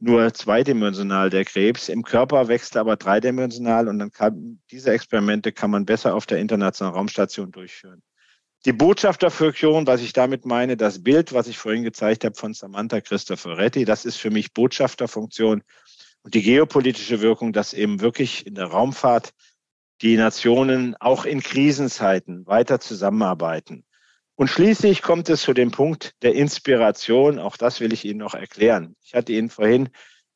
nur 0.00 0.32
zweidimensional, 0.32 1.30
der 1.30 1.44
Krebs. 1.44 1.88
Im 1.88 2.02
Körper 2.02 2.48
wächst 2.48 2.76
er 2.76 2.82
aber 2.82 2.96
dreidimensional 2.96 3.88
und 3.88 3.98
dann 3.98 4.12
kann, 4.12 4.60
diese 4.70 4.92
Experimente 4.92 5.52
kann 5.52 5.70
man 5.70 5.84
besser 5.84 6.14
auf 6.14 6.26
der 6.26 6.38
Internationalen 6.38 6.96
Raumstation 6.96 7.50
durchführen. 7.50 8.02
Die 8.64 8.72
Botschafterfunktion, 8.72 9.86
was 9.86 10.00
ich 10.00 10.12
damit 10.12 10.44
meine, 10.44 10.76
das 10.76 11.02
Bild, 11.02 11.32
was 11.32 11.46
ich 11.46 11.58
vorhin 11.58 11.84
gezeigt 11.84 12.24
habe 12.24 12.34
von 12.34 12.54
Samantha 12.54 13.00
Cristoforetti, 13.00 13.84
das 13.84 14.04
ist 14.04 14.16
für 14.16 14.30
mich 14.30 14.52
Botschafterfunktion. 14.52 15.62
Und 16.22 16.34
die 16.34 16.42
geopolitische 16.42 17.20
Wirkung, 17.20 17.52
dass 17.52 17.72
eben 17.72 18.00
wirklich 18.00 18.46
in 18.46 18.54
der 18.54 18.66
Raumfahrt 18.66 19.32
die 20.02 20.16
Nationen 20.16 20.96
auch 20.96 21.24
in 21.24 21.40
Krisenzeiten 21.40 22.46
weiter 22.46 22.80
zusammenarbeiten. 22.80 23.84
Und 24.38 24.46
schließlich 24.46 25.02
kommt 25.02 25.28
es 25.30 25.42
zu 25.42 25.52
dem 25.52 25.72
Punkt 25.72 26.14
der 26.22 26.32
Inspiration. 26.36 27.40
Auch 27.40 27.56
das 27.56 27.80
will 27.80 27.92
ich 27.92 28.04
Ihnen 28.04 28.20
noch 28.20 28.34
erklären. 28.34 28.94
Ich 29.02 29.14
hatte 29.14 29.32
Ihnen 29.32 29.50
vorhin 29.50 29.88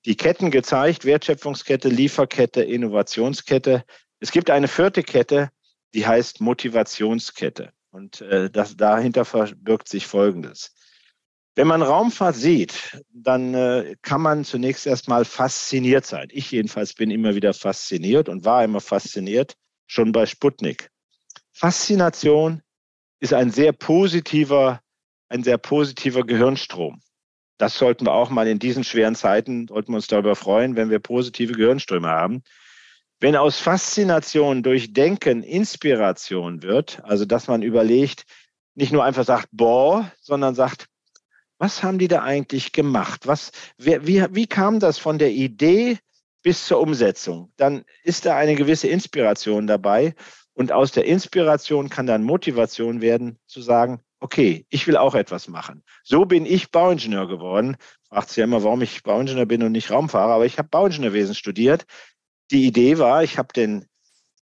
die 0.05 0.17
Ketten 0.17 0.51
gezeigt, 0.51 1.05
Wertschöpfungskette, 1.05 1.89
Lieferkette, 1.89 2.65
Innovationskette. 2.65 3.85
Es 4.19 4.33
gibt 4.33 4.51
eine 4.51 4.67
vierte 4.67 5.05
Kette, 5.05 5.51
die 5.95 6.05
heißt 6.05 6.41
Motivationskette. 6.41 7.71
Und 7.93 8.23
äh, 8.23 8.51
das, 8.51 8.77
dahinter 8.77 9.25
verbirgt 9.25 9.89
sich 9.89 10.09
Folgendes. 10.09 10.75
Wenn 11.55 11.69
man 11.69 11.81
Raumfahrt 11.81 12.35
sieht, 12.35 13.01
dann 13.13 13.55
äh, 13.55 13.95
kann 14.03 14.21
man 14.21 14.45
zunächst 14.45 14.85
erstmal 14.85 15.25
fasziniert 15.25 16.07
sein. 16.07 16.27
Ich 16.33 16.51
jedenfalls 16.51 16.95
bin 16.95 17.13
immer 17.13 17.37
wieder 17.37 17.55
fasziniert 17.55 18.29
und 18.29 18.45
war 18.45 18.65
immer 18.65 18.81
fasziniert, 18.81 19.55
schon 19.87 20.11
bei 20.11 20.27
Sputnik. 20.27 20.91
Faszination 21.53 22.63
ist 23.23 23.33
ein 23.33 23.53
sehr 23.53 23.73
positiver, 23.73 24.81
ein 25.29 25.45
sehr 25.45 25.57
positiver 25.57 26.27
Gehirnstrom. 26.27 27.01
Das 27.57 27.79
sollten 27.79 28.07
wir 28.07 28.13
auch 28.13 28.31
mal 28.31 28.49
in 28.49 28.59
diesen 28.59 28.83
schweren 28.83 29.15
Zeiten, 29.15 29.69
sollten 29.69 29.93
wir 29.93 29.97
uns 29.97 30.09
darüber 30.09 30.35
freuen, 30.35 30.75
wenn 30.75 30.91
wir 30.91 30.99
positive 30.99 31.53
Gehirnströme 31.53 32.09
haben. 32.09 32.43
Wenn 33.21 33.37
aus 33.37 33.61
Faszination 33.61 34.65
durch 34.65 34.93
Denken 34.93 35.45
Inspiration 35.45 36.65
wird, 36.65 37.01
also 37.05 37.25
dass 37.25 37.47
man 37.47 37.63
überlegt, 37.63 38.25
nicht 38.75 38.93
nur 38.93 39.05
einfach 39.05 39.25
sagt, 39.25 39.47
boah, 39.53 40.11
sondern 40.21 40.57
sagt, 40.57 40.87
was 41.59 41.85
haben 41.85 42.01
die 42.01 42.09
da 42.09 42.25
eigentlich 42.25 42.73
gemacht? 42.73 43.29
Was, 43.29 43.53
wer, 43.79 44.05
wie, 44.05 44.27
wie 44.33 44.49
kam 44.49 44.81
das 44.81 44.99
von 44.99 45.19
der 45.21 45.31
Idee 45.31 45.99
bis 46.43 46.67
zur 46.67 46.81
Umsetzung? 46.81 47.53
Dann 47.57 47.85
ist 48.03 48.27
da 48.27 48.37
eine 48.37 48.57
gewisse 48.57 48.89
Inspiration 48.89 49.69
dabei 49.69 50.17
und 50.55 50.73
aus 50.73 50.93
der 50.93 51.07
Inspiration 51.07 51.89
kann 51.89 52.07
dann 52.07 52.23
Motivation 52.23 53.01
werden, 53.01 53.39
zu 53.47 53.63
sagen, 53.63 54.01
okay, 54.21 54.67
ich 54.71 54.87
will 54.87 54.97
auch 54.97 55.15
etwas 55.15 55.49
machen. 55.49 55.83
So 56.05 56.25
bin 56.25 56.47
ich 56.47 56.71
Bauingenieur 56.71 57.27
geworden. 57.27 57.77
Fragt 58.09 58.29
sich 58.29 58.37
ja 58.39 58.45
immer, 58.45 58.63
warum 58.63 58.83
ich 58.83 59.03
Bauingenieur 59.03 59.47
bin 59.47 59.63
und 59.63 59.73
nicht 59.73 59.91
Raumfahrer, 59.91 60.35
aber 60.35 60.47
ich 60.47 60.59
habe 60.59 60.69
Bauingenieurwesen 60.69 61.35
studiert, 61.35 61.87
die 62.51 62.67
Idee 62.67 62.99
war, 62.99 63.25
ich 63.25 63.39
habe 63.39 63.53
den, 63.55 63.87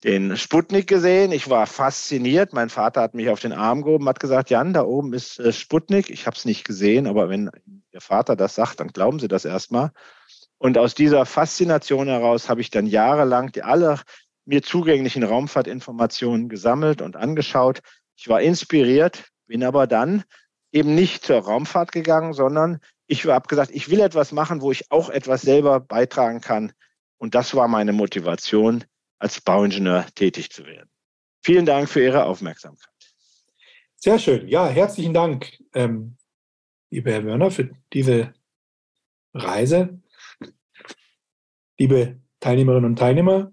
den 0.03 0.35
Sputnik 0.35 0.87
gesehen, 0.87 1.31
ich 1.31 1.49
war 1.49 1.65
fasziniert. 1.65 2.53
Mein 2.53 2.69
Vater 2.69 3.01
hat 3.01 3.13
mich 3.13 3.29
auf 3.29 3.39
den 3.39 3.53
Arm 3.53 3.83
gehoben, 3.83 4.09
hat 4.09 4.19
gesagt, 4.19 4.49
Jan, 4.49 4.73
da 4.73 4.83
oben 4.83 5.13
ist 5.13 5.39
äh, 5.39 5.53
Sputnik. 5.53 6.09
Ich 6.09 6.27
habe 6.27 6.35
es 6.35 6.45
nicht 6.45 6.65
gesehen, 6.65 7.07
aber 7.07 7.29
wenn 7.29 7.49
Ihr 7.91 8.01
Vater 8.01 8.35
das 8.35 8.55
sagt, 8.55 8.79
dann 8.79 8.89
glauben 8.89 9.19
Sie 9.19 9.27
das 9.27 9.45
erstmal. 9.45 9.91
Und 10.57 10.77
aus 10.77 10.93
dieser 10.93 11.25
Faszination 11.25 12.07
heraus 12.07 12.49
habe 12.49 12.61
ich 12.61 12.69
dann 12.69 12.85
jahrelang 12.85 13.51
die 13.51 13.63
alle 13.63 13.99
mir 14.45 14.63
zugänglichen 14.63 15.23
Raumfahrtinformationen 15.23 16.49
gesammelt 16.49 17.01
und 17.01 17.15
angeschaut. 17.15 17.81
Ich 18.15 18.27
war 18.27 18.41
inspiriert, 18.41 19.25
bin 19.47 19.63
aber 19.63 19.87
dann 19.87 20.23
eben 20.71 20.95
nicht 20.95 21.25
zur 21.25 21.39
Raumfahrt 21.39 21.91
gegangen, 21.91 22.33
sondern 22.33 22.79
ich 23.07 23.25
habe 23.25 23.47
gesagt, 23.47 23.71
ich 23.71 23.89
will 23.89 23.99
etwas 23.99 24.31
machen, 24.31 24.61
wo 24.61 24.71
ich 24.71 24.91
auch 24.91 25.09
etwas 25.09 25.41
selber 25.41 25.79
beitragen 25.79 26.41
kann 26.41 26.73
und 27.21 27.35
das 27.35 27.53
war 27.53 27.67
meine 27.67 27.93
Motivation, 27.93 28.83
als 29.19 29.41
Bauingenieur 29.41 30.07
tätig 30.15 30.49
zu 30.49 30.65
werden. 30.65 30.89
Vielen 31.43 31.67
Dank 31.67 31.87
für 31.87 32.01
Ihre 32.01 32.25
Aufmerksamkeit. 32.25 32.89
Sehr 33.95 34.17
schön. 34.17 34.47
Ja, 34.47 34.67
herzlichen 34.67 35.13
Dank, 35.13 35.51
ähm, 35.75 36.17
lieber 36.89 37.11
Herr 37.11 37.23
Wörner, 37.23 37.51
für 37.51 37.69
diese 37.93 38.33
Reise. 39.35 40.01
Liebe 41.77 42.19
Teilnehmerinnen 42.39 42.89
und 42.89 42.95
Teilnehmer, 42.97 43.51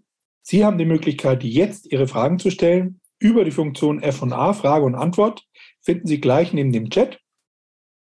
Sie 0.51 0.64
haben 0.64 0.78
die 0.78 0.86
Möglichkeit, 0.86 1.44
jetzt 1.44 1.92
Ihre 1.92 2.09
Fragen 2.09 2.38
zu 2.38 2.51
stellen. 2.51 3.03
Über 3.18 3.44
die 3.44 3.51
Funktion 3.51 4.03
F&A, 4.03 4.55
Frage 4.55 4.86
und 4.86 4.94
Antwort, 4.94 5.46
finden 5.82 6.07
Sie 6.07 6.22
gleich 6.22 6.55
neben 6.55 6.72
dem 6.72 6.88
Chat. 6.88 7.20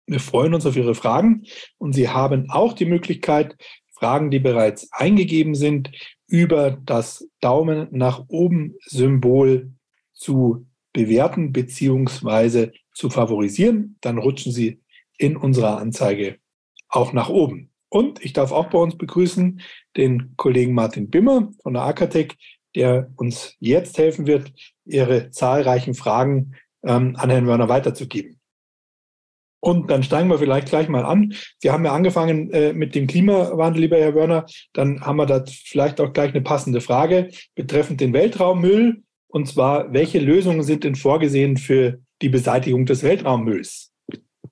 Wir 0.06 0.20
freuen 0.20 0.54
uns 0.54 0.66
auf 0.66 0.76
Ihre 0.76 0.96
Fragen 0.96 1.44
und 1.78 1.94
Sie 1.94 2.10
haben 2.10 2.50
auch 2.50 2.74
die 2.74 2.84
Möglichkeit, 2.84 3.56
Fragen, 3.94 4.32
die 4.32 4.40
bereits 4.40 4.92
eingegeben 4.92 5.56
sind, 5.56 5.92
über 6.28 6.72
das 6.72 7.26
Daumen 7.40 7.88
nach 7.92 8.26
oben 8.28 8.76
Symbol 8.82 9.72
zu 10.12 10.68
bewerten 10.92 11.54
beziehungsweise 11.54 12.74
zu 12.94 13.10
favorisieren. 13.10 13.98
Dann 14.02 14.18
rutschen 14.18 14.52
Sie 14.52 14.82
in 15.18 15.38
unserer 15.38 15.78
Anzeige 15.78 16.40
auch 16.90 17.14
nach 17.14 17.30
oben. 17.30 17.72
Und 17.96 18.26
ich 18.26 18.34
darf 18.34 18.52
auch 18.52 18.66
bei 18.66 18.78
uns 18.78 18.98
begrüßen 18.98 19.62
den 19.96 20.34
Kollegen 20.36 20.74
Martin 20.74 21.10
Bimmer 21.10 21.54
von 21.64 21.76
der 21.76 21.84
Akatec, 21.84 22.36
der 22.76 23.10
uns 23.16 23.56
jetzt 23.62 23.98
helfen 23.98 24.28
wird, 24.28 24.52
Ihre 24.84 25.32
zahlreichen 25.32 25.94
Fragen 25.94 26.56
ähm, 26.84 27.16
an 27.16 27.30
Herrn 27.30 27.48
Werner 27.48 27.70
weiterzugeben. 27.70 28.38
Und 29.62 29.90
dann 29.90 30.04
steigen 30.04 30.28
wir 30.28 30.40
vielleicht 30.40 30.68
gleich 30.68 30.90
mal 30.90 31.06
an. 31.06 31.36
Sie 31.60 31.72
haben 31.72 31.86
ja 31.86 31.94
angefangen 31.94 32.52
äh, 32.52 32.74
mit 32.74 32.96
dem 32.96 33.08
Klimawandel, 33.08 33.84
lieber 33.84 33.98
Herr 33.98 34.14
Wörner. 34.14 34.46
Dann 34.74 35.00
haben 35.00 35.16
wir 35.16 35.26
da 35.26 35.46
vielleicht 35.48 36.02
auch 36.02 36.12
gleich 36.12 36.32
eine 36.32 36.42
passende 36.42 36.82
Frage 36.82 37.30
betreffend 37.56 38.02
den 38.02 38.12
Weltraummüll. 38.12 39.04
Und 39.28 39.48
zwar, 39.48 39.94
welche 39.94 40.20
Lösungen 40.20 40.64
sind 40.64 40.84
denn 40.84 40.96
vorgesehen 40.96 41.56
für 41.56 42.02
die 42.22 42.30
Beseitigung 42.30 42.86
des 42.86 43.04
Weltraummülls? 43.04 43.95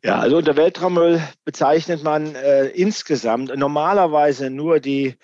Ja, 0.05 0.19
also 0.19 0.37
unter 0.37 0.57
Weltraummüll 0.57 1.21
bezeichnet 1.45 2.03
man 2.03 2.35
äh, 2.35 2.67
insgesamt 2.67 3.55
normalerweise 3.55 4.49
nur 4.49 4.81
die, 4.81 5.15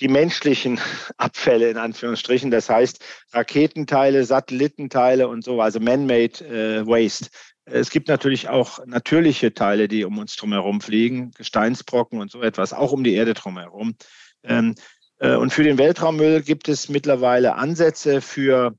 die 0.00 0.08
menschlichen 0.08 0.80
Abfälle 1.18 1.68
in 1.68 1.76
Anführungsstrichen, 1.76 2.50
das 2.50 2.70
heißt 2.70 3.04
Raketenteile, 3.32 4.24
Satellitenteile 4.24 5.28
und 5.28 5.44
so, 5.44 5.60
also 5.60 5.80
man-made 5.80 6.44
äh, 6.46 6.86
Waste. 6.86 7.28
Es 7.66 7.90
gibt 7.90 8.08
natürlich 8.08 8.48
auch 8.48 8.84
natürliche 8.86 9.52
Teile, 9.52 9.86
die 9.86 10.04
um 10.04 10.16
uns 10.16 10.34
drumherum 10.36 10.80
fliegen, 10.80 11.32
Gesteinsbrocken 11.32 12.18
und 12.18 12.30
so 12.30 12.40
etwas, 12.40 12.72
auch 12.72 12.92
um 12.92 13.04
die 13.04 13.14
Erde 13.14 13.34
drumherum. 13.34 13.96
Ähm, 14.44 14.74
äh, 15.18 15.36
und 15.36 15.52
für 15.52 15.62
den 15.62 15.76
Weltraummüll 15.76 16.40
gibt 16.40 16.68
es 16.68 16.88
mittlerweile 16.88 17.56
Ansätze 17.56 18.22
für 18.22 18.76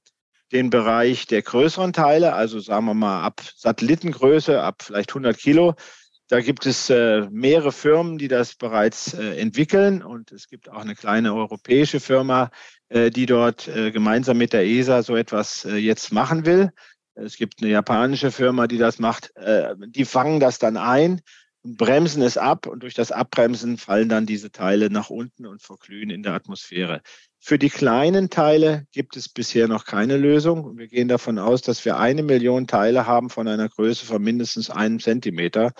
den 0.53 0.69
Bereich 0.69 1.25
der 1.25 1.41
größeren 1.41 1.93
Teile, 1.93 2.33
also 2.33 2.59
sagen 2.59 2.85
wir 2.85 2.93
mal 2.93 3.23
ab 3.23 3.41
Satellitengröße, 3.57 4.61
ab 4.61 4.83
vielleicht 4.83 5.09
100 5.09 5.37
Kilo. 5.37 5.73
Da 6.29 6.41
gibt 6.41 6.65
es 6.65 6.89
äh, 6.89 7.27
mehrere 7.31 7.71
Firmen, 7.71 8.17
die 8.17 8.27
das 8.27 8.55
bereits 8.55 9.13
äh, 9.13 9.37
entwickeln 9.37 10.01
und 10.01 10.31
es 10.31 10.47
gibt 10.47 10.69
auch 10.69 10.81
eine 10.81 10.95
kleine 10.95 11.33
europäische 11.33 11.99
Firma, 11.99 12.49
äh, 12.89 13.09
die 13.09 13.25
dort 13.25 13.67
äh, 13.67 13.91
gemeinsam 13.91 14.37
mit 14.37 14.53
der 14.53 14.65
ESA 14.65 15.03
so 15.03 15.15
etwas 15.15 15.65
äh, 15.65 15.75
jetzt 15.75 16.13
machen 16.13 16.45
will. 16.45 16.71
Es 17.15 17.35
gibt 17.35 17.61
eine 17.61 17.71
japanische 17.71 18.31
Firma, 18.31 18.65
die 18.65 18.79
das 18.79 18.97
macht. 18.97 19.31
die 19.85 20.03
fangen 20.03 20.39
das 20.39 20.57
dann 20.57 20.77
ein 20.77 21.21
bremsen 21.63 22.21
es 22.21 22.37
ab 22.37 22.67
und 22.67 22.83
durch 22.83 22.93
das 22.93 23.11
Abbremsen 23.11 23.77
fallen 23.77 24.09
dann 24.09 24.25
diese 24.25 24.51
Teile 24.51 24.89
nach 24.89 25.09
unten 25.09 25.45
und 25.45 25.61
verglühen 25.61 26.09
in 26.09 26.21
der 26.21 26.33
Atmosphäre. 26.33 27.01
Für 27.39 27.57
die 27.57 27.69
kleinen 27.69 28.29
Teile 28.29 28.85
gibt 28.91 29.15
es 29.15 29.29
bisher 29.29 29.67
noch 29.67 29.85
keine 29.85 30.17
Lösung. 30.17 30.77
Wir 30.77 30.87
gehen 30.87 31.07
davon 31.07 31.39
aus, 31.39 31.61
dass 31.61 31.83
wir 31.85 31.97
eine 31.97 32.23
Million 32.23 32.67
Teile 32.67 33.07
haben 33.07 33.29
von 33.29 33.47
einer 33.47 33.69
Größe 33.69 34.05
von 34.05 34.21
mindestens 34.21 34.69
einem 34.69 34.99
Zentimeter. 34.99 35.71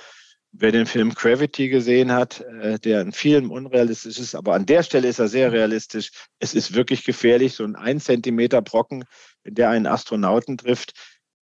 Wer 0.51 0.71
den 0.71 0.85
Film 0.85 1.13
Gravity 1.13 1.67
gesehen 1.67 2.11
hat, 2.11 2.41
äh, 2.41 2.79
der 2.79 3.01
in 3.01 3.11
vielen 3.11 3.49
unrealistisch 3.49 4.19
ist, 4.19 4.35
aber 4.35 4.53
an 4.53 4.67
der 4.67 4.83
Stelle 4.83 5.07
ist 5.07 5.19
er 5.19 5.27
sehr 5.27 5.51
realistisch. 5.51 6.11
Es 6.39 6.53
ist 6.53 6.75
wirklich 6.75 7.03
gefährlich, 7.05 7.55
so 7.55 7.63
ein 7.63 7.75
ein 7.75 7.99
Zentimeter 7.99 8.61
Brocken, 8.61 9.03
der 9.43 9.71
einen 9.71 9.87
Astronauten 9.87 10.57
trifft, 10.57 10.93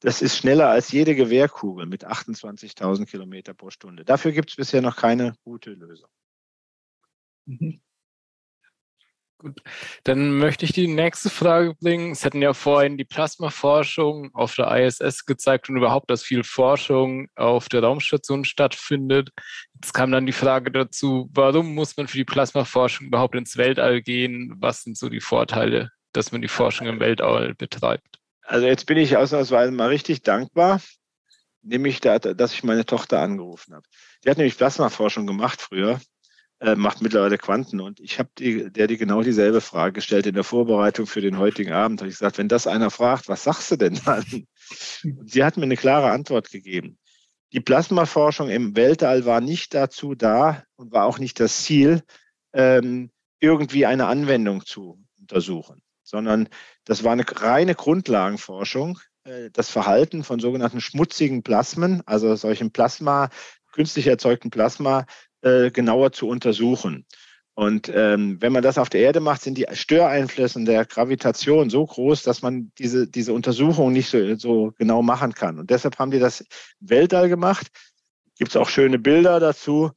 das 0.02 0.22
ist 0.22 0.36
schneller 0.36 0.70
als 0.70 0.92
jede 0.92 1.16
Gewehrkugel 1.16 1.86
mit 1.86 2.06
28.000 2.06 3.06
Kilometer 3.06 3.54
pro 3.54 3.70
Stunde. 3.70 4.04
Dafür 4.04 4.32
gibt 4.32 4.50
es 4.50 4.56
bisher 4.56 4.82
noch 4.82 4.98
keine 4.98 5.36
gute 5.44 5.72
Lösung. 5.72 6.10
Mhm. 7.46 7.82
Gut, 9.38 9.60
dann 10.04 10.38
möchte 10.38 10.66
ich 10.66 10.72
die 10.72 10.88
nächste 10.88 11.32
Frage 11.32 11.74
bringen. 11.82 12.12
Es 12.12 12.24
hatten 12.24 12.44
ja 12.44 12.54
vorhin 12.54 12.98
die 12.98 13.06
Plasmaforschung 13.06 14.30
auf 14.36 14.54
der 14.54 14.68
ISS 14.86 15.26
gezeigt 15.26 15.68
und 15.68 15.78
überhaupt, 15.78 16.12
dass 16.12 16.22
viel 16.22 16.44
Forschung 16.44 17.28
auf 17.36 17.68
der 17.68 17.82
Raumstation 17.82 18.46
stattfindet. 18.46 19.32
Jetzt 19.74 19.94
kam 19.94 20.12
dann 20.12 20.28
die 20.28 20.32
Frage 20.32 20.72
dazu, 20.72 21.28
warum 21.34 21.74
muss 21.74 21.98
man 21.98 22.08
für 22.08 22.18
die 22.18 22.26
Plasmaforschung 22.26 23.08
überhaupt 23.08 23.36
ins 23.36 23.58
Weltall 23.58 24.04
gehen? 24.04 24.54
Was 24.58 24.84
sind 24.84 24.96
so 24.96 25.10
die 25.10 25.22
Vorteile, 25.22 25.90
dass 26.14 26.32
man 26.32 26.44
die 26.44 26.48
Forschung 26.48 26.86
im 26.86 27.00
Weltall 27.00 27.56
betreibt? 27.56 28.21
Also 28.52 28.68
jetzt 28.68 28.86
bin 28.86 28.98
ich 28.98 29.16
ausnahmsweise 29.16 29.72
mal 29.72 29.88
richtig 29.88 30.24
dankbar, 30.24 30.82
nämlich, 31.62 32.02
da, 32.02 32.20
dass 32.20 32.52
ich 32.52 32.66
meine 32.66 32.86
Tochter 32.86 33.22
angerufen 33.22 33.74
habe. 33.74 33.88
Die 34.26 34.30
hat 34.30 34.36
nämlich 34.36 34.58
Plasmaforschung 34.58 35.26
gemacht 35.26 35.62
früher, 35.62 36.02
äh, 36.60 36.76
macht 36.76 37.02
mittlerweile 37.02 37.38
Quanten 37.38 37.80
und 37.80 38.02
ich 38.02 38.20
habe 38.20 38.30
der 38.38 38.88
die 38.88 38.98
genau 38.98 39.22
dieselbe 39.22 39.62
Frage 39.62 39.94
gestellt 39.94 40.26
in 40.26 40.36
der 40.36 40.44
Vorbereitung 40.44 41.08
für 41.08 41.22
den 41.22 41.38
heutigen 41.38 41.72
Abend. 41.72 42.02
Habe 42.02 42.10
ich 42.10 42.16
gesagt, 42.16 42.40
wenn 42.40 42.50
das 42.50 42.68
einer 42.68 42.92
fragt, 42.92 43.30
was 43.30 43.46
sagst 43.46 43.72
du 43.72 43.78
denn 43.78 43.98
dann? 44.04 44.26
Und 45.06 45.32
sie 45.32 45.46
hat 45.46 45.56
mir 45.56 45.64
eine 45.64 45.78
klare 45.78 46.12
Antwort 46.12 46.52
gegeben. 46.52 46.98
Die 47.54 47.62
Plasmaforschung 47.62 48.50
im 48.50 48.76
Weltall 48.76 49.24
war 49.24 49.40
nicht 49.40 49.74
dazu 49.74 50.14
da 50.14 50.66
und 50.76 50.92
war 50.92 51.06
auch 51.06 51.20
nicht 51.20 51.40
das 51.40 51.64
Ziel, 51.64 52.04
ähm, 52.52 53.12
irgendwie 53.40 53.86
eine 53.86 54.08
Anwendung 54.08 54.66
zu 54.66 55.02
untersuchen 55.18 55.82
sondern 56.12 56.50
das 56.86 57.04
war 57.04 57.14
eine 57.14 57.24
reine 57.28 57.74
Grundlagenforschung, 57.74 59.00
äh, 59.24 59.50
das 59.52 59.70
Verhalten 59.70 60.24
von 60.24 60.40
sogenannten 60.40 60.82
schmutzigen 60.82 61.42
Plasmen, 61.42 62.04
also 62.06 62.36
solchen 62.36 62.72
Plasma, 62.72 63.30
künstlich 63.72 64.08
erzeugten 64.08 64.52
Plasma, 64.52 65.06
äh, 65.42 65.72
genauer 65.72 66.12
zu 66.12 66.28
untersuchen. 66.28 67.06
Und 67.54 67.90
ähm, 67.94 68.38
wenn 68.42 68.54
man 68.54 68.64
das 68.64 68.78
auf 68.78 68.90
der 68.90 69.02
Erde 69.02 69.20
macht, 69.20 69.42
sind 69.42 69.58
die 69.58 69.68
Störeinflüsse 69.72 70.64
der 70.64 70.86
Gravitation 70.86 71.70
so 71.70 71.86
groß, 71.86 72.24
dass 72.24 72.42
man 72.42 72.72
diese, 72.78 73.08
diese 73.08 73.34
Untersuchung 73.34 73.92
nicht 73.92 74.10
so, 74.10 74.36
so 74.36 74.74
genau 74.78 75.02
machen 75.02 75.34
kann. 75.34 75.60
Und 75.60 75.70
deshalb 75.70 76.00
haben 76.00 76.12
die 76.12 76.20
das 76.20 76.46
Weltall 76.80 77.30
gemacht. 77.30 77.68
Gibt 78.38 78.52
es 78.52 78.58
auch 78.58 78.70
schöne 78.70 79.00
Bilder 79.00 79.40
dazu. 79.40 79.92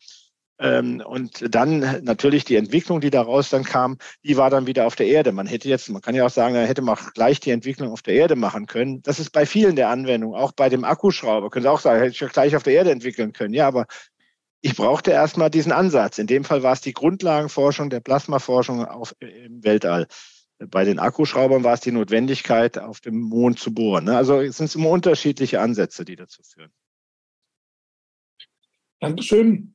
Ähm, 0.65 1.03
und 1.05 1.55
dann 1.55 2.03
natürlich 2.05 2.47
die 2.47 2.57
Entwicklung, 2.57 3.03
die 3.03 3.11
daraus 3.11 3.51
dann 3.51 3.65
kam, 3.65 3.99
die 4.25 4.39
war 4.39 4.49
dann 4.49 4.67
wieder 4.67 4.87
auf 4.87 4.97
der 4.97 5.07
Erde. 5.07 5.31
Man 5.31 5.47
hätte 5.47 5.69
jetzt, 5.69 5.91
man 5.91 6.01
kann 6.01 6.15
ja 6.15 6.25
auch 6.25 6.31
sagen, 6.31 6.55
da 6.55 6.63
hätte 6.63 6.81
man 6.81 6.97
gleich 7.13 7.39
die 7.39 7.51
Entwicklung 7.51 7.93
auf 7.93 8.01
der 8.01 8.15
Erde 8.15 8.35
machen 8.35 8.65
können. 8.65 9.03
Das 9.03 9.21
ist 9.21 9.29
bei 9.31 9.45
vielen 9.45 9.77
der 9.77 9.91
Anwendungen, 9.91 10.41
auch 10.41 10.53
bei 10.53 10.71
dem 10.71 10.85
Akkuschrauber. 10.85 11.51
Können 11.51 11.65
Sie 11.65 11.71
auch 11.71 11.81
sagen, 11.81 11.99
hätte 12.01 12.13
ich 12.13 12.21
ja 12.21 12.29
gleich 12.29 12.57
auf 12.57 12.63
der 12.63 12.73
Erde 12.73 12.93
entwickeln 12.93 13.35
können. 13.35 13.53
Ja, 13.53 13.69
aber 13.69 13.85
ich 14.63 14.75
brauchte 14.75 15.11
erstmal 15.11 15.51
diesen 15.51 15.71
Ansatz. 15.71 16.17
In 16.17 16.27
dem 16.27 16.45
Fall 16.45 16.63
war 16.63 16.73
es 16.73 16.81
die 16.81 16.95
Grundlagenforschung 16.95 17.91
der 17.91 18.01
Plasmaforschung 18.01 18.87
auf, 18.87 19.15
im 19.21 19.63
Weltall. 19.63 20.07
Bei 20.59 20.87
den 20.87 20.99
Akkuschraubern 20.99 21.63
war 21.63 21.75
es 21.75 21.81
die 21.81 21.93
Notwendigkeit, 21.93 22.79
auf 22.79 23.01
dem 23.01 23.21
Mond 23.21 23.59
zu 23.59 23.75
bohren. 23.75 24.05
Ne? 24.05 24.17
Also 24.17 24.41
es 24.41 24.57
sind 24.57 24.75
immer 24.75 24.89
unterschiedliche 24.89 25.61
Ansätze, 25.61 26.07
die 26.07 26.17
dazu 26.17 26.43
führen. 26.43 26.73
Dankeschön. 29.01 29.74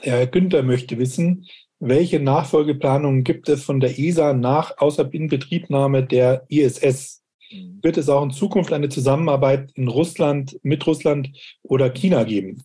Herr 0.00 0.26
Günther 0.26 0.62
möchte 0.62 0.98
wissen, 0.98 1.46
welche 1.80 2.20
Nachfolgeplanungen 2.20 3.24
gibt 3.24 3.48
es 3.48 3.64
von 3.64 3.80
der 3.80 3.98
ESA 3.98 4.32
nach 4.32 4.78
Außerinbetriebnahme 4.78 6.04
der 6.04 6.44
ISS? 6.48 7.22
Mhm. 7.50 7.78
Wird 7.82 7.96
es 7.96 8.08
auch 8.08 8.22
in 8.22 8.30
Zukunft 8.30 8.72
eine 8.72 8.88
Zusammenarbeit 8.88 9.70
in 9.74 9.88
Russland, 9.88 10.58
mit 10.62 10.86
Russland 10.86 11.30
oder 11.62 11.90
China 11.90 12.24
geben? 12.24 12.62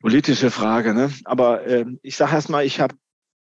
Politische 0.00 0.50
Frage, 0.50 0.94
ne? 0.94 1.12
Aber 1.24 1.66
äh, 1.66 1.84
ich 2.02 2.16
sage 2.16 2.34
erstmal, 2.34 2.64
ich 2.64 2.80
habe 2.80 2.94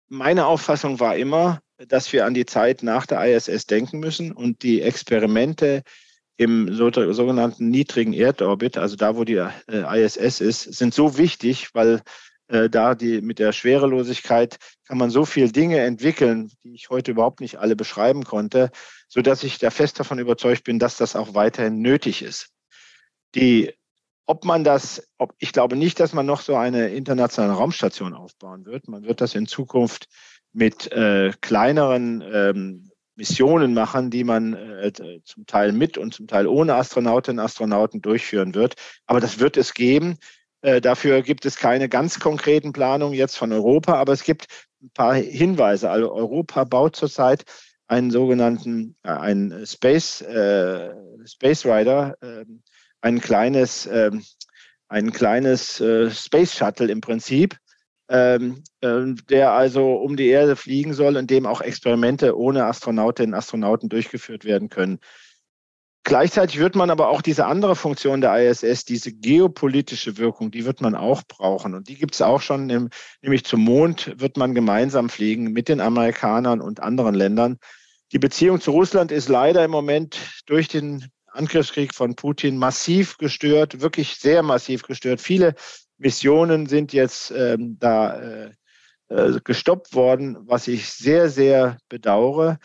meine 0.08 0.46
Auffassung 0.46 1.00
war 1.00 1.16
immer, 1.16 1.60
dass 1.88 2.12
wir 2.12 2.24
an 2.24 2.34
die 2.34 2.46
Zeit 2.46 2.82
nach 2.82 3.06
der 3.06 3.24
ISS 3.24 3.66
denken 3.66 3.98
müssen 3.98 4.32
und 4.32 4.62
die 4.62 4.82
Experimente 4.82 5.82
im 6.36 6.74
sogenannten 6.74 7.70
niedrigen 7.70 8.12
Erdorbit, 8.12 8.76
also 8.76 8.96
da, 8.96 9.16
wo 9.16 9.24
die 9.24 9.36
äh, 9.36 10.04
ISS 10.04 10.40
ist, 10.40 10.62
sind 10.62 10.92
so 10.92 11.16
wichtig, 11.16 11.74
weil 11.74 12.02
äh, 12.48 12.68
da 12.68 12.94
die 12.94 13.20
mit 13.22 13.38
der 13.38 13.52
Schwerelosigkeit 13.52 14.58
kann 14.86 14.98
man 14.98 15.10
so 15.10 15.24
viele 15.24 15.50
Dinge 15.50 15.80
entwickeln, 15.80 16.52
die 16.62 16.74
ich 16.74 16.90
heute 16.90 17.10
überhaupt 17.10 17.40
nicht 17.40 17.56
alle 17.56 17.74
beschreiben 17.74 18.24
konnte, 18.24 18.70
so 19.08 19.22
dass 19.22 19.42
ich 19.42 19.58
da 19.58 19.70
fest 19.70 19.98
davon 19.98 20.18
überzeugt 20.18 20.64
bin, 20.64 20.78
dass 20.78 20.96
das 20.96 21.16
auch 21.16 21.34
weiterhin 21.34 21.80
nötig 21.80 22.22
ist. 22.22 22.50
Die, 23.34 23.72
ob 24.26 24.44
man 24.44 24.62
das, 24.62 25.08
ob, 25.18 25.34
ich 25.38 25.52
glaube 25.52 25.76
nicht, 25.76 25.98
dass 25.98 26.12
man 26.12 26.26
noch 26.26 26.40
so 26.40 26.54
eine 26.56 26.90
internationale 26.90 27.54
Raumstation 27.54 28.14
aufbauen 28.14 28.64
wird. 28.66 28.88
Man 28.88 29.04
wird 29.04 29.20
das 29.20 29.34
in 29.34 29.46
Zukunft 29.46 30.08
mit 30.52 30.90
äh, 30.92 31.32
kleineren 31.40 32.22
ähm, 32.32 32.90
Missionen 33.16 33.74
machen, 33.74 34.10
die 34.10 34.24
man 34.24 34.54
äh, 34.54 34.92
zum 35.24 35.46
Teil 35.46 35.72
mit 35.72 35.98
und 35.98 36.14
zum 36.14 36.26
Teil 36.26 36.46
ohne 36.46 36.74
Astronautinnen 36.74 37.40
und 37.40 37.44
Astronauten 37.44 38.02
durchführen 38.02 38.54
wird. 38.54 38.74
Aber 39.06 39.20
das 39.20 39.40
wird 39.40 39.56
es 39.56 39.74
geben. 39.74 40.18
Äh, 40.60 40.80
dafür 40.80 41.22
gibt 41.22 41.46
es 41.46 41.56
keine 41.56 41.88
ganz 41.88 42.20
konkreten 42.20 42.72
Planungen 42.72 43.14
jetzt 43.14 43.36
von 43.36 43.52
Europa, 43.52 43.94
aber 43.94 44.12
es 44.12 44.22
gibt 44.22 44.46
ein 44.82 44.90
paar 44.90 45.14
Hinweise. 45.14 45.90
Also 45.90 46.12
Europa 46.12 46.64
baut 46.64 46.96
zurzeit 46.96 47.44
einen 47.88 48.10
sogenannten, 48.10 48.96
äh, 49.02 49.10
einen 49.10 49.66
Space, 49.66 50.20
äh, 50.20 50.90
Space 51.24 51.64
Rider, 51.64 52.16
äh, 52.20 52.44
ein 53.00 53.20
kleines, 53.20 53.86
äh, 53.86 54.10
ein 54.88 55.12
kleines 55.12 55.80
äh, 55.80 56.10
Space 56.10 56.54
Shuttle 56.54 56.90
im 56.90 57.00
Prinzip, 57.00 57.56
ähm, 58.08 58.62
ähm, 58.82 59.16
der 59.28 59.52
also 59.52 59.94
um 59.94 60.16
die 60.16 60.28
Erde 60.28 60.56
fliegen 60.56 60.94
soll, 60.94 61.16
in 61.16 61.26
dem 61.26 61.46
auch 61.46 61.60
Experimente 61.60 62.38
ohne 62.38 62.66
Astronautinnen 62.66 63.34
und 63.34 63.38
Astronauten 63.38 63.88
durchgeführt 63.88 64.44
werden 64.44 64.68
können. 64.68 65.00
Gleichzeitig 66.04 66.60
wird 66.60 66.76
man 66.76 66.90
aber 66.90 67.08
auch 67.08 67.20
diese 67.20 67.46
andere 67.46 67.74
Funktion 67.74 68.20
der 68.20 68.48
ISS, 68.48 68.84
diese 68.84 69.12
geopolitische 69.12 70.18
Wirkung, 70.18 70.52
die 70.52 70.64
wird 70.64 70.80
man 70.80 70.94
auch 70.94 71.24
brauchen. 71.24 71.74
Und 71.74 71.88
die 71.88 71.96
gibt 71.96 72.14
es 72.14 72.22
auch 72.22 72.40
schon, 72.40 72.70
im, 72.70 72.90
nämlich 73.22 73.44
zum 73.44 73.62
Mond 73.62 74.14
wird 74.20 74.36
man 74.36 74.54
gemeinsam 74.54 75.08
fliegen 75.08 75.52
mit 75.52 75.68
den 75.68 75.80
Amerikanern 75.80 76.60
und 76.60 76.78
anderen 76.78 77.16
Ländern. 77.16 77.58
Die 78.12 78.20
Beziehung 78.20 78.60
zu 78.60 78.70
Russland 78.70 79.10
ist 79.10 79.28
leider 79.28 79.64
im 79.64 79.72
Moment 79.72 80.16
durch 80.46 80.68
den 80.68 81.04
Angriffskrieg 81.26 81.92
von 81.92 82.14
Putin 82.14 82.56
massiv 82.56 83.18
gestört, 83.18 83.80
wirklich 83.80 84.14
sehr 84.14 84.44
massiv 84.44 84.82
gestört. 84.82 85.20
Viele 85.20 85.56
Missionen 85.98 86.66
sind 86.66 86.92
jetzt 86.92 87.30
ähm, 87.30 87.76
da 87.78 88.20
äh, 88.20 88.50
äh, 89.08 89.40
gestoppt 89.42 89.94
worden, 89.94 90.36
was 90.40 90.68
ich 90.68 90.88
sehr, 90.88 91.28
sehr 91.28 91.78
bedauere. 91.88 92.58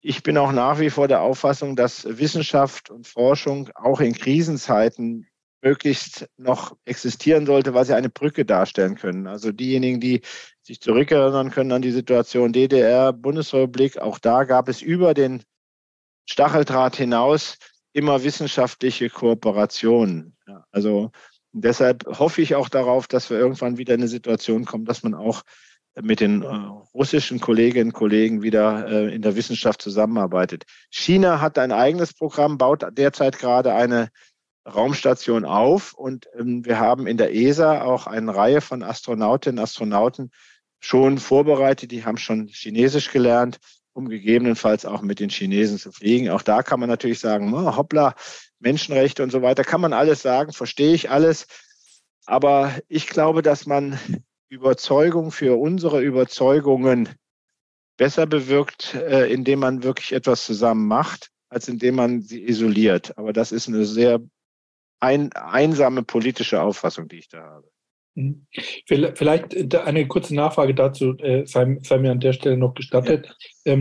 Ich 0.00 0.22
bin 0.22 0.36
auch 0.36 0.52
nach 0.52 0.78
wie 0.78 0.90
vor 0.90 1.08
der 1.08 1.22
Auffassung, 1.22 1.76
dass 1.76 2.04
Wissenschaft 2.18 2.90
und 2.90 3.06
Forschung 3.06 3.70
auch 3.74 4.00
in 4.00 4.14
Krisenzeiten 4.14 5.26
möglichst 5.62 6.28
noch 6.36 6.76
existieren 6.84 7.46
sollte, 7.46 7.74
weil 7.74 7.84
sie 7.84 7.96
eine 7.96 8.10
Brücke 8.10 8.44
darstellen 8.44 8.94
können. 8.94 9.26
Also 9.26 9.50
diejenigen, 9.50 9.98
die 9.98 10.20
sich 10.62 10.80
zurückerinnern 10.80 11.50
können 11.50 11.72
an 11.72 11.82
die 11.82 11.90
Situation 11.90 12.52
DDR, 12.52 13.12
Bundesrepublik, 13.12 13.98
auch 13.98 14.18
da 14.18 14.44
gab 14.44 14.68
es 14.68 14.82
über 14.82 15.14
den 15.14 15.42
Stacheldraht 16.26 16.96
hinaus 16.96 17.56
immer 17.92 18.22
wissenschaftliche 18.22 19.08
Kooperationen. 19.08 20.36
Also 20.70 21.10
deshalb 21.60 22.06
hoffe 22.06 22.42
ich 22.42 22.54
auch 22.54 22.68
darauf, 22.68 23.06
dass 23.06 23.30
wir 23.30 23.38
irgendwann 23.38 23.78
wieder 23.78 23.94
in 23.94 24.00
eine 24.00 24.08
Situation 24.08 24.64
kommen, 24.64 24.84
dass 24.84 25.02
man 25.02 25.14
auch 25.14 25.42
mit 26.00 26.20
den 26.20 26.42
äh, 26.42 26.46
russischen 26.94 27.40
Kolleginnen 27.40 27.90
und 27.90 27.94
Kollegen 27.94 28.42
wieder 28.42 28.86
äh, 28.88 29.14
in 29.14 29.22
der 29.22 29.36
Wissenschaft 29.36 29.82
zusammenarbeitet. 29.82 30.64
China 30.90 31.40
hat 31.40 31.58
ein 31.58 31.72
eigenes 31.72 32.14
Programm, 32.14 32.58
baut 32.58 32.84
derzeit 32.92 33.38
gerade 33.38 33.74
eine 33.74 34.10
Raumstation 34.66 35.44
auf 35.44 35.94
und 35.94 36.28
ähm, 36.38 36.64
wir 36.64 36.78
haben 36.78 37.06
in 37.06 37.16
der 37.16 37.34
ESA 37.34 37.82
auch 37.82 38.06
eine 38.06 38.34
Reihe 38.34 38.60
von 38.60 38.82
Astronautinnen 38.82 39.58
und 39.58 39.64
Astronauten 39.64 40.30
schon 40.80 41.18
vorbereitet. 41.18 41.90
Die 41.90 42.04
haben 42.04 42.18
schon 42.18 42.46
Chinesisch 42.48 43.10
gelernt, 43.10 43.58
um 43.92 44.08
gegebenenfalls 44.08 44.84
auch 44.84 45.02
mit 45.02 45.20
den 45.20 45.30
Chinesen 45.30 45.78
zu 45.78 45.90
fliegen. 45.90 46.30
Auch 46.30 46.42
da 46.42 46.62
kann 46.62 46.80
man 46.80 46.88
natürlich 46.88 47.18
sagen, 47.18 47.52
oh, 47.52 47.76
hoppla, 47.76 48.14
Menschenrechte 48.60 49.22
und 49.22 49.30
so 49.30 49.42
weiter, 49.42 49.64
kann 49.64 49.80
man 49.80 49.92
alles 49.92 50.22
sagen, 50.22 50.52
verstehe 50.52 50.94
ich 50.94 51.10
alles. 51.10 51.46
Aber 52.26 52.72
ich 52.88 53.06
glaube, 53.06 53.42
dass 53.42 53.66
man 53.66 53.98
Überzeugung 54.48 55.30
für 55.30 55.58
unsere 55.58 56.02
Überzeugungen 56.02 57.08
besser 57.96 58.26
bewirkt, 58.26 58.94
äh, 58.94 59.32
indem 59.32 59.60
man 59.60 59.82
wirklich 59.82 60.12
etwas 60.12 60.44
zusammen 60.44 60.86
macht, 60.86 61.30
als 61.48 61.68
indem 61.68 61.96
man 61.96 62.22
sie 62.22 62.42
isoliert. 62.46 63.16
Aber 63.18 63.32
das 63.32 63.52
ist 63.52 63.68
eine 63.68 63.84
sehr 63.84 64.20
ein, 65.00 65.32
einsame 65.32 66.02
politische 66.02 66.60
Auffassung, 66.62 67.08
die 67.08 67.18
ich 67.18 67.28
da 67.28 67.42
habe. 67.42 67.70
Mhm. 68.14 68.46
Vielleicht 68.86 69.76
eine 69.76 70.08
kurze 70.08 70.34
Nachfrage 70.34 70.74
dazu, 70.74 71.16
äh, 71.18 71.46
sei, 71.46 71.78
sei 71.82 71.98
mir 71.98 72.10
an 72.10 72.20
der 72.20 72.32
Stelle 72.32 72.56
noch 72.56 72.74
gestattet. 72.74 73.36
Ja. 73.64 73.76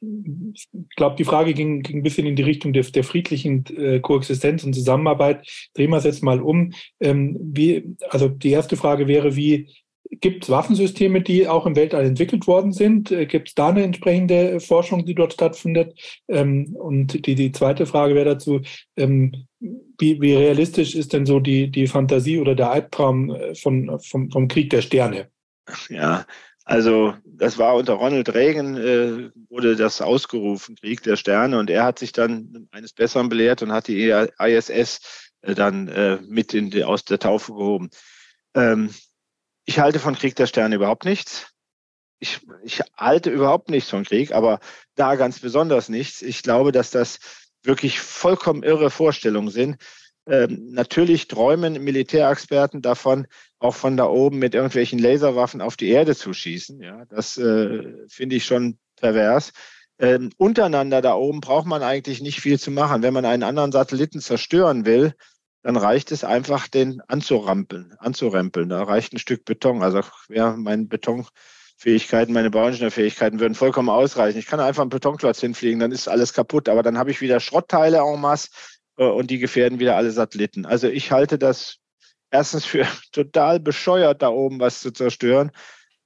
Ich 0.00 0.68
glaube, 0.96 1.16
die 1.16 1.24
Frage 1.24 1.54
ging, 1.54 1.82
ging 1.82 1.98
ein 1.98 2.02
bisschen 2.02 2.26
in 2.26 2.36
die 2.36 2.42
Richtung 2.42 2.72
der, 2.72 2.84
der 2.84 3.04
friedlichen 3.04 3.64
äh, 3.76 4.00
Koexistenz 4.00 4.62
und 4.64 4.74
Zusammenarbeit. 4.74 5.46
Drehen 5.74 5.90
wir 5.90 5.96
es 5.96 6.04
jetzt 6.04 6.22
mal 6.22 6.40
um. 6.40 6.72
Ähm, 7.00 7.36
wie, 7.40 7.96
also 8.08 8.28
die 8.28 8.50
erste 8.50 8.76
Frage 8.76 9.08
wäre, 9.08 9.34
wie 9.34 9.68
Gibt 10.10 10.44
es 10.44 10.50
Waffensysteme, 10.50 11.20
die 11.20 11.48
auch 11.48 11.66
im 11.66 11.76
Weltall 11.76 12.06
entwickelt 12.06 12.46
worden 12.46 12.72
sind? 12.72 13.10
Äh, 13.10 13.26
Gibt 13.26 13.48
es 13.48 13.54
da 13.54 13.68
eine 13.68 13.82
entsprechende 13.82 14.58
Forschung, 14.60 15.04
die 15.04 15.14
dort 15.14 15.34
stattfindet? 15.34 16.20
Ähm, 16.28 16.74
und 16.74 17.26
die, 17.26 17.34
die 17.34 17.52
zweite 17.52 17.84
Frage 17.84 18.14
wäre 18.14 18.30
dazu, 18.30 18.62
ähm, 18.96 19.46
wie, 19.60 20.20
wie 20.20 20.34
realistisch 20.34 20.94
ist 20.94 21.12
denn 21.12 21.26
so 21.26 21.40
die, 21.40 21.70
die 21.70 21.86
Fantasie 21.86 22.38
oder 22.38 22.54
der 22.54 22.70
Albtraum 22.70 23.30
äh, 23.30 23.54
von, 23.54 23.98
vom, 24.00 24.30
vom 24.30 24.48
Krieg 24.48 24.70
der 24.70 24.82
Sterne? 24.82 25.28
Ja, 25.90 26.24
also 26.68 27.14
das 27.24 27.56
war 27.56 27.76
unter 27.76 27.94
Ronald 27.94 28.34
Reagan, 28.34 28.76
äh, 28.76 29.30
wurde 29.48 29.74
das 29.74 30.02
ausgerufen, 30.02 30.76
Krieg 30.76 31.02
der 31.02 31.16
Sterne. 31.16 31.58
Und 31.58 31.70
er 31.70 31.84
hat 31.84 31.98
sich 31.98 32.12
dann 32.12 32.68
eines 32.72 32.92
Besseren 32.92 33.30
belehrt 33.30 33.62
und 33.62 33.72
hat 33.72 33.88
die 33.88 34.10
ISS 34.10 35.30
äh, 35.40 35.54
dann 35.54 35.88
äh, 35.88 36.18
mit 36.28 36.52
in 36.52 36.70
die, 36.70 36.84
aus 36.84 37.06
der 37.06 37.18
Taufe 37.18 37.54
gehoben. 37.54 37.88
Ähm, 38.54 38.94
ich 39.64 39.78
halte 39.78 39.98
von 39.98 40.14
Krieg 40.14 40.36
der 40.36 40.46
Sterne 40.46 40.74
überhaupt 40.74 41.06
nichts. 41.06 41.54
Ich, 42.18 42.40
ich 42.62 42.82
halte 42.94 43.30
überhaupt 43.30 43.70
nichts 43.70 43.88
von 43.88 44.04
Krieg, 44.04 44.32
aber 44.32 44.60
da 44.94 45.14
ganz 45.14 45.40
besonders 45.40 45.88
nichts. 45.88 46.20
Ich 46.20 46.42
glaube, 46.42 46.70
dass 46.70 46.90
das 46.90 47.18
wirklich 47.62 47.98
vollkommen 47.98 48.62
irre 48.62 48.90
Vorstellungen 48.90 49.50
sind. 49.50 49.78
Ähm, 50.26 50.72
natürlich 50.72 51.28
träumen 51.28 51.82
Militärexperten 51.82 52.82
davon, 52.82 53.26
auch 53.58 53.74
von 53.74 53.96
da 53.96 54.06
oben 54.06 54.38
mit 54.38 54.54
irgendwelchen 54.54 54.98
Laserwaffen 54.98 55.60
auf 55.60 55.76
die 55.76 55.88
Erde 55.88 56.14
zu 56.14 56.32
schießen. 56.32 56.80
Ja, 56.80 57.04
das 57.06 57.36
äh, 57.38 58.06
finde 58.08 58.36
ich 58.36 58.44
schon 58.44 58.78
pervers. 58.96 59.52
Ähm, 59.98 60.30
untereinander 60.36 61.02
da 61.02 61.14
oben 61.14 61.40
braucht 61.40 61.66
man 61.66 61.82
eigentlich 61.82 62.20
nicht 62.20 62.40
viel 62.40 62.58
zu 62.58 62.70
machen. 62.70 63.02
Wenn 63.02 63.14
man 63.14 63.24
einen 63.24 63.42
anderen 63.42 63.72
Satelliten 63.72 64.20
zerstören 64.20 64.86
will, 64.86 65.14
dann 65.62 65.76
reicht 65.76 66.12
es 66.12 66.22
einfach, 66.22 66.68
den 66.68 67.00
anzurampeln, 67.08 67.94
anzurempeln. 67.98 68.68
Da 68.68 68.84
reicht 68.84 69.12
ein 69.12 69.18
Stück 69.18 69.44
Beton. 69.44 69.82
Also 69.82 70.02
ja, 70.28 70.52
meine 70.56 70.84
Betonfähigkeiten, 70.84 72.32
meine 72.32 72.50
Bauingenieurfähigkeiten 72.50 73.40
würden 73.40 73.56
vollkommen 73.56 73.88
ausreichen. 73.88 74.38
Ich 74.38 74.46
kann 74.46 74.60
einfach 74.60 74.82
einen 74.82 74.90
Betonklotz 74.90 75.40
hinfliegen, 75.40 75.80
dann 75.80 75.90
ist 75.90 76.08
alles 76.08 76.32
kaputt. 76.32 76.68
Aber 76.68 76.84
dann 76.84 76.96
habe 76.96 77.10
ich 77.10 77.20
wieder 77.20 77.40
Schrottteile 77.40 77.98
en 77.98 78.20
masse 78.20 78.50
äh, 78.98 79.04
und 79.04 79.30
die 79.30 79.38
gefährden 79.38 79.80
wieder 79.80 79.96
alle 79.96 80.12
Satelliten. 80.12 80.64
Also 80.64 80.86
ich 80.86 81.10
halte 81.10 81.38
das 81.38 81.78
erstens 82.30 82.64
für 82.64 82.86
total 83.12 83.60
bescheuert, 83.60 84.22
da 84.22 84.28
oben 84.28 84.60
was 84.60 84.80
zu 84.80 84.92
zerstören. 84.92 85.50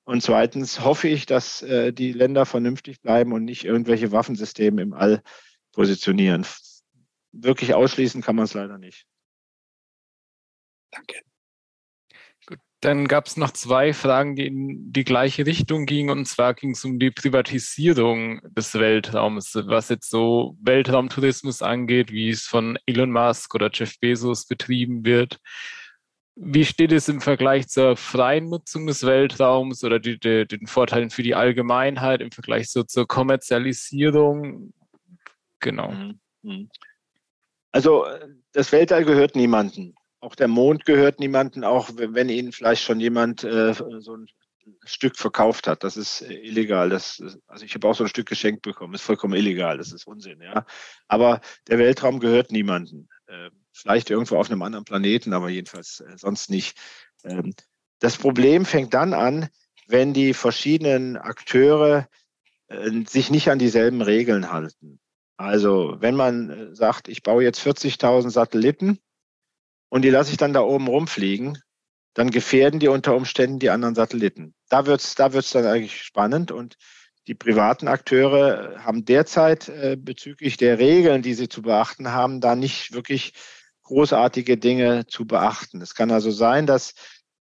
Und 0.05 0.23
zweitens 0.23 0.81
hoffe 0.81 1.09
ich, 1.09 1.27
dass 1.27 1.63
äh, 1.63 1.93
die 1.93 2.13
Länder 2.13 2.45
vernünftig 2.45 3.01
bleiben 3.01 3.33
und 3.33 3.45
nicht 3.45 3.65
irgendwelche 3.65 4.11
Waffensysteme 4.11 4.83
im 4.83 4.95
All 4.95 5.23
positionieren. 5.73 6.45
Wirklich 7.33 7.75
ausschließen 7.75 8.21
kann 8.21 8.37
man 8.37 8.45
es 8.45 8.55
leider 8.55 8.79
nicht. 8.79 9.07
Danke. 10.91 11.21
Gut, 12.47 12.59
dann 12.81 13.07
gab 13.07 13.27
es 13.27 13.37
noch 13.37 13.53
zwei 13.53 13.95
Fragen, 13.95 14.35
die 14.35 14.47
in 14.49 14.93
die 14.93 15.05
gleiche 15.05 15.47
Richtung 15.47 15.87
gingen. 15.87 16.11
Und 16.11 16.27
zwar 16.27 16.55
ging 16.55 16.73
es 16.73 16.85
um 16.85 16.99
die 16.99 17.13
Privatisierung 17.13 18.41
des 18.53 18.75
Weltraums, 18.75 19.55
was 19.55 19.89
jetzt 19.89 20.11
so 20.11 20.59
Weltraumtourismus 20.61 21.63
angeht, 21.63 22.11
wie 22.11 22.29
es 22.29 22.43
von 22.43 22.77
Elon 22.87 23.13
Musk 23.13 23.55
oder 23.55 23.71
Jeff 23.73 23.99
Bezos 24.01 24.47
betrieben 24.47 25.05
wird. 25.05 25.39
Wie 26.35 26.65
steht 26.65 26.93
es 26.93 27.09
im 27.09 27.21
Vergleich 27.21 27.69
zur 27.69 27.97
freien 27.97 28.49
Nutzung 28.49 28.87
des 28.87 29.05
Weltraums 29.05 29.85
oder 29.85 29.99
die, 29.99 30.19
die, 30.19 30.47
den 30.47 30.67
Vorteilen 30.67 31.11
für 31.11 31.23
die 31.23 31.35
Allgemeinheit 31.35 32.23
im 32.23 32.31
Vergleich 32.31 32.71
so 32.71 32.83
zur 32.83 33.07
Kommerzialisierung? 33.07 34.73
Genau. 35.61 35.91
Mhm. 35.91 36.21
Mhm. 36.43 36.71
Also 37.71 38.07
das 38.53 38.73
Weltall 38.73 39.05
gehört 39.05 39.37
niemandem. 39.37 39.95
Auch 40.21 40.35
der 40.35 40.49
Mond 40.49 40.85
gehört 40.85 41.21
niemandem, 41.21 41.65
auch 41.65 41.91
wenn 41.97 42.29
Ihnen 42.29 42.53
vielleicht 42.53 42.83
schon 42.83 43.01
jemand 43.01 43.45
äh, 43.45 43.75
so 43.75 44.17
ein 44.17 44.27
Stück 44.85 45.17
verkauft 45.17 45.67
hat. 45.67 45.85
Das 45.85 45.97
ist 45.97 46.23
äh, 46.23 46.35
illegal. 46.35 46.91
Das, 46.91 47.23
also 47.47 47.65
ich 47.65 47.75
habe 47.75 47.89
auch 47.89 47.95
so 47.95 48.05
ein 48.05 48.09
Stück 48.09 48.29
geschenkt 48.29 48.63
bekommen. 48.63 48.93
Das 48.93 49.03
ist 49.03 49.07
vollkommen 49.07 49.35
illegal. 49.35 49.79
Das 49.79 49.93
ist 49.93 50.07
Unsinn, 50.07 50.41
ja. 50.41 50.65
Aber 51.09 51.41
der 51.69 51.79
Weltraum 51.79 52.21
gehört 52.21 52.53
niemandem. 52.53 53.09
Äh, 53.27 53.51
vielleicht 53.73 54.11
irgendwo 54.11 54.37
auf 54.37 54.51
einem 54.51 54.63
anderen 54.63 54.85
Planeten, 54.85 55.33
aber 55.33 55.49
jedenfalls 55.49 56.01
äh, 56.01 56.17
sonst 56.17 56.51
nicht. 56.51 56.79
Ähm, 57.25 57.55
das 57.99 58.17
Problem 58.17 58.65
fängt 58.65 58.95
dann 58.95 59.15
an, 59.15 59.49
wenn 59.87 60.13
die 60.13 60.35
verschiedenen 60.35 61.17
Akteure 61.17 62.09
äh, 62.69 62.91
sich 63.07 63.31
nicht 63.31 63.51
an 63.51 63.59
dieselben 63.59 64.03
Regeln 64.03 64.53
halten. 64.53 65.01
Also 65.37 65.97
wenn 65.99 66.15
man 66.15 66.51
äh, 66.51 66.75
sagt, 66.75 67.09
ich 67.09 67.23
baue 67.23 67.43
jetzt 67.43 67.61
40.000 67.67 68.31
Satelliten, 68.31 68.99
und 69.89 70.03
die 70.03 70.11
lasse 70.11 70.31
ich 70.31 70.39
dann 70.39 70.55
da 70.55 70.63
oben 70.63 70.87
rumfliegen, 70.87 71.59
dann 72.15 72.31
gefährden 72.31 72.81
die 72.81 72.89
unter 72.89 73.15
Umständen 73.15 73.59
die 73.59 73.69
anderen 73.69 73.95
Satelliten. 73.95 74.55
Da 74.71 74.87
wird's, 74.87 75.15
da 75.15 75.35
wird's 75.35 75.51
dann 75.51 75.67
eigentlich 75.67 76.03
spannend 76.03 76.51
und 76.51 76.77
die 77.27 77.35
privaten 77.35 77.89
Akteure 77.89 78.83
haben 78.83 79.05
derzeit 79.05 79.71
bezüglich 79.99 80.57
der 80.57 80.79
Regeln, 80.79 81.23
die 81.23 81.35
sie 81.35 81.49
zu 81.49 81.63
beachten 81.63 82.11
haben, 82.11 82.41
da 82.41 82.57
nicht 82.57 82.95
wirklich 82.95 83.35
großartige 83.85 84.57
Dinge 84.57 85.07
zu 85.07 85.27
beachten. 85.27 85.81
Es 85.81 85.95
kann 85.95 86.11
also 86.11 86.31
sein, 86.31 86.67
dass 86.67 86.95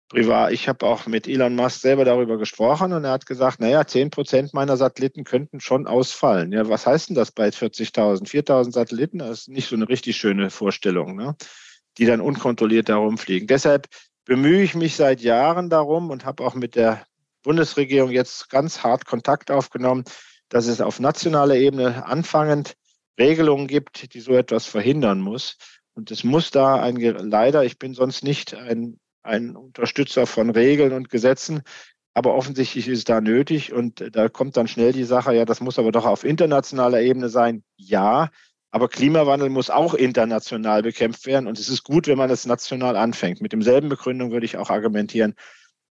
privat, 0.09 0.53
ich 0.53 0.69
habe 0.69 0.87
auch 0.87 1.07
mit 1.07 1.27
Elon 1.27 1.57
Musk 1.57 1.81
selber 1.81 2.05
darüber 2.05 2.39
gesprochen 2.39 2.93
und 2.93 3.05
er 3.05 3.13
hat 3.13 3.27
gesagt, 3.27 3.61
naja, 3.61 3.87
zehn 3.87 4.11
Prozent 4.11 4.53
meiner 4.55 4.77
Satelliten 4.77 5.25
könnten 5.25 5.61
schon 5.61 5.87
ausfallen. 5.87 6.53
Ja, 6.53 6.69
was 6.69 6.87
heißt 6.87 7.09
denn 7.09 7.17
das 7.17 7.33
bei 7.33 7.49
40.000? 7.49 8.29
4.000 8.29 8.73
Satelliten? 8.73 9.19
Das 9.19 9.41
ist 9.41 9.49
nicht 9.49 9.69
so 9.69 9.77
eine 9.77 9.89
richtig 9.89 10.17
schöne 10.17 10.51
Vorstellung. 10.51 11.17
Ne? 11.17 11.37
die 11.99 12.07
dann 12.07 12.21
unkontrolliert 12.21 12.89
herumfliegen. 12.89 13.47
Deshalb 13.47 13.89
bemühe 14.25 14.63
ich 14.63 14.75
mich 14.75 14.97
seit 14.97 15.21
Jahren 15.21 15.71
darum 15.71 16.11
und 16.11 16.25
habe 16.25 16.45
auch 16.45 16.55
mit 16.55 16.75
der 16.75 17.07
Bundesregierung 17.43 18.11
jetzt 18.11 18.49
ganz 18.49 18.83
hart 18.83 19.05
Kontakt 19.05 19.51
aufgenommen, 19.51 20.05
dass 20.49 20.67
es 20.67 20.81
auf 20.81 20.99
nationaler 20.99 21.57
Ebene 21.57 22.07
anfangend 22.07 22.75
Regelungen 23.19 23.67
gibt, 23.67 24.15
die 24.15 24.21
so 24.21 24.33
etwas 24.33 24.67
verhindern 24.67 25.21
muss. 25.21 25.57
Und 25.95 26.11
es 26.11 26.25
muss 26.25 26.51
da 26.51 26.81
ein, 26.81 26.97
leider, 26.97 27.65
ich 27.65 27.79
bin 27.79 27.95
sonst 27.95 28.25
nicht 28.25 28.55
ein, 28.55 28.99
ein 29.23 29.57
Unterstützer 29.57 30.27
von 30.27 30.51
Regeln 30.51 30.93
und 30.93 31.09
Gesetzen, 31.09 31.63
aber 32.15 32.35
offensichtlich 32.35 32.89
ist 32.89 33.09
da 33.09 33.21
nötig 33.21 33.73
und 33.73 34.05
da 34.15 34.29
kommt 34.29 34.57
dann 34.57 34.69
schnell 34.69 34.93
die 34.93 35.05
Sache, 35.05 35.35
ja, 35.35 35.45
das 35.45 35.61
muss 35.61 35.79
aber 35.79 35.91
doch 35.91 36.07
auf 36.07 36.25
internationaler 36.25 37.01
Ebene 37.01 37.29
sein. 37.29 37.65
Ja, 37.77 38.31
aber 38.71 38.89
Klimawandel 38.89 39.51
muss 39.51 39.71
auch 39.71 39.95
international 39.95 40.83
bekämpft 40.83 41.27
werden. 41.27 41.47
Und 41.47 41.59
es 41.59 41.69
ist 41.69 41.85
gut, 41.85 42.07
wenn 42.07 42.19
man 42.19 42.31
es 42.31 42.47
national 42.47 42.97
anfängt. 42.97 43.41
Mit 43.41 43.53
demselben 43.53 43.89
Begründung 43.89 44.33
würde 44.33 44.47
ich 44.47 44.57
auch 44.57 44.71
argumentieren, 44.71 45.35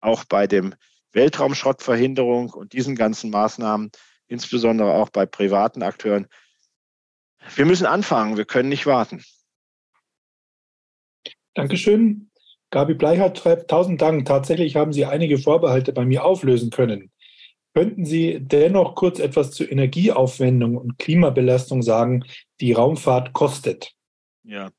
auch 0.01 0.25
bei 0.25 0.47
dem 0.47 0.75
Weltraumschrottverhinderung 1.13 2.49
und 2.49 2.73
diesen 2.73 2.95
ganzen 2.95 3.29
Maßnahmen, 3.29 3.91
insbesondere 4.27 4.93
auch 4.93 5.09
bei 5.09 5.25
privaten 5.25 5.81
Akteuren. 5.81 6.27
Wir 7.55 7.65
müssen 7.65 7.85
anfangen, 7.85 8.37
wir 8.37 8.45
können 8.45 8.69
nicht 8.69 8.85
warten. 8.85 9.23
Dankeschön. 11.53 12.29
Gabi 12.71 12.95
Bleichert 12.95 13.37
schreibt, 13.37 13.69
tausend 13.69 14.01
Dank. 14.01 14.25
Tatsächlich 14.25 14.75
haben 14.75 14.93
Sie 14.93 15.05
einige 15.05 15.37
Vorbehalte 15.37 15.93
bei 15.93 16.05
mir 16.05 16.25
auflösen 16.25 16.71
können. 16.71 17.11
Könnten 17.75 18.05
Sie 18.05 18.39
dennoch 18.39 18.95
kurz 18.95 19.19
etwas 19.19 19.51
zur 19.51 19.71
Energieaufwendung 19.71 20.77
und 20.77 20.97
Klimabelastung 20.99 21.81
sagen, 21.81 22.23
die 22.59 22.73
Raumfahrt 22.73 23.33
kostet? 23.33 23.93
Ja, 24.43 24.69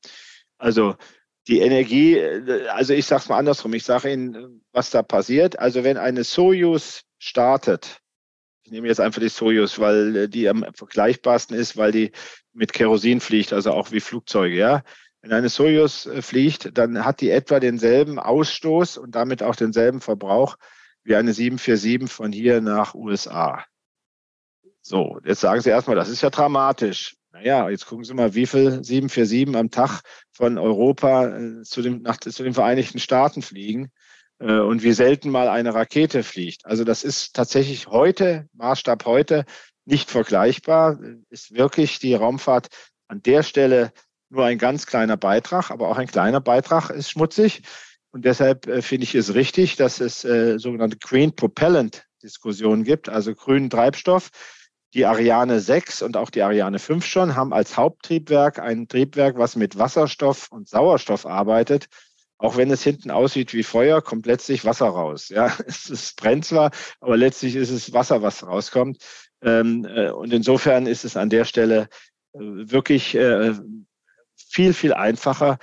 also 0.57 0.95
die 1.47 1.59
Energie, 1.59 2.19
also 2.69 2.93
ich 2.93 3.05
sage 3.05 3.23
es 3.23 3.29
mal 3.29 3.37
andersrum, 3.37 3.73
ich 3.73 3.83
sage 3.83 4.11
Ihnen, 4.11 4.63
was 4.71 4.89
da 4.89 5.03
passiert. 5.03 5.59
Also 5.59 5.83
wenn 5.83 5.97
eine 5.97 6.23
Soyuz 6.23 7.03
startet, 7.19 7.99
ich 8.63 8.71
nehme 8.71 8.87
jetzt 8.87 8.99
einfach 8.99 9.21
die 9.21 9.29
Soyuz, 9.29 9.77
weil 9.77 10.27
die 10.27 10.49
am 10.49 10.65
vergleichbarsten 10.73 11.55
ist, 11.55 11.77
weil 11.77 11.91
die 11.91 12.11
mit 12.53 12.73
Kerosin 12.73 13.19
fliegt, 13.19 13.53
also 13.53 13.71
auch 13.71 13.91
wie 13.91 13.99
Flugzeuge, 13.99 14.55
ja. 14.55 14.83
Wenn 15.25 15.33
eine 15.33 15.49
Soyuz 15.49 16.05
äh, 16.05 16.21
fliegt, 16.21 16.77
dann 16.77 17.03
hat 17.03 17.19
die 17.19 17.31
etwa 17.31 17.59
denselben 17.59 18.19
Ausstoß 18.19 18.97
und 18.99 19.15
damit 19.15 19.41
auch 19.41 19.55
denselben 19.55 19.99
Verbrauch 19.99 20.55
wie 21.03 21.15
eine 21.15 21.33
747 21.33 22.15
von 22.15 22.31
hier 22.31 22.61
nach 22.61 22.93
USA. 22.93 23.65
So, 24.83 25.19
jetzt 25.25 25.41
sagen 25.41 25.61
Sie 25.61 25.71
erstmal, 25.71 25.95
das 25.95 26.09
ist 26.09 26.21
ja 26.21 26.29
dramatisch. 26.29 27.15
Naja, 27.31 27.67
jetzt 27.71 27.87
gucken 27.87 28.05
Sie 28.05 28.13
mal, 28.13 28.35
wie 28.35 28.45
viel 28.45 28.83
747 28.83 29.55
am 29.55 29.71
Tag 29.71 30.01
von 30.31 30.59
Europa 30.59 31.35
äh, 31.35 31.63
zu, 31.63 31.81
dem, 31.81 32.03
nach, 32.03 32.17
zu 32.17 32.43
den 32.43 32.53
Vereinigten 32.53 32.99
Staaten 32.99 33.41
fliegen 33.41 33.91
äh, 34.37 34.59
und 34.59 34.83
wie 34.83 34.93
selten 34.93 35.31
mal 35.31 35.47
eine 35.47 35.73
Rakete 35.73 36.21
fliegt. 36.21 36.67
Also 36.67 36.83
das 36.83 37.03
ist 37.03 37.35
tatsächlich 37.35 37.87
heute, 37.87 38.47
Maßstab 38.53 39.05
heute, 39.05 39.45
nicht 39.85 40.11
vergleichbar. 40.11 40.99
Ist 41.31 41.55
wirklich 41.55 41.97
die 41.97 42.13
Raumfahrt 42.13 42.67
an 43.07 43.23
der 43.23 43.41
Stelle 43.41 43.91
nur 44.35 44.45
ein 44.45 44.57
ganz 44.57 44.85
kleiner 44.85 45.17
Beitrag, 45.17 45.71
aber 45.71 45.89
auch 45.89 45.97
ein 45.97 46.07
kleiner 46.07 46.41
Beitrag 46.41 46.89
ist 46.89 47.09
schmutzig. 47.09 47.63
Und 48.11 48.23
deshalb 48.23 48.67
äh, 48.67 48.81
finde 48.81 49.05
ich 49.05 49.15
es 49.15 49.33
richtig, 49.33 49.75
dass 49.75 49.99
es 49.99 50.23
äh, 50.23 50.57
sogenannte 50.57 50.97
Green 50.97 51.35
Propellant 51.35 52.05
Diskussionen 52.23 52.83
gibt, 52.83 53.09
also 53.09 53.33
grünen 53.33 53.69
Treibstoff. 53.69 54.29
Die 54.93 55.05
Ariane 55.05 55.59
6 55.59 56.01
und 56.01 56.15
auch 56.15 56.29
die 56.29 56.41
Ariane 56.41 56.79
5 56.79 57.05
schon 57.05 57.35
haben 57.35 57.53
als 57.53 57.75
Haupttriebwerk 57.75 58.59
ein 58.59 58.87
Triebwerk, 58.87 59.37
was 59.37 59.57
mit 59.57 59.77
Wasserstoff 59.77 60.49
und 60.51 60.69
Sauerstoff 60.69 61.25
arbeitet. 61.25 61.87
Auch 62.37 62.57
wenn 62.57 62.71
es 62.71 62.83
hinten 62.83 63.11
aussieht 63.11 63.53
wie 63.53 63.63
Feuer, 63.63 64.01
kommt 64.01 64.25
letztlich 64.25 64.63
Wasser 64.63 64.87
raus. 64.87 65.29
Ja, 65.29 65.53
es, 65.65 66.13
brennt 66.15 66.45
zwar, 66.45 66.71
aber 67.01 67.17
letztlich 67.17 67.55
ist 67.55 67.71
es 67.71 67.93
Wasser, 67.93 68.21
was 68.21 68.45
rauskommt. 68.45 69.03
Ähm, 69.41 69.85
äh, 69.85 70.11
und 70.11 70.31
insofern 70.33 70.87
ist 70.87 71.05
es 71.05 71.17
an 71.17 71.29
der 71.29 71.45
Stelle 71.45 71.89
äh, 72.33 72.39
wirklich 72.39 73.15
äh, 73.15 73.53
viel, 74.35 74.73
viel 74.73 74.93
einfacher, 74.93 75.57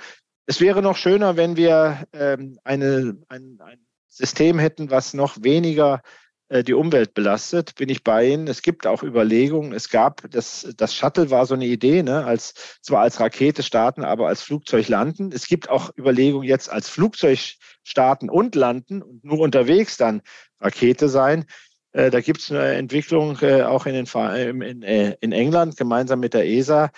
es 0.45 0.59
wäre 0.59 0.81
noch 0.81 0.97
schöner, 0.97 1.37
wenn 1.37 1.55
wir 1.55 2.05
ähm, 2.13 2.59
eine, 2.63 3.17
ein, 3.29 3.59
ein 3.63 3.79
System 4.09 4.59
hätten, 4.59 4.91
was 4.91 5.13
noch 5.13 5.37
weniger 5.41 6.01
äh, 6.49 6.63
die 6.63 6.73
Umwelt 6.73 7.13
belastet, 7.13 7.75
bin 7.75 7.89
ich 7.89 8.03
bei 8.03 8.27
Ihnen. 8.27 8.47
Es 8.47 8.61
gibt 8.61 8.85
auch 8.85 9.03
Überlegungen. 9.03 9.73
Es 9.73 9.89
gab, 9.89 10.29
das, 10.29 10.67
das 10.75 10.93
Shuttle 10.93 11.29
war 11.29 11.45
so 11.45 11.53
eine 11.53 11.65
Idee, 11.65 12.03
ne, 12.03 12.25
als, 12.25 12.79
zwar 12.81 13.01
als 13.01 13.19
Rakete 13.19 13.63
starten, 13.63 14.03
aber 14.03 14.27
als 14.27 14.41
Flugzeug 14.41 14.89
landen. 14.89 15.31
Es 15.33 15.47
gibt 15.47 15.69
auch 15.69 15.91
Überlegungen 15.97 16.47
jetzt 16.47 16.69
als 16.69 16.89
Flugzeug 16.89 17.39
starten 17.83 18.29
und 18.29 18.55
landen 18.55 19.01
und 19.01 19.23
nur 19.23 19.39
unterwegs 19.39 19.95
dann 19.95 20.21
Rakete 20.59 21.07
sein. 21.07 21.45
Äh, 21.93 22.11
da 22.11 22.19
gibt 22.19 22.41
es 22.41 22.51
eine 22.51 22.73
Entwicklung 22.73 23.37
äh, 23.41 23.63
auch 23.63 23.85
in, 23.85 23.93
den, 23.93 24.61
in, 24.61 24.83
äh, 24.83 25.15
in 25.21 25.31
England 25.31 25.77
gemeinsam 25.77 26.19
mit 26.19 26.33
der 26.33 26.45
ESA, 26.45 26.91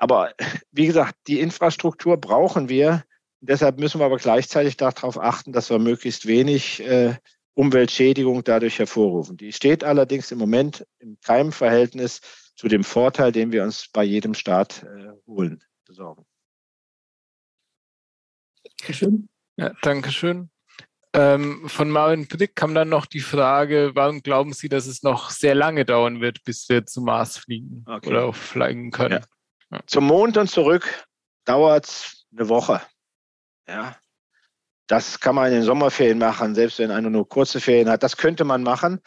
aber 0.00 0.32
wie 0.72 0.86
gesagt, 0.86 1.14
die 1.28 1.40
Infrastruktur 1.40 2.16
brauchen 2.16 2.68
wir. 2.68 3.04
Deshalb 3.40 3.78
müssen 3.78 4.00
wir 4.00 4.06
aber 4.06 4.18
gleichzeitig 4.18 4.76
darauf 4.76 5.18
achten, 5.18 5.52
dass 5.52 5.70
wir 5.70 5.78
möglichst 5.78 6.26
wenig 6.26 6.80
äh, 6.80 7.14
Umweltschädigung 7.54 8.44
dadurch 8.44 8.78
hervorrufen. 8.78 9.36
Die 9.36 9.52
steht 9.52 9.84
allerdings 9.84 10.30
im 10.30 10.38
Moment 10.38 10.86
in 10.98 11.18
keinem 11.20 11.52
Verhältnis 11.52 12.20
zu 12.54 12.68
dem 12.68 12.84
Vorteil, 12.84 13.32
den 13.32 13.52
wir 13.52 13.62
uns 13.62 13.88
bei 13.92 14.04
jedem 14.04 14.34
Staat 14.34 14.82
äh, 14.82 15.12
holen, 15.26 15.62
besorgen. 15.86 16.24
Dankeschön. 18.78 19.28
Ja, 19.56 19.72
Dankeschön. 19.82 20.50
Ähm, 21.12 21.68
von 21.68 21.90
Marvin 21.90 22.28
Prick 22.28 22.54
kam 22.54 22.74
dann 22.74 22.88
noch 22.88 23.06
die 23.06 23.20
Frage, 23.20 23.90
warum 23.94 24.22
glauben 24.22 24.52
Sie, 24.52 24.68
dass 24.68 24.86
es 24.86 25.02
noch 25.02 25.30
sehr 25.30 25.54
lange 25.54 25.84
dauern 25.84 26.20
wird, 26.20 26.44
bis 26.44 26.68
wir 26.68 26.86
zum 26.86 27.04
Mars 27.04 27.38
fliegen 27.38 27.84
okay. 27.86 28.08
oder 28.08 28.26
auch 28.26 28.34
fliegen 28.34 28.90
können? 28.90 29.20
Ja. 29.20 29.39
Zum 29.86 30.06
Mond 30.06 30.36
und 30.36 30.50
zurück 30.50 31.06
dauert 31.44 31.86
es 31.86 32.26
eine 32.36 32.48
Woche. 32.48 32.80
Ja. 33.68 33.96
Das 34.86 35.20
kann 35.20 35.36
man 35.36 35.46
in 35.46 35.52
den 35.52 35.62
Sommerferien 35.62 36.18
machen, 36.18 36.56
selbst 36.56 36.80
wenn 36.80 36.90
einer 36.90 37.10
nur 37.10 37.28
kurze 37.28 37.60
Ferien 37.60 37.88
hat. 37.88 38.02
Das 38.02 38.16
könnte 38.16 38.44
man 38.44 38.64
machen. 38.64 39.00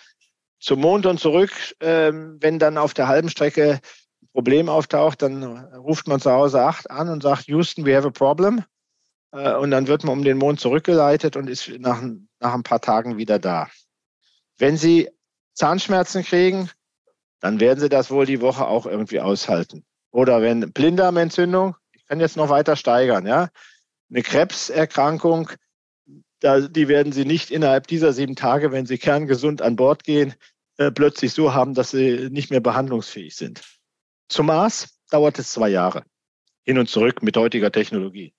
Zum 0.59 0.80
Mond 0.80 1.05
und 1.05 1.20
zurück, 1.20 1.51
ähm, 1.82 2.38
wenn 2.39 2.57
dann 2.57 2.78
auf 2.78 2.93
der 2.93 3.09
halben 3.09 3.30
Strecke 3.30 3.82
ein 4.22 4.28
Problem 4.32 4.70
auftaucht, 4.70 5.22
dann 5.22 5.43
ruft 5.76 6.07
man 6.07 6.22
zu 6.22 6.32
Hause 6.32 6.61
acht 6.61 6.89
an 6.89 7.09
und 7.09 7.22
sagt, 7.22 7.47
Houston, 7.47 7.86
we 7.86 7.93
have 7.93 8.07
a 8.07 8.11
problem. 8.11 8.64
Äh, 9.34 9.55
und 9.55 9.72
dann 9.72 9.88
wird 9.88 10.05
man 10.05 10.14
um 10.14 10.24
den 10.24 10.38
Mond 10.38 10.61
zurückgeleitet 10.61 11.36
und 11.36 11.49
ist 11.49 11.68
nach, 11.80 12.01
nach 12.39 12.53
ein 12.53 12.64
paar 12.64 12.80
Tagen 12.80 13.18
wieder 13.18 13.39
da. 13.39 13.68
Wenn 14.57 14.78
Sie 14.78 15.09
Zahnschmerzen 15.53 16.24
kriegen, 16.24 16.70
dann 17.41 17.59
werden 17.59 17.82
Sie 17.82 17.89
das 17.89 18.09
wohl 18.09 18.26
die 18.26 18.39
Woche 18.39 18.66
auch 18.66 18.86
irgendwie 18.86 19.20
aushalten. 19.20 19.86
Oder 20.14 20.43
wenn 20.43 20.72
Blinddarmentzündung, 20.72 21.76
ich 21.91 22.05
kann 22.05 22.20
jetzt 22.20 22.38
noch 22.38 22.49
weiter 22.49 22.76
steigern, 22.76 23.26
ja. 23.26 23.49
Eine 24.11 24.22
Krebserkrankung, 24.22 25.49
da, 26.39 26.61
die 26.61 26.88
werden 26.88 27.11
Sie 27.11 27.26
nicht 27.26 27.49
innerhalb 27.49 27.88
dieser 27.88 28.14
sieben 28.14 28.36
Tage, 28.36 28.72
wenn 28.72 28.86
Sie 28.86 28.99
kerngesund 28.99 29.64
an 29.64 29.76
Bord 29.76 30.03
gehen, 30.03 30.36
äh, 30.78 30.91
plötzlich 30.91 31.34
so 31.34 31.55
haben, 31.55 31.74
dass 31.74 31.91
Sie 31.91 32.30
nicht 32.30 32.51
mehr 32.51 32.59
behandlungsfähig 32.59 33.36
sind. 33.36 33.61
Zum 34.30 34.45
Mars 34.45 34.99
dauert 35.09 35.39
es 35.39 35.51
zwei 35.51 35.70
Jahre. 35.70 36.03
Hin 36.64 36.78
und 36.78 36.89
zurück 36.89 37.24
mit 37.24 37.36
heutiger 37.36 37.72
Technologie. 37.72 38.36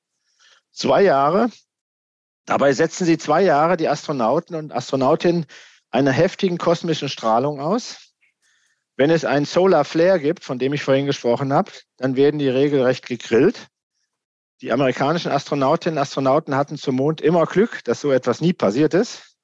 Zwei 0.70 1.02
Jahre. 1.02 1.50
Dabei 2.46 2.72
setzen 2.72 3.04
Sie 3.04 3.18
zwei 3.18 3.42
Jahre 3.42 3.76
die 3.76 3.88
Astronauten 3.88 4.54
und 4.54 4.72
Astronautinnen 4.72 5.46
einer 5.90 6.12
heftigen 6.12 6.58
kosmischen 6.58 7.08
Strahlung 7.08 7.60
aus. 7.60 8.13
Wenn 8.96 9.10
es 9.10 9.24
einen 9.24 9.44
Solar 9.44 9.84
Flare 9.84 10.20
gibt, 10.20 10.44
von 10.44 10.58
dem 10.58 10.72
ich 10.72 10.82
vorhin 10.82 11.06
gesprochen 11.06 11.52
habe, 11.52 11.72
dann 11.96 12.16
werden 12.16 12.38
die 12.38 12.48
regelrecht 12.48 13.06
gegrillt. 13.06 13.68
Die 14.60 14.72
amerikanischen 14.72 15.32
Astronautinnen 15.32 15.98
und 15.98 16.02
Astronauten 16.02 16.54
hatten 16.54 16.76
zum 16.76 16.94
Mond 16.94 17.20
immer 17.20 17.44
Glück, 17.46 17.82
dass 17.84 18.00
so 18.00 18.12
etwas 18.12 18.40
nie 18.40 18.52
passiert 18.52 18.94
ist. 18.94 19.36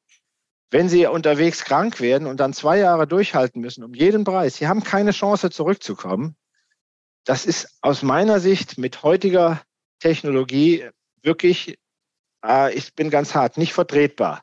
Wenn 0.71 0.89
sie 0.89 1.05
unterwegs 1.07 1.65
krank 1.65 2.01
werden 2.01 2.29
und 2.29 2.39
dann 2.39 2.53
zwei 2.53 2.79
Jahre 2.79 3.09
durchhalten 3.09 3.61
müssen, 3.61 3.83
um 3.83 3.93
jeden 3.93 4.23
Preis, 4.23 4.57
sie 4.57 4.69
haben 4.69 4.85
keine 4.85 5.11
Chance 5.11 5.51
zurückzukommen. 5.51 6.37
Das 7.25 7.45
ist 7.45 7.77
aus 7.81 8.03
meiner 8.03 8.39
Sicht 8.39 8.79
mit 8.79 9.03
heutiger 9.03 9.61
Technologie 9.99 10.89
wirklich, 11.23 11.77
äh, 12.45 12.73
ich 12.73 12.95
bin 12.95 13.11
ganz 13.11 13.35
hart, 13.35 13.59
nicht 13.59 13.73
vertretbar. 13.73 14.43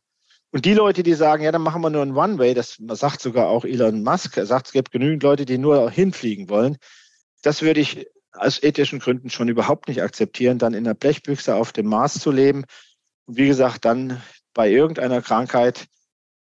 Und 0.52 0.66
die 0.66 0.74
Leute, 0.74 1.04
die 1.04 1.14
sagen, 1.14 1.44
ja, 1.44 1.52
dann 1.52 1.62
machen 1.62 1.82
wir 1.82 1.90
nur 1.90 2.02
ein 2.02 2.16
One-Way, 2.16 2.54
das 2.54 2.78
sagt 2.80 3.22
sogar 3.22 3.48
auch 3.48 3.66
Elon 3.66 4.04
Musk, 4.04 4.38
er 4.38 4.46
sagt, 4.46 4.68
es 4.68 4.74
gibt 4.74 4.92
genügend 4.92 5.24
Leute, 5.24 5.46
die 5.46 5.58
nur 5.58 5.92
hinfliegen 5.92 6.50
wollen. 6.50 6.78
Das 7.42 7.62
würde 7.62 7.82
ich 7.82 8.08
aus 8.32 8.62
ethischen 8.64 9.00
Gründen 9.00 9.30
schon 9.30 9.50
überhaupt 9.50 9.88
nicht 9.88 10.02
akzeptieren, 10.02 10.58
dann 10.58 10.74
in 10.74 10.84
der 10.84 10.94
Blechbüchse 10.94 11.56
auf 11.56 11.74
dem 11.74 11.88
Mars 11.88 12.20
zu 12.20 12.32
leben 12.32 12.66
und 13.26 13.38
wie 13.38 13.48
gesagt, 13.48 13.86
dann 13.86 14.22
bei 14.54 14.70
irgendeiner 14.70 15.22
Krankheit 15.22 15.88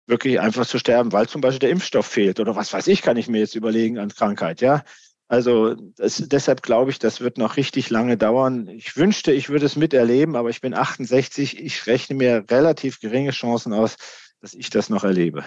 wirklich 0.07 0.41
einfach 0.41 0.67
zu 0.67 0.79
sterben, 0.79 1.13
weil 1.13 1.29
zum 1.29 1.41
Beispiel 1.41 1.61
der 1.61 1.71
Impfstoff 1.71 2.07
fehlt 2.07 2.41
oder 2.41 2.57
was 2.57 2.73
weiß 2.73 2.89
ich, 2.89 3.03
kann 3.03 3.17
ich 3.17 3.29
mir 3.29 3.39
jetzt 3.39 3.55
überlegen 3.55 3.99
an 3.99 4.09
Krankheit, 4.09 4.61
ja. 4.61 4.83
Also 5.31 5.77
das, 5.97 6.25
deshalb 6.27 6.61
glaube 6.61 6.91
ich, 6.91 6.99
das 6.99 7.21
wird 7.21 7.39
noch 7.39 7.57
richtig 7.57 7.89
lange 7.89 8.17
dauern. 8.17 8.67
Ich 8.69 8.97
wünschte, 8.97 9.31
ich 9.31 9.49
würde 9.49 9.65
es 9.65 9.77
miterleben, 9.77 10.35
aber 10.35 10.51
ich 10.51 10.61
bin 10.61 10.75
68. 10.75 11.57
Ich 11.61 11.87
rechne 11.87 12.17
mir 12.17 12.45
relativ 12.51 12.99
geringe 12.99 13.31
Chancen 13.31 13.73
aus, 13.73 13.97
dass 14.41 14.55
ich 14.55 14.71
das 14.71 14.91
noch 14.91 15.05
erlebe. 15.05 15.45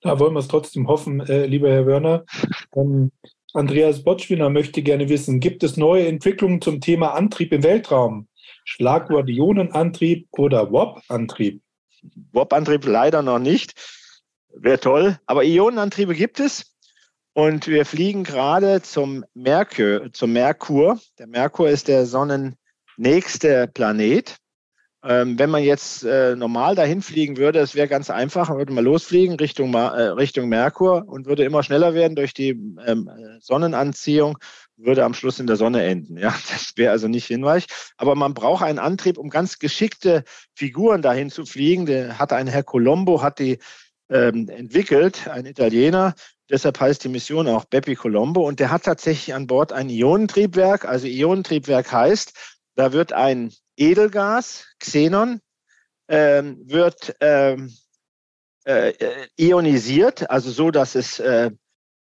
Da 0.00 0.20
wollen 0.20 0.34
wir 0.34 0.38
es 0.38 0.46
trotzdem 0.46 0.86
hoffen, 0.86 1.18
äh, 1.26 1.46
lieber 1.46 1.68
Herr 1.68 1.86
Wörner. 1.86 2.24
Ähm, 2.76 3.10
Andreas 3.52 4.04
Botschwiner 4.04 4.48
möchte 4.48 4.82
gerne 4.82 5.08
wissen, 5.08 5.40
gibt 5.40 5.64
es 5.64 5.76
neue 5.76 6.06
Entwicklungen 6.06 6.60
zum 6.60 6.80
Thema 6.80 7.14
Antrieb 7.14 7.52
im 7.52 7.64
Weltraum? 7.64 8.28
Schlagwort 8.64 9.28
Ionenantrieb 9.28 10.28
oder 10.30 10.70
WOP-Antrieb? 10.70 11.60
WOP-Antrieb 12.30 12.84
leider 12.84 13.22
noch 13.22 13.40
nicht. 13.40 13.74
Wäre 14.54 14.78
toll. 14.78 15.18
Aber 15.26 15.42
Ionenantriebe 15.42 16.14
gibt 16.14 16.38
es. 16.38 16.75
Und 17.36 17.66
wir 17.66 17.84
fliegen 17.84 18.24
gerade 18.24 18.80
zum 18.80 19.22
Merkur, 19.34 20.10
zum 20.14 20.32
Merkur. 20.32 20.98
Der 21.18 21.26
Merkur 21.26 21.68
ist 21.68 21.86
der 21.86 22.06
sonnennächste 22.06 23.68
Planet. 23.74 24.36
Ähm, 25.04 25.38
wenn 25.38 25.50
man 25.50 25.62
jetzt 25.62 26.02
äh, 26.02 26.34
normal 26.34 26.74
dahin 26.76 27.02
fliegen 27.02 27.36
würde, 27.36 27.58
es 27.58 27.74
wäre 27.74 27.88
ganz 27.88 28.08
einfach, 28.08 28.48
man 28.48 28.56
würde 28.56 28.72
mal 28.72 28.82
losfliegen 28.82 29.36
Richtung, 29.36 29.74
äh, 29.74 29.76
Richtung 29.76 30.48
Merkur 30.48 31.06
und 31.06 31.26
würde 31.26 31.44
immer 31.44 31.62
schneller 31.62 31.92
werden 31.92 32.16
durch 32.16 32.32
die 32.32 32.58
ähm, 32.86 33.10
Sonnenanziehung 33.40 34.38
würde 34.78 35.04
am 35.04 35.12
Schluss 35.12 35.38
in 35.38 35.46
der 35.46 35.56
Sonne 35.56 35.82
enden. 35.82 36.16
Ja, 36.16 36.34
das 36.50 36.72
wäre 36.76 36.92
also 36.92 37.06
nicht 37.06 37.26
hinweich. 37.26 37.66
Aber 37.98 38.14
man 38.14 38.32
braucht 38.32 38.64
einen 38.64 38.78
Antrieb, 38.78 39.18
um 39.18 39.28
ganz 39.28 39.58
geschickte 39.58 40.24
Figuren 40.54 41.02
dahin 41.02 41.28
zu 41.28 41.44
fliegen. 41.44 41.84
Der 41.84 42.18
hat 42.18 42.32
ein 42.32 42.46
Herr 42.46 42.62
Colombo, 42.62 43.20
hat 43.20 43.40
die 43.40 43.58
ähm, 44.08 44.48
entwickelt, 44.48 45.28
ein 45.28 45.44
Italiener. 45.44 46.14
Deshalb 46.50 46.80
heißt 46.80 47.02
die 47.04 47.08
Mission 47.08 47.48
auch 47.48 47.64
Bepi 47.64 47.94
Colombo. 47.94 48.46
Und 48.46 48.60
der 48.60 48.70
hat 48.70 48.84
tatsächlich 48.84 49.34
an 49.34 49.46
Bord 49.46 49.72
ein 49.72 49.88
Ionentriebwerk. 49.88 50.84
Also 50.84 51.06
Ionentriebwerk 51.06 51.90
heißt, 51.90 52.32
da 52.76 52.92
wird 52.92 53.12
ein 53.12 53.52
Edelgas, 53.76 54.66
Xenon, 54.78 55.40
ähm, 56.08 56.62
wird 56.64 57.16
ähm, 57.20 57.72
äh, 58.64 58.92
ionisiert, 59.36 60.28
also 60.30 60.50
so, 60.50 60.70
dass 60.70 60.94
es 60.94 61.18
äh, 61.18 61.50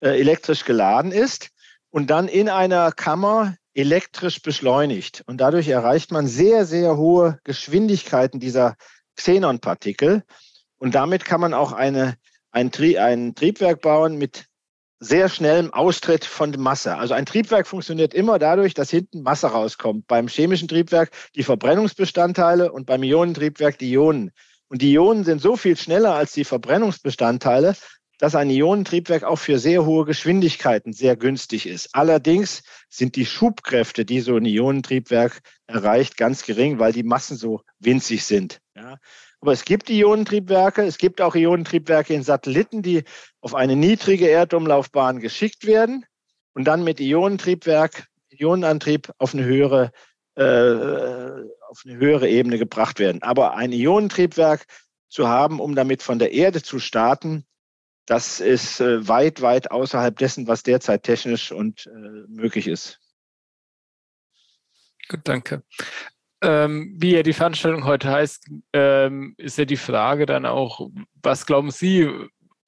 äh, 0.00 0.18
elektrisch 0.18 0.64
geladen 0.64 1.12
ist 1.12 1.50
und 1.90 2.10
dann 2.10 2.28
in 2.28 2.48
einer 2.48 2.92
Kammer 2.92 3.56
elektrisch 3.74 4.42
beschleunigt. 4.42 5.22
Und 5.26 5.38
dadurch 5.40 5.68
erreicht 5.68 6.10
man 6.10 6.26
sehr, 6.26 6.64
sehr 6.64 6.96
hohe 6.96 7.38
Geschwindigkeiten 7.44 8.40
dieser 8.40 8.76
Xenonpartikel. 9.16 10.24
Und 10.78 10.94
damit 10.94 11.24
kann 11.24 11.40
man 11.40 11.54
auch 11.54 11.72
eine, 11.72 12.16
ein, 12.52 12.70
Tri 12.70 12.98
ein 12.98 13.34
Triebwerk 13.34 13.80
bauen 13.80 14.16
mit 14.16 14.46
sehr 15.00 15.28
schnellem 15.28 15.72
Austritt 15.72 16.24
von 16.24 16.52
Masse. 16.58 16.96
Also 16.96 17.14
ein 17.14 17.26
Triebwerk 17.26 17.66
funktioniert 17.66 18.14
immer 18.14 18.38
dadurch, 18.38 18.72
dass 18.72 18.90
hinten 18.90 19.22
Masse 19.22 19.48
rauskommt. 19.48 20.06
Beim 20.06 20.28
chemischen 20.28 20.68
Triebwerk 20.68 21.10
die 21.34 21.42
Verbrennungsbestandteile 21.42 22.70
und 22.70 22.86
beim 22.86 23.02
Ionentriebwerk 23.02 23.78
die 23.78 23.90
Ionen. 23.90 24.30
Und 24.68 24.80
die 24.80 24.92
Ionen 24.92 25.24
sind 25.24 25.42
so 25.42 25.56
viel 25.56 25.76
schneller 25.76 26.14
als 26.14 26.32
die 26.32 26.44
Verbrennungsbestandteile, 26.44 27.74
dass 28.18 28.36
ein 28.36 28.48
Ionentriebwerk 28.48 29.24
auch 29.24 29.36
für 29.36 29.58
sehr 29.58 29.84
hohe 29.84 30.04
Geschwindigkeiten 30.04 30.92
sehr 30.92 31.16
günstig 31.16 31.66
ist. 31.66 31.88
Allerdings 31.92 32.62
sind 32.88 33.16
die 33.16 33.26
Schubkräfte, 33.26 34.04
die 34.04 34.20
so 34.20 34.36
ein 34.36 34.44
Ionentriebwerk 34.44 35.40
erreicht, 35.66 36.16
ganz 36.16 36.46
gering, 36.46 36.78
weil 36.78 36.92
die 36.92 37.02
Massen 37.02 37.36
so 37.36 37.62
winzig 37.80 38.24
sind. 38.24 38.60
Ja. 38.76 38.98
Aber 39.42 39.52
es 39.52 39.64
gibt 39.64 39.90
Ionentriebwerke, 39.90 40.82
es 40.82 40.98
gibt 40.98 41.20
auch 41.20 41.34
Ionentriebwerke 41.34 42.14
in 42.14 42.22
Satelliten, 42.22 42.80
die 42.80 43.02
auf 43.40 43.56
eine 43.56 43.74
niedrige 43.74 44.28
Erdumlaufbahn 44.28 45.18
geschickt 45.18 45.66
werden 45.66 46.06
und 46.54 46.64
dann 46.64 46.84
mit 46.84 47.00
Ionentriebwerk, 47.00 48.06
Ionenantrieb 48.30 49.10
auf 49.18 49.34
eine 49.34 49.44
höhere, 49.44 49.90
äh, 50.36 50.42
auf 51.68 51.82
eine 51.84 51.96
höhere 51.96 52.28
Ebene 52.28 52.56
gebracht 52.56 53.00
werden. 53.00 53.20
Aber 53.24 53.56
ein 53.56 53.72
Ionentriebwerk 53.72 54.64
zu 55.08 55.26
haben, 55.26 55.58
um 55.58 55.74
damit 55.74 56.04
von 56.04 56.20
der 56.20 56.30
Erde 56.30 56.62
zu 56.62 56.78
starten, 56.78 57.44
das 58.06 58.38
ist 58.38 58.80
äh, 58.80 59.08
weit, 59.08 59.42
weit 59.42 59.72
außerhalb 59.72 60.16
dessen, 60.16 60.46
was 60.46 60.62
derzeit 60.62 61.02
technisch 61.02 61.50
und 61.50 61.86
äh, 61.86 61.90
möglich 62.28 62.68
ist. 62.68 63.00
Gut, 65.08 65.20
danke. 65.24 65.64
Ähm, 66.42 66.94
wie 66.98 67.14
ja 67.14 67.22
die 67.22 67.32
Veranstaltung 67.32 67.84
heute 67.84 68.10
heißt, 68.10 68.50
ähm, 68.72 69.34
ist 69.38 69.58
ja 69.58 69.64
die 69.64 69.76
Frage 69.76 70.26
dann 70.26 70.44
auch, 70.44 70.88
was 71.22 71.46
glauben 71.46 71.70
Sie, 71.70 72.10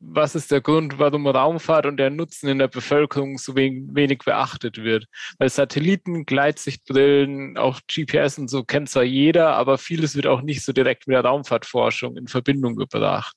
was 0.06 0.34
ist 0.34 0.50
der 0.50 0.60
Grund, 0.60 0.98
warum 0.98 1.26
Raumfahrt 1.26 1.86
und 1.86 1.96
der 1.96 2.10
Nutzen 2.10 2.48
in 2.48 2.58
der 2.58 2.68
Bevölkerung 2.68 3.38
so 3.38 3.56
wenig 3.56 4.18
beachtet 4.18 4.78
wird? 4.78 5.06
Weil 5.38 5.48
Satelliten, 5.48 6.26
Gleitsichtbrillen, 6.26 7.56
auch 7.56 7.80
GPS 7.92 8.38
und 8.38 8.48
so 8.48 8.64
kennt 8.64 8.90
zwar 8.90 9.04
jeder, 9.04 9.54
aber 9.54 9.78
vieles 9.78 10.14
wird 10.14 10.26
auch 10.26 10.42
nicht 10.42 10.64
so 10.64 10.72
direkt 10.72 11.06
mit 11.06 11.14
der 11.14 11.24
Raumfahrtforschung 11.24 12.16
in 12.16 12.28
Verbindung 12.28 12.76
gebracht. 12.76 13.36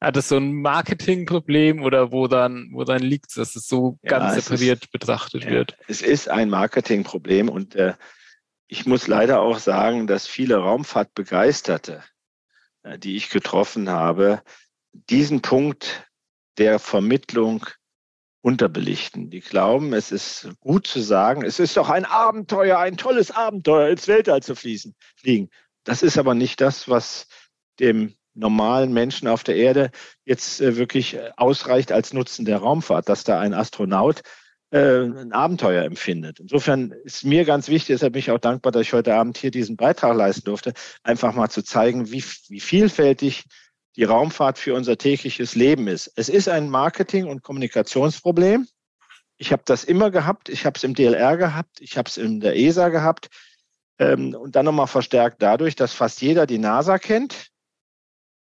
Hat 0.00 0.16
es 0.16 0.28
so 0.30 0.38
ein 0.38 0.54
Marketingproblem 0.54 1.82
oder 1.82 2.10
wo 2.10 2.26
dann, 2.26 2.70
wo 2.72 2.84
dann 2.84 3.02
liegt 3.02 3.26
es, 3.28 3.34
dass 3.34 3.54
es 3.54 3.68
so 3.68 3.98
ja, 4.02 4.18
ganz 4.18 4.34
separiert 4.34 4.84
ist, 4.84 4.92
betrachtet 4.92 5.44
ja, 5.44 5.50
wird? 5.50 5.76
Es 5.88 6.00
ist 6.00 6.30
ein 6.30 6.48
Marketingproblem 6.48 7.50
und 7.50 7.74
äh, 7.74 7.92
ich 8.70 8.86
muss 8.86 9.08
leider 9.08 9.40
auch 9.40 9.58
sagen, 9.58 10.06
dass 10.06 10.28
viele 10.28 10.56
Raumfahrtbegeisterte, 10.58 12.04
äh, 12.84 12.98
die 12.98 13.16
ich 13.16 13.28
getroffen 13.28 13.90
habe, 13.90 14.42
diesen 14.92 15.42
Punkt 15.42 16.08
der 16.56 16.78
Vermittlung 16.78 17.66
unterbelichten. 18.42 19.28
Die 19.28 19.40
glauben, 19.40 19.92
es 19.92 20.12
ist 20.12 20.50
gut 20.60 20.86
zu 20.86 21.00
sagen, 21.00 21.44
es 21.44 21.58
ist 21.58 21.76
doch 21.76 21.90
ein 21.90 22.04
Abenteuer, 22.04 22.78
ein 22.78 22.96
tolles 22.96 23.32
Abenteuer, 23.32 23.88
ins 23.88 24.06
Weltall 24.06 24.42
zu 24.42 24.54
fließen, 24.54 24.94
fliegen. 25.16 25.50
Das 25.82 26.02
ist 26.04 26.16
aber 26.16 26.34
nicht 26.34 26.60
das, 26.60 26.88
was 26.88 27.26
dem 27.80 28.14
normalen 28.34 28.92
Menschen 28.92 29.26
auf 29.26 29.42
der 29.42 29.56
Erde 29.56 29.90
jetzt 30.24 30.60
äh, 30.60 30.76
wirklich 30.76 31.14
äh, 31.14 31.32
ausreicht 31.36 31.90
als 31.90 32.12
Nutzen 32.12 32.44
der 32.44 32.58
Raumfahrt, 32.58 33.08
dass 33.08 33.24
da 33.24 33.40
ein 33.40 33.52
Astronaut 33.52 34.22
äh, 34.70 35.02
ein 35.02 35.32
Abenteuer 35.32 35.84
empfindet. 35.84 36.40
Insofern 36.40 36.92
ist 37.04 37.24
mir 37.24 37.44
ganz 37.44 37.68
wichtig, 37.68 37.94
deshalb 37.94 38.12
bin 38.12 38.20
ich 38.20 38.30
auch 38.30 38.38
dankbar, 38.38 38.72
dass 38.72 38.82
ich 38.82 38.92
heute 38.92 39.14
Abend 39.14 39.38
hier 39.38 39.50
diesen 39.50 39.76
Beitrag 39.76 40.16
leisten 40.16 40.44
durfte, 40.44 40.72
einfach 41.02 41.34
mal 41.34 41.48
zu 41.48 41.62
zeigen, 41.62 42.10
wie, 42.10 42.24
wie 42.48 42.60
vielfältig 42.60 43.44
die 43.96 44.04
Raumfahrt 44.04 44.58
für 44.58 44.74
unser 44.74 44.96
tägliches 44.96 45.54
Leben 45.54 45.88
ist. 45.88 46.12
Es 46.16 46.28
ist 46.28 46.48
ein 46.48 46.70
Marketing- 46.70 47.26
und 47.26 47.42
Kommunikationsproblem. 47.42 48.68
Ich 49.36 49.52
habe 49.52 49.62
das 49.64 49.84
immer 49.84 50.10
gehabt. 50.10 50.48
Ich 50.48 50.66
habe 50.66 50.76
es 50.76 50.84
im 50.84 50.94
DLR 50.94 51.36
gehabt. 51.36 51.80
Ich 51.80 51.96
habe 51.96 52.08
es 52.08 52.16
in 52.16 52.40
der 52.40 52.56
ESA 52.56 52.90
gehabt. 52.90 53.28
Ähm, 53.98 54.34
und 54.34 54.54
dann 54.56 54.64
nochmal 54.64 54.86
verstärkt 54.86 55.42
dadurch, 55.42 55.74
dass 55.74 55.92
fast 55.92 56.22
jeder 56.22 56.46
die 56.46 56.58
NASA 56.58 56.98
kennt 56.98 57.50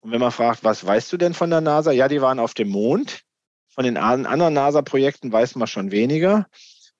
und 0.02 0.10
wenn 0.10 0.20
man 0.20 0.32
fragt, 0.32 0.64
was 0.64 0.84
weißt 0.84 1.12
du 1.12 1.16
denn 1.16 1.32
von 1.32 1.48
der 1.48 1.60
NASA? 1.60 1.92
Ja, 1.92 2.08
die 2.08 2.20
waren 2.20 2.40
auf 2.40 2.54
dem 2.54 2.68
Mond. 2.68 3.22
Von 3.74 3.84
den 3.84 3.96
anderen 3.96 4.54
NASA-Projekten 4.54 5.32
weiß 5.32 5.56
man 5.56 5.66
schon 5.66 5.90
weniger. 5.90 6.46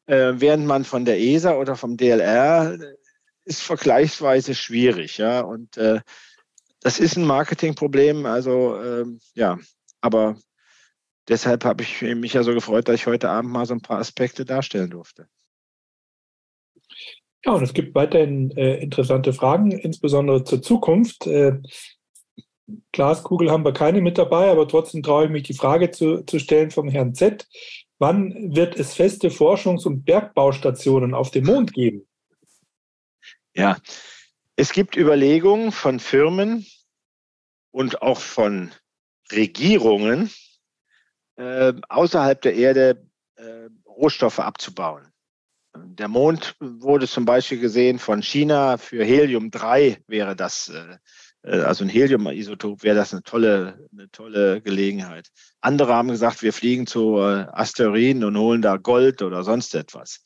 Äh, 0.06 0.34
während 0.36 0.66
man 0.66 0.84
von 0.84 1.04
der 1.04 1.20
ESA 1.20 1.54
oder 1.54 1.76
vom 1.76 1.96
DLR 1.96 2.74
äh, 2.74 2.94
ist 3.44 3.62
vergleichsweise 3.62 4.54
schwierig. 4.54 5.18
Ja, 5.18 5.40
und 5.40 5.76
äh, 5.76 6.00
das 6.80 6.98
ist 6.98 7.16
ein 7.16 7.26
Marketingproblem. 7.26 8.26
Also 8.26 8.76
äh, 8.76 9.04
ja, 9.34 9.58
aber 10.00 10.36
deshalb 11.28 11.64
habe 11.64 11.82
ich 11.82 12.02
mich 12.02 12.32
ja 12.32 12.42
so 12.42 12.54
gefreut, 12.54 12.88
dass 12.88 12.96
ich 12.96 13.06
heute 13.06 13.28
Abend 13.28 13.52
mal 13.52 13.66
so 13.66 13.74
ein 13.74 13.82
paar 13.82 13.98
Aspekte 13.98 14.44
darstellen 14.44 14.90
durfte. 14.90 15.28
Ja, 17.44 17.52
und 17.52 17.62
es 17.62 17.74
gibt 17.74 17.94
weiterhin 17.94 18.50
äh, 18.52 18.76
interessante 18.76 19.32
Fragen, 19.32 19.72
insbesondere 19.72 20.44
zur 20.44 20.62
Zukunft. 20.62 21.26
Äh, 21.26 21.58
Glaskugel 22.92 23.50
haben 23.50 23.64
wir 23.64 23.72
keine 23.72 24.00
mit 24.00 24.18
dabei, 24.18 24.50
aber 24.50 24.68
trotzdem 24.68 25.02
traue 25.02 25.26
ich 25.26 25.30
mich, 25.30 25.42
die 25.44 25.54
Frage 25.54 25.90
zu, 25.90 26.22
zu 26.24 26.38
stellen 26.38 26.70
vom 26.70 26.88
Herrn 26.88 27.14
Z. 27.14 27.48
Wann 27.98 28.54
wird 28.54 28.76
es 28.76 28.94
feste 28.94 29.28
Forschungs- 29.28 29.86
und 29.86 30.04
Bergbaustationen 30.04 31.14
auf 31.14 31.30
dem 31.30 31.44
Mond 31.46 31.72
geben? 31.72 32.06
Ja, 33.54 33.76
es 34.56 34.72
gibt 34.72 34.96
Überlegungen 34.96 35.72
von 35.72 36.00
Firmen 36.00 36.66
und 37.70 38.02
auch 38.02 38.20
von 38.20 38.70
Regierungen, 39.30 40.30
äh, 41.36 41.72
außerhalb 41.88 42.40
der 42.42 42.54
Erde 42.54 43.08
äh, 43.36 43.68
Rohstoffe 43.86 44.40
abzubauen. 44.40 45.11
Der 45.74 46.08
Mond 46.08 46.54
wurde 46.60 47.08
zum 47.08 47.24
Beispiel 47.24 47.58
gesehen 47.58 47.98
von 47.98 48.22
China 48.22 48.76
für 48.76 49.04
Helium-3 49.04 49.98
wäre 50.06 50.36
das 50.36 50.68
äh, 50.68 50.98
äh, 51.42 51.60
also 51.60 51.84
ein 51.84 51.88
Helium-Isotop, 51.88 52.82
wäre 52.82 52.96
das 52.96 53.12
eine 53.12 53.22
tolle, 53.22 53.88
eine 53.92 54.10
tolle 54.10 54.60
Gelegenheit. 54.60 55.28
Andere 55.60 55.94
haben 55.94 56.08
gesagt, 56.08 56.42
wir 56.42 56.52
fliegen 56.52 56.86
zu 56.86 57.18
äh, 57.18 57.46
Asteroiden 57.52 58.24
und 58.24 58.36
holen 58.38 58.62
da 58.62 58.76
Gold 58.76 59.22
oder 59.22 59.42
sonst 59.42 59.74
etwas. 59.74 60.24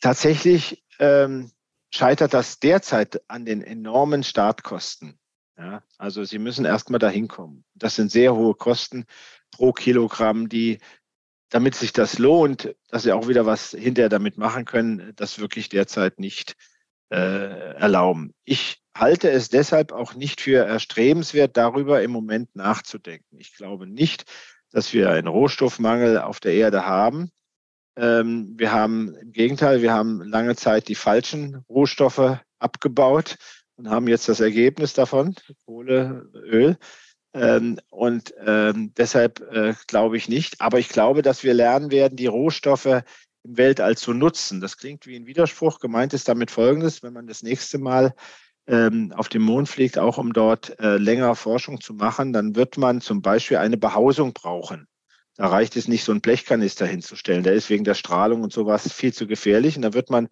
Tatsächlich 0.00 0.84
ähm, 0.98 1.50
scheitert 1.90 2.34
das 2.34 2.58
derzeit 2.60 3.22
an 3.28 3.44
den 3.44 3.62
enormen 3.62 4.22
Startkosten. 4.22 5.18
Ja, 5.58 5.82
also 5.96 6.22
Sie 6.22 6.38
müssen 6.38 6.66
erstmal 6.66 6.98
dahin 6.98 7.28
kommen. 7.28 7.64
Das 7.74 7.94
sind 7.94 8.10
sehr 8.10 8.34
hohe 8.34 8.54
Kosten 8.54 9.06
pro 9.52 9.72
Kilogramm, 9.72 10.50
die, 10.50 10.80
damit 11.50 11.74
sich 11.74 11.92
das 11.92 12.18
lohnt, 12.18 12.74
dass 12.88 13.04
Sie 13.04 13.12
auch 13.12 13.28
wieder 13.28 13.46
was 13.46 13.70
hinterher 13.70 14.08
damit 14.08 14.36
machen 14.36 14.64
können, 14.64 15.12
das 15.16 15.38
wirklich 15.38 15.68
derzeit 15.68 16.18
nicht 16.18 16.56
äh, 17.10 17.74
erlauben. 17.74 18.34
Ich 18.44 18.82
halte 18.96 19.30
es 19.30 19.48
deshalb 19.48 19.92
auch 19.92 20.14
nicht 20.14 20.40
für 20.40 20.64
erstrebenswert, 20.64 21.56
darüber 21.56 22.02
im 22.02 22.10
Moment 22.10 22.54
nachzudenken. 22.56 23.38
Ich 23.38 23.54
glaube 23.54 23.86
nicht, 23.86 24.24
dass 24.70 24.92
wir 24.92 25.10
einen 25.10 25.28
Rohstoffmangel 25.28 26.18
auf 26.18 26.40
der 26.40 26.54
Erde 26.54 26.86
haben. 26.86 27.30
Ähm, 27.96 28.54
wir 28.56 28.72
haben 28.72 29.14
im 29.14 29.32
Gegenteil, 29.32 29.82
wir 29.82 29.92
haben 29.92 30.22
lange 30.22 30.56
Zeit 30.56 30.88
die 30.88 30.94
falschen 30.94 31.64
Rohstoffe 31.68 32.38
abgebaut 32.58 33.36
und 33.76 33.88
haben 33.88 34.08
jetzt 34.08 34.28
das 34.28 34.40
Ergebnis 34.40 34.94
davon, 34.94 35.34
Kohle, 35.64 36.28
Öl. 36.34 36.76
Ähm, 37.36 37.78
und 37.90 38.34
ähm, 38.44 38.92
deshalb 38.96 39.40
äh, 39.52 39.74
glaube 39.86 40.16
ich 40.16 40.28
nicht. 40.28 40.60
Aber 40.60 40.78
ich 40.78 40.88
glaube, 40.88 41.22
dass 41.22 41.44
wir 41.44 41.54
lernen 41.54 41.90
werden, 41.90 42.16
die 42.16 42.26
Rohstoffe 42.26 42.86
im 42.86 43.56
Weltall 43.56 43.96
zu 43.96 44.14
nutzen. 44.14 44.60
Das 44.60 44.76
klingt 44.76 45.06
wie 45.06 45.16
ein 45.16 45.26
Widerspruch. 45.26 45.78
Gemeint 45.78 46.14
ist 46.14 46.28
damit 46.28 46.50
Folgendes, 46.50 47.02
wenn 47.02 47.12
man 47.12 47.26
das 47.26 47.42
nächste 47.42 47.78
Mal 47.78 48.14
ähm, 48.66 49.12
auf 49.14 49.28
dem 49.28 49.42
Mond 49.42 49.68
fliegt, 49.68 49.98
auch 49.98 50.18
um 50.18 50.32
dort 50.32 50.78
äh, 50.80 50.96
länger 50.96 51.36
Forschung 51.36 51.80
zu 51.80 51.94
machen, 51.94 52.32
dann 52.32 52.56
wird 52.56 52.78
man 52.78 53.00
zum 53.00 53.22
Beispiel 53.22 53.58
eine 53.58 53.76
Behausung 53.76 54.32
brauchen. 54.32 54.88
Da 55.36 55.48
reicht 55.48 55.76
es 55.76 55.86
nicht, 55.86 56.04
so 56.04 56.12
einen 56.12 56.22
Blechkanister 56.22 56.86
hinzustellen. 56.86 57.42
Der 57.42 57.52
ist 57.52 57.68
wegen 57.68 57.84
der 57.84 57.94
Strahlung 57.94 58.42
und 58.42 58.52
sowas 58.52 58.90
viel 58.90 59.12
zu 59.12 59.26
gefährlich. 59.26 59.76
Und 59.76 59.82
da 59.82 59.92
wird 59.92 60.08
man 60.10 60.28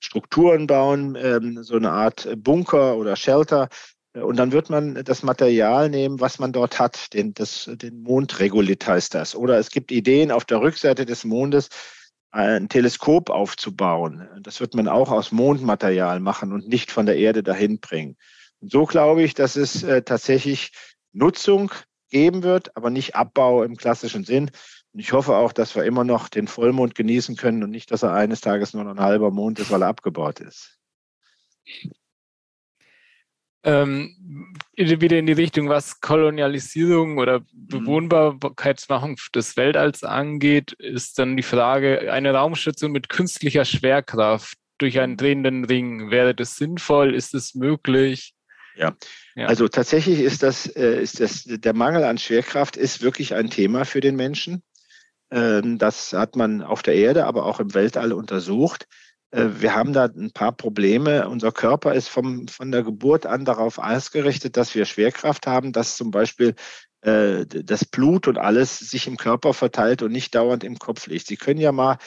Strukturen 0.00 0.66
bauen, 0.66 1.16
ähm, 1.20 1.62
so 1.62 1.76
eine 1.76 1.92
Art 1.92 2.28
Bunker 2.36 2.96
oder 2.96 3.14
Shelter. 3.16 3.68
Und 4.12 4.36
dann 4.38 4.50
wird 4.50 4.70
man 4.70 4.94
das 5.04 5.22
Material 5.22 5.88
nehmen, 5.88 6.18
was 6.18 6.40
man 6.40 6.52
dort 6.52 6.80
hat. 6.80 7.12
Den, 7.14 7.32
das, 7.32 7.70
den 7.72 8.02
Mondregolith 8.02 8.86
heißt 8.86 9.14
das. 9.14 9.36
Oder 9.36 9.58
es 9.58 9.70
gibt 9.70 9.92
Ideen 9.92 10.32
auf 10.32 10.44
der 10.44 10.60
Rückseite 10.60 11.06
des 11.06 11.24
Mondes, 11.24 11.68
ein 12.32 12.68
Teleskop 12.68 13.30
aufzubauen. 13.30 14.28
Das 14.42 14.60
wird 14.60 14.74
man 14.74 14.88
auch 14.88 15.10
aus 15.10 15.32
Mondmaterial 15.32 16.20
machen 16.20 16.52
und 16.52 16.68
nicht 16.68 16.90
von 16.90 17.06
der 17.06 17.16
Erde 17.16 17.42
dahin 17.42 17.78
bringen. 17.80 18.16
Und 18.60 18.70
so 18.70 18.84
glaube 18.84 19.22
ich, 19.22 19.34
dass 19.34 19.56
es 19.56 19.82
äh, 19.82 20.02
tatsächlich 20.02 20.72
Nutzung 21.12 21.72
geben 22.10 22.42
wird, 22.42 22.76
aber 22.76 22.90
nicht 22.90 23.14
Abbau 23.14 23.62
im 23.62 23.76
klassischen 23.76 24.24
Sinn. 24.24 24.50
Und 24.92 25.00
ich 25.00 25.12
hoffe 25.12 25.36
auch, 25.36 25.52
dass 25.52 25.74
wir 25.76 25.84
immer 25.84 26.04
noch 26.04 26.28
den 26.28 26.48
Vollmond 26.48 26.94
genießen 26.94 27.36
können 27.36 27.62
und 27.62 27.70
nicht, 27.70 27.90
dass 27.90 28.02
er 28.02 28.12
eines 28.12 28.40
Tages 28.40 28.74
nur 28.74 28.84
noch 28.84 28.92
ein 28.92 29.00
halber 29.00 29.30
Mond 29.30 29.60
ist, 29.60 29.70
weil 29.70 29.82
er 29.82 29.88
abgebaut 29.88 30.40
ist. 30.40 30.78
Ähm, 33.62 34.16
wieder 34.76 35.18
in 35.18 35.26
die 35.26 35.32
Richtung, 35.32 35.68
was 35.68 36.00
Kolonialisierung 36.00 37.18
oder 37.18 37.40
mhm. 37.40 37.68
Bewohnbarkeitsmachung 37.68 39.16
des 39.34 39.56
Weltalls 39.56 40.02
angeht, 40.02 40.72
ist 40.72 41.18
dann 41.18 41.36
die 41.36 41.42
Frage, 41.42 42.10
eine 42.12 42.32
Raumstation 42.32 42.92
mit 42.92 43.08
künstlicher 43.08 43.64
Schwerkraft 43.64 44.56
durch 44.78 44.98
einen 44.98 45.18
drehenden 45.18 45.64
Ring, 45.64 46.10
wäre 46.10 46.34
das 46.34 46.56
sinnvoll? 46.56 47.14
Ist 47.14 47.34
es 47.34 47.54
möglich? 47.54 48.34
Ja. 48.76 48.96
ja. 49.34 49.46
Also 49.46 49.68
tatsächlich 49.68 50.20
ist 50.20 50.42
das, 50.42 50.66
äh, 50.66 51.02
ist 51.02 51.20
das, 51.20 51.44
der 51.44 51.74
Mangel 51.74 52.04
an 52.04 52.16
Schwerkraft 52.16 52.78
ist 52.78 53.02
wirklich 53.02 53.34
ein 53.34 53.50
Thema 53.50 53.84
für 53.84 54.00
den 54.00 54.16
Menschen. 54.16 54.62
Ähm, 55.30 55.78
das 55.78 56.14
hat 56.14 56.36
man 56.36 56.62
auf 56.62 56.82
der 56.82 56.94
Erde, 56.94 57.26
aber 57.26 57.44
auch 57.44 57.60
im 57.60 57.74
Weltall 57.74 58.12
untersucht. 58.12 58.86
Äh, 59.30 59.48
wir 59.58 59.74
haben 59.74 59.92
da 59.92 60.04
ein 60.04 60.32
paar 60.32 60.52
Probleme. 60.52 61.28
Unser 61.28 61.52
Körper 61.52 61.94
ist 61.94 62.08
vom, 62.08 62.48
von 62.48 62.72
der 62.72 62.82
Geburt 62.82 63.26
an 63.26 63.44
darauf 63.44 63.78
ausgerichtet, 63.78 64.56
dass 64.56 64.74
wir 64.74 64.84
Schwerkraft 64.84 65.46
haben, 65.46 65.72
dass 65.72 65.96
zum 65.96 66.10
Beispiel 66.10 66.54
äh, 67.02 67.46
das 67.46 67.84
Blut 67.84 68.28
und 68.28 68.38
alles 68.38 68.78
sich 68.78 69.06
im 69.06 69.16
Körper 69.16 69.54
verteilt 69.54 70.02
und 70.02 70.12
nicht 70.12 70.34
dauernd 70.34 70.64
im 70.64 70.78
Kopf 70.78 71.06
liegt. 71.06 71.26
Sie 71.26 71.36
können 71.36 71.60
ja 71.60 71.72
mal 71.72 71.98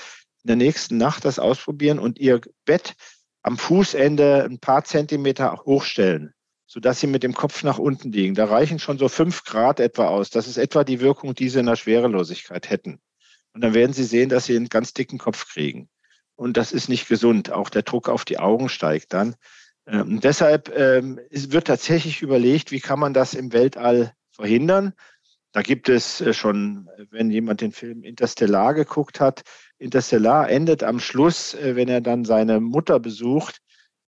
in 0.44 0.48
der 0.48 0.56
nächsten 0.58 0.98
Nacht 0.98 1.26
das 1.26 1.40
ausprobieren 1.40 2.00
und 2.00 2.20
Ihr 2.20 2.42
Bett 2.66 2.96
am 3.42 3.58
Fußende 3.58 4.44
ein 4.44 4.60
paar 4.60 4.84
Zentimeter 4.84 5.64
hochstellen 5.66 6.34
sodass 6.74 7.00
sie 7.00 7.06
mit 7.06 7.22
dem 7.22 7.36
Kopf 7.36 7.62
nach 7.62 7.78
unten 7.78 8.12
liegen. 8.12 8.34
Da 8.34 8.46
reichen 8.46 8.80
schon 8.80 8.98
so 8.98 9.08
fünf 9.08 9.44
Grad 9.44 9.80
etwa 9.80 10.08
aus. 10.08 10.32
Das 10.32 10.48
ist 10.48 10.58
etwa 10.58 10.84
die 10.84 11.02
Wirkung, 11.02 11.36
die 11.36 11.48
sie 11.50 11.60
in 11.60 11.68
der 11.68 11.76
Schwerelosigkeit 11.76 12.68
hätten. 12.68 13.00
Und 13.54 13.62
dann 13.62 13.76
werden 13.76 13.94
sie 13.94 14.04
sehen, 14.04 14.30
dass 14.30 14.46
sie 14.46 14.56
einen 14.56 14.70
ganz 14.70 14.92
dicken 14.92 15.20
Kopf 15.20 15.48
kriegen. 15.48 15.88
Und 16.36 16.58
das 16.58 16.72
ist 16.72 16.90
nicht 16.90 17.08
gesund. 17.08 17.52
Auch 17.52 17.70
der 17.70 17.84
Druck 17.84 18.10
auf 18.10 18.26
die 18.26 18.40
Augen 18.40 18.70
steigt 18.70 19.14
dann. 19.14 19.36
Ähm, 19.86 20.20
deshalb 20.22 20.76
ähm, 20.76 21.20
wird 21.30 21.68
tatsächlich 21.68 22.22
überlegt, 22.22 22.72
wie 22.72 22.80
kann 22.80 23.00
man 23.00 23.14
das 23.14 23.34
im 23.34 23.52
Weltall 23.52 24.14
verhindern. 24.32 24.94
Da 25.52 25.62
gibt 25.62 25.90
es 25.90 26.22
äh, 26.22 26.34
schon, 26.34 26.90
wenn 27.12 27.30
jemand 27.30 27.62
den 27.62 27.72
Film 27.72 28.04
Interstellar 28.04 28.74
geguckt 28.74 29.20
hat, 29.20 29.44
Interstellar 29.78 30.50
endet 30.50 30.84
am 30.84 31.00
Schluss, 31.00 31.54
äh, 31.54 31.76
wenn 31.76 31.90
er 31.90 32.02
dann 32.02 32.26
seine 32.26 32.60
Mutter 32.60 33.00
besucht, 33.00 33.60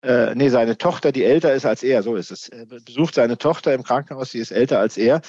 äh, 0.03 0.35
nee, 0.35 0.49
seine 0.49 0.79
Tochter, 0.79 1.13
die 1.13 1.25
älter 1.25 1.53
ist 1.55 1.67
als 1.67 1.83
er, 1.83 2.03
so 2.03 2.17
ist 2.17 2.31
es, 2.31 2.49
er 2.49 2.67
besucht 2.67 3.15
seine 3.15 3.37
Tochter 3.37 3.75
im 3.75 3.83
Krankenhaus, 3.83 4.31
die 4.31 4.39
ist 4.39 4.53
älter 4.53 4.81
als 4.81 4.97
er, 4.97 5.21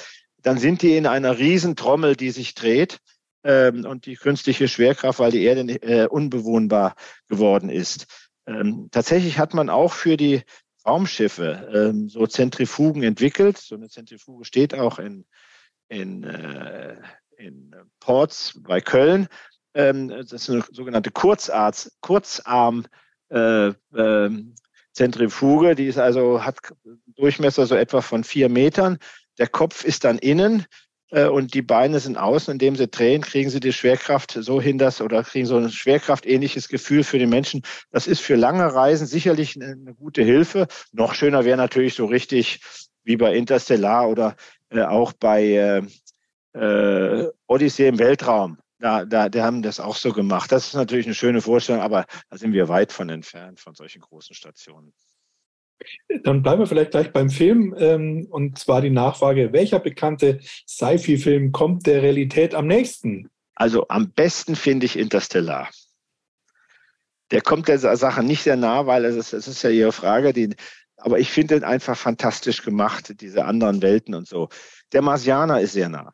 dann 0.42 0.58
sind 0.58 0.82
die 0.82 0.96
in 0.96 1.06
einer 1.06 1.38
Riesentrommel, 1.38 2.16
die 2.16 2.32
sich 2.32 2.56
dreht 2.56 3.00
ähm, 3.44 3.86
und 3.86 4.06
die 4.06 4.16
künstliche 4.16 4.68
Schwerkraft, 4.68 5.20
weil 5.20 5.32
die 5.32 5.44
Erde 5.44 5.62
äh, 5.82 6.08
unbewohnbar 6.08 6.96
geworden 7.28 7.70
ist. 7.70 8.08
Ähm, 8.46 8.90
tatsächlich 8.92 9.38
hat 9.38 9.54
man 9.54 9.70
auch 9.70 9.94
für 9.94 10.18
die 10.18 10.44
Raumschiffe 10.86 11.70
ähm, 11.74 12.10
so 12.10 12.26
Zentrifugen 12.28 13.04
entwickelt. 13.04 13.58
So 13.58 13.76
eine 13.76 13.90
Zentrifuge 13.90 14.46
steht 14.46 14.74
auch 14.74 15.00
in, 15.00 15.26
in, 15.88 16.24
äh, 16.24 16.96
in 17.38 17.76
Ports 18.00 18.60
bei 18.62 18.82
Köln. 18.82 19.28
Ähm, 19.74 20.10
das 20.10 20.32
ist 20.32 20.50
eine 20.50 20.64
sogenannte 20.72 21.12
Kurzarz, 21.12 21.96
Kurzarm 22.02 22.86
äh, 23.30 23.74
ähm, 23.96 24.56
Zentrifuge, 24.94 25.76
die 25.76 25.86
ist 25.86 25.98
also, 25.98 26.44
hat 26.44 26.58
Durchmesser 27.16 27.66
so 27.66 27.76
etwa 27.76 28.02
von 28.02 28.24
vier 28.24 28.50
Metern. 28.50 28.98
Der 29.38 29.48
Kopf 29.48 29.84
ist 29.86 30.04
dann 30.04 30.18
innen 30.18 30.66
und 31.12 31.54
die 31.54 31.62
Beine 31.62 32.00
sind 32.00 32.18
außen. 32.18 32.52
Indem 32.52 32.76
sie 32.76 32.88
drehen, 32.88 33.22
kriegen 33.22 33.50
sie 33.50 33.60
die 33.60 33.74
Schwerkraft 33.74 34.38
so 34.40 34.62
hin, 34.62 34.78
dass 34.78 35.02
oder 35.02 35.24
kriegen 35.24 35.46
so 35.46 35.58
ein 35.58 35.72
schwerkraftähnliches 35.72 36.70
Gefühl 36.70 37.04
für 37.04 37.20
den 37.20 37.30
Menschen. 37.30 37.64
Das 37.92 38.08
ist 38.08 38.22
für 38.22 38.36
lange 38.36 38.74
Reisen 38.74 39.08
sicherlich 39.08 39.56
eine, 39.56 39.72
eine 39.72 39.96
gute 39.96 40.22
Hilfe. 40.22 40.68
Noch 40.92 41.14
schöner 41.14 41.46
wäre 41.46 41.58
natürlich 41.58 41.96
so 41.96 42.06
richtig 42.06 42.62
wie 43.04 43.18
bei 43.18 43.36
Interstellar 43.36 44.10
oder 44.10 44.36
äh, 44.70 44.82
auch 44.82 45.14
bei 45.14 45.44
äh, 45.44 45.82
äh, 46.54 47.30
Odyssee 47.48 47.88
im 47.88 48.00
Weltraum 48.00 48.58
da, 48.80 49.06
da, 49.06 49.30
die 49.30 49.42
haben 49.42 49.62
das 49.62 49.80
auch 49.80 49.96
so 49.96 50.14
gemacht. 50.14 50.52
Das 50.52 50.68
ist 50.68 50.74
natürlich 50.74 51.06
eine 51.06 51.16
schöne 51.16 51.42
Vorstellung, 51.42 51.82
aber 51.82 52.06
da 52.30 52.38
sind 52.38 52.54
wir 52.54 52.70
weit 52.70 52.92
von 52.92 53.10
entfernt 53.10 53.60
von 53.60 53.76
solchen 53.76 54.02
großen 54.02 54.36
Stationen. 54.36 54.94
Dann 56.24 56.44
bleiben 56.44 56.62
wir 56.62 56.68
vielleicht 56.68 56.92
gleich 56.92 57.12
beim 57.12 57.30
Film 57.30 57.76
ähm, 57.78 58.28
und 58.30 58.58
zwar 58.58 58.82
die 58.82 58.90
Nachfrage, 58.90 59.54
welcher 59.54 59.80
bekannte 59.80 60.40
Sci-Fi-Film 60.68 61.52
kommt 61.52 61.88
der 61.88 62.02
Realität 62.02 62.54
am 62.54 62.68
nächsten? 62.68 63.30
Also 63.56 63.88
am 63.90 64.12
besten 64.12 64.56
finde 64.56 64.86
ich 64.86 64.98
Interstellar. 64.98 65.70
Der 67.32 67.42
kommt 67.42 67.68
der 67.68 67.78
Sache 67.80 68.24
nicht 68.24 68.44
sehr 68.44 68.56
nah, 68.56 68.88
weil 68.88 69.06
es 69.06 69.16
ist, 69.16 69.34
es 69.34 69.48
ist 69.48 69.64
ja 69.64 69.70
Ihre 69.70 69.92
Frage, 69.92 70.34
die, 70.34 70.56
aber 70.98 71.20
ich 71.20 71.30
finde 71.32 71.58
ihn 71.58 71.64
einfach 71.64 71.96
fantastisch 71.96 72.64
gemacht, 72.64 73.22
diese 73.22 73.46
anderen 73.46 73.82
Welten 73.82 74.16
und 74.16 74.28
so. 74.28 74.50
Der 74.94 75.02
Marsianer 75.02 75.62
ist 75.62 75.74
sehr 75.74 75.90
nah. 75.90 76.14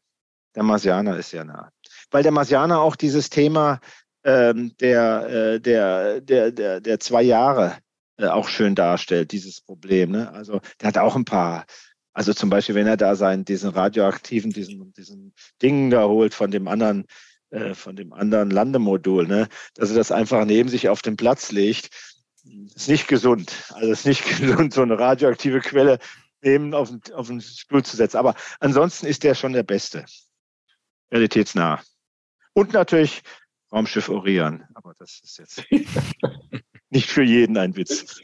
Der 0.56 0.64
Marsianer 0.64 1.18
ist 1.18 1.30
sehr 1.30 1.46
nah 1.46 1.72
weil 2.12 2.24
der 2.24 2.32
Marsianer 2.32 2.80
auch 2.80 2.96
dieses 2.96 3.30
Thema 3.30 3.80
ähm, 4.24 4.72
der, 4.80 5.28
äh, 5.30 5.60
der, 5.60 6.22
der, 6.22 6.52
der, 6.52 6.82
der 6.82 7.00
zwei 7.00 7.22
Jahre 7.24 7.76
auch 8.18 8.48
schön 8.48 8.76
darstellt, 8.76 9.32
dieses 9.32 9.62
Problem. 9.62 10.12
Ne? 10.12 10.32
Also 10.32 10.62
der 10.80 10.88
hat 10.88 10.98
auch 10.98 11.16
ein 11.16 11.26
paar, 11.26 11.66
also 12.14 12.34
zum 12.34 12.50
Beispiel, 12.50 12.76
wenn 12.76 12.88
er 12.88 12.98
da 12.98 13.16
seinen, 13.16 13.46
diesen 13.46 13.72
radioaktiven, 13.72 14.52
diesen, 14.52 14.94
diesen 14.94 15.34
Dingen 15.62 15.90
da 15.90 16.08
holt 16.08 16.34
von 16.34 16.52
dem 16.52 16.68
anderen, 16.68 17.06
äh, 17.50 17.74
von 17.74 17.96
dem 17.96 18.14
anderen 18.14 18.50
Landemodul, 18.50 19.28
ne? 19.28 19.48
dass 19.74 19.90
er 19.90 19.96
das 19.96 20.12
einfach 20.12 20.46
neben 20.46 20.70
sich 20.70 20.90
auf 20.90 21.02
den 21.02 21.18
Platz 21.18 21.52
legt, 21.52 21.90
ist 22.76 22.90
nicht 22.90 23.08
gesund. 23.08 23.72
Also 23.74 23.92
ist 23.92 24.06
nicht 24.06 24.26
gesund, 24.40 24.74
so 24.74 24.82
eine 24.82 24.98
radioaktive 24.98 25.60
Quelle 25.60 26.00
neben 26.42 26.74
auf 26.74 26.90
den, 26.90 27.02
auf 27.14 27.28
den 27.28 27.42
Stuhl 27.42 27.84
zu 27.84 27.98
setzen. 27.98 28.18
Aber 28.18 28.36
ansonsten 28.60 29.08
ist 29.08 29.24
der 29.24 29.36
schon 29.36 29.54
der 29.54 29.64
Beste. 29.64 30.06
Realitätsnah. 31.12 31.82
Und 32.54 32.74
natürlich 32.74 33.24
Raumschiff 33.72 34.10
Orion. 34.10 34.64
Aber 34.74 34.94
das 34.98 35.20
ist 35.24 35.38
jetzt 35.40 35.64
nicht 36.96 37.12
für 37.12 37.24
jeden 37.24 37.58
ein 37.58 37.76
Witz. 37.76 38.22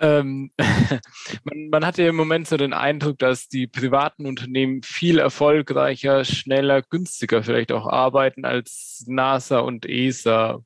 Ähm, 0.00 0.50
man, 1.44 1.68
man 1.70 1.86
hat 1.86 1.98
ja 1.98 2.08
im 2.08 2.16
Moment 2.16 2.48
so 2.48 2.56
den 2.56 2.72
Eindruck, 2.72 3.18
dass 3.18 3.48
die 3.48 3.66
privaten 3.66 4.26
Unternehmen 4.26 4.82
viel 4.82 5.18
erfolgreicher, 5.18 6.24
schneller, 6.24 6.82
günstiger 6.82 7.42
vielleicht 7.42 7.70
auch 7.70 7.86
arbeiten 7.86 8.44
als 8.44 9.04
NASA 9.06 9.60
und 9.60 9.86
ESA. 9.86 10.64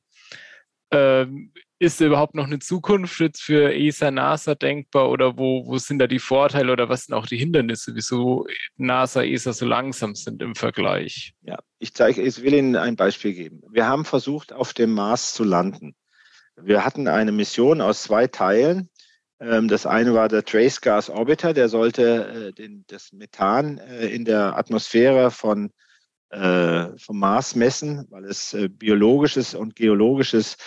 Ähm, 0.91 1.53
ist 1.79 2.01
überhaupt 2.01 2.35
noch 2.35 2.45
eine 2.45 2.59
Zukunft 2.59 3.19
jetzt 3.21 3.41
für 3.41 3.73
ESA, 3.73 4.11
NASA 4.11 4.53
denkbar 4.53 5.09
oder 5.09 5.37
wo, 5.37 5.65
wo 5.65 5.77
sind 5.77 5.99
da 5.99 6.07
die 6.07 6.19
Vorteile 6.19 6.73
oder 6.73 6.89
was 6.89 7.05
sind 7.05 7.15
auch 7.15 7.25
die 7.25 7.37
Hindernisse, 7.37 7.95
wieso 7.95 8.45
NASA, 8.75 9.23
ESA 9.23 9.53
so 9.53 9.65
langsam 9.65 10.13
sind 10.13 10.41
im 10.41 10.55
Vergleich? 10.55 11.33
Ja, 11.41 11.57
ich 11.79 11.93
zeige, 11.93 12.21
ich 12.21 12.43
will 12.43 12.53
Ihnen 12.53 12.75
ein 12.75 12.97
Beispiel 12.97 13.33
geben. 13.33 13.61
Wir 13.71 13.87
haben 13.87 14.03
versucht, 14.03 14.51
auf 14.51 14.73
dem 14.73 14.91
Mars 14.91 15.33
zu 15.33 15.45
landen. 15.45 15.95
Wir 16.57 16.83
hatten 16.83 17.07
eine 17.07 17.31
Mission 17.31 17.79
aus 17.79 18.03
zwei 18.03 18.27
Teilen. 18.27 18.89
Ähm, 19.39 19.69
das 19.69 19.85
eine 19.85 20.13
war 20.13 20.27
der 20.27 20.43
Trace 20.43 20.81
Gas 20.81 21.09
Orbiter, 21.09 21.53
der 21.53 21.69
sollte 21.69 22.49
äh, 22.49 22.51
den, 22.51 22.83
das 22.87 23.13
Methan 23.13 23.77
äh, 23.77 24.07
in 24.07 24.25
der 24.25 24.57
Atmosphäre 24.57 25.31
von, 25.31 25.71
äh, 26.29 26.89
vom 26.97 27.19
Mars 27.19 27.55
messen, 27.55 28.05
weil 28.09 28.25
es 28.25 28.57
biologisches 28.71 29.55
und 29.55 29.77
geologisches 29.77 30.57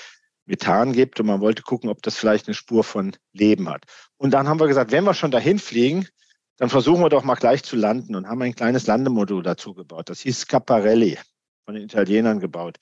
Methan 0.47 0.93
gibt 0.93 1.21
und 1.21 1.27
man 1.27 1.41
wollte 1.41 1.63
gucken, 1.63 1.91
ob 1.91 2.03
das 2.03 2.17
vielleicht 2.17 2.49
eine 2.49 2.55
Spur 2.55 2.85
von 2.85 3.13
Leben 3.33 3.69
hat. 3.69 3.85
Und 4.17 4.33
dann 4.33 4.49
haben 4.49 4.61
wir 4.61 4.67
gesagt, 4.67 4.91
wenn 4.91 5.05
wir 5.05 5.15
schon 5.15 5.31
dahin 5.31 5.59
fliegen, 5.59 6.07
dann 6.57 6.69
versuchen 6.69 7.03
wir 7.03 7.09
doch 7.09 7.25
mal 7.25 7.35
gleich 7.35 7.63
zu 7.63 7.77
landen 7.77 8.15
und 8.15 8.27
haben 8.27 8.43
ein 8.43 8.55
kleines 8.55 8.87
Landemodul 8.87 9.43
dazu 9.43 9.75
gebaut. 9.75 10.09
Das 10.11 10.21
hieß 10.21 10.41
Scaparelli, 10.41 11.19
von 11.65 11.75
den 11.75 11.85
Italienern 11.85 12.41
gebaut. 12.41 12.79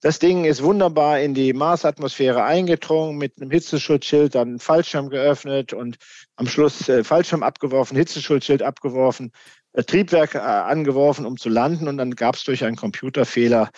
Das 0.00 0.18
Ding 0.18 0.44
ist 0.44 0.64
wunderbar 0.64 1.20
in 1.20 1.32
die 1.32 1.52
Marsatmosphäre 1.52 2.42
eingedrungen 2.42 3.18
mit 3.18 3.40
einem 3.40 3.52
Hitzeschutzschild, 3.52 4.34
dann 4.34 4.58
Fallschirm 4.58 5.10
geöffnet 5.10 5.72
und 5.72 5.96
am 6.34 6.48
Schluss 6.48 6.88
äh, 6.88 7.04
Fallschirm 7.04 7.44
abgeworfen, 7.44 7.96
Hitzeschutzschild 7.96 8.62
abgeworfen 8.62 9.30
äh, 9.72 9.84
Triebwerk 9.84 10.34
äh, 10.34 10.38
angeworfen, 10.38 11.26
um 11.26 11.36
zu 11.36 11.48
landen. 11.48 11.88
Und 11.88 11.98
dann 11.98 12.14
gab 12.14 12.36
es 12.36 12.44
durch 12.44 12.64
einen 12.64 12.76
Computerfehler 12.76 13.70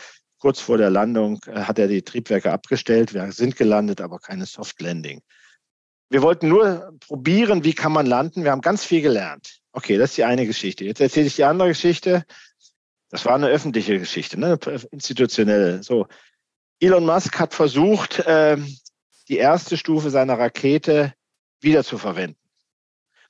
kurz 0.45 0.61
vor 0.61 0.77
der 0.77 0.91
Landung, 0.91 1.41
äh, 1.47 1.61
hat 1.61 1.79
er 1.79 1.89
die 1.89 2.03
Triebwerke 2.03 2.53
abgestellt. 2.53 3.15
Wir 3.15 3.33
sind 3.33 3.57
gelandet, 3.57 4.03
aber 4.03 4.19
keine 4.19 4.45
Soft 4.45 4.79
Landing. 4.83 5.23
Wir 6.11 6.21
wollten 6.21 6.49
nur 6.49 6.93
probieren, 7.01 7.65
wie 7.65 7.73
kann 7.73 7.93
man 7.93 8.05
landen. 8.05 8.45
Wir 8.45 8.51
haben 8.51 8.61
ganz 8.61 8.85
viel 8.85 9.01
gelernt. 9.01 9.63
Okay, 9.73 9.97
das 9.97 10.11
ist 10.11 10.19
die 10.19 10.25
eine 10.25 10.47
Geschichte. 10.47 10.85
Jetzt 10.85 11.01
erzähle 11.01 11.29
ich 11.29 11.37
die 11.37 11.45
andere 11.45 11.69
Geschichte. 11.69 12.27
Das 13.09 13.25
war 13.25 13.37
eine 13.37 13.49
öffentliche 13.49 13.99
Geschichte, 13.99 14.39
ne? 14.39 14.59
institutionelle. 14.91 15.83
So, 15.83 16.09
Elon 16.79 17.07
Musk 17.07 17.41
hat 17.41 17.55
versucht, 17.55 18.23
ähm, 18.27 18.69
die 19.29 19.39
erste 19.39 19.79
Stufe 19.79 20.11
seiner 20.11 20.39
Rakete 20.39 21.15
wieder 21.63 21.85
zu 21.85 21.97
verwenden. 21.97 22.37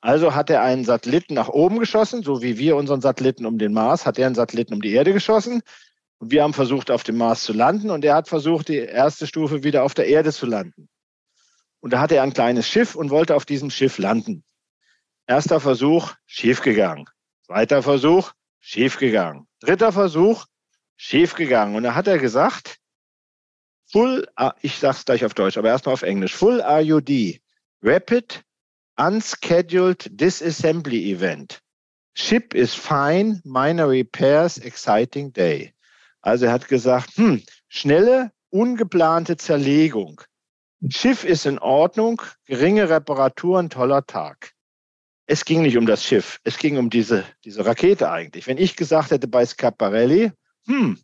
Also 0.01 0.35
hat 0.35 0.51
er 0.51 0.62
einen 0.62 0.85
Satelliten 0.85 1.35
nach 1.35 1.49
oben 1.49 1.79
geschossen, 1.79 2.25
so 2.25 2.43
wie 2.43 2.59
wir 2.59 2.75
unseren 2.75 3.01
Satelliten 3.01 3.47
um 3.47 3.57
den 3.57 3.73
Mars, 3.73 4.05
hat 4.05 4.19
er 4.19 4.27
einen 4.27 4.35
Satelliten 4.35 4.75
um 4.75 4.83
die 4.83 4.95
Erde 4.95 5.12
geschossen. 5.12 5.62
Und 6.19 6.31
wir 6.31 6.43
haben 6.43 6.55
versucht, 6.55 6.91
auf 6.91 7.03
dem 7.03 7.17
Mars 7.17 7.43
zu 7.45 7.53
landen 7.53 7.91
und 7.91 8.05
er 8.05 8.15
hat 8.15 8.29
versucht, 8.29 8.69
die 8.69 8.79
erste 8.79 9.27
Stufe 9.27 9.62
wieder 9.62 9.83
auf 9.85 9.95
der 9.95 10.07
Erde 10.07 10.33
zu 10.33 10.47
landen. 10.47 10.89
Und 11.81 11.93
da 11.93 12.01
hatte 12.01 12.17
er 12.17 12.23
ein 12.23 12.33
kleines 12.33 12.69
Schiff 12.69 12.95
und 12.95 13.11
wollte 13.11 13.35
auf 13.35 13.45
diesem 13.45 13.71
Schiff 13.71 13.99
landen. 13.99 14.45
Erster 15.27 15.61
Versuch, 15.61 16.15
schiefgegangen. 16.27 17.07
Zweiter 17.47 17.83
Versuch, 17.83 18.33
schiefgegangen. 18.61 19.47
Dritter 19.61 19.93
Versuch, 19.93 20.47
schiefgegangen. 20.97 21.77
Und 21.77 21.83
da 21.83 21.95
hat 21.95 22.07
er 22.07 22.19
gesagt, 22.19 22.79
Full, 23.93 24.27
ich 24.62 24.79
sag's 24.79 25.05
gleich 25.05 25.25
auf 25.25 25.35
Deutsch, 25.35 25.59
aber 25.59 25.69
erstmal 25.69 25.93
auf 25.93 26.03
Englisch. 26.03 26.35
Full 26.35 26.61
RUD, 26.61 27.41
Rapid 27.83 28.43
Unscheduled 28.97 30.09
Disassembly 30.11 31.11
Event. 31.12 31.61
Ship 32.15 32.55
is 32.55 32.75
fine, 32.75 33.43
minor 33.45 33.89
repairs, 33.89 34.57
exciting 34.59 35.33
day. 35.33 35.74
Also 36.25 36.47
er 36.47 36.53
hat 36.53 36.68
gesagt, 36.68 37.16
hm, 37.16 37.43
schnelle, 37.68 38.33
ungeplante 38.49 39.37
Zerlegung. 39.37 40.22
Schiff 40.89 41.22
ist 41.22 41.45
in 41.45 41.59
Ordnung, 41.59 42.22
geringe 42.47 42.89
Reparaturen, 42.89 43.68
toller 43.68 44.07
Tag. 44.07 44.53
Es 45.27 45.45
ging 45.45 45.61
nicht 45.61 45.77
um 45.77 45.85
das 45.85 46.03
Schiff, 46.03 46.41
es 46.43 46.57
ging 46.57 46.79
um 46.79 46.89
diese, 46.89 47.25
diese 47.45 47.66
Rakete 47.66 48.11
eigentlich. 48.11 48.47
Wenn 48.47 48.57
ich 48.57 48.75
gesagt 48.75 49.11
hätte 49.11 49.29
bei 49.29 49.45
Scaparelli, 49.45 50.33
hm, 50.66 50.99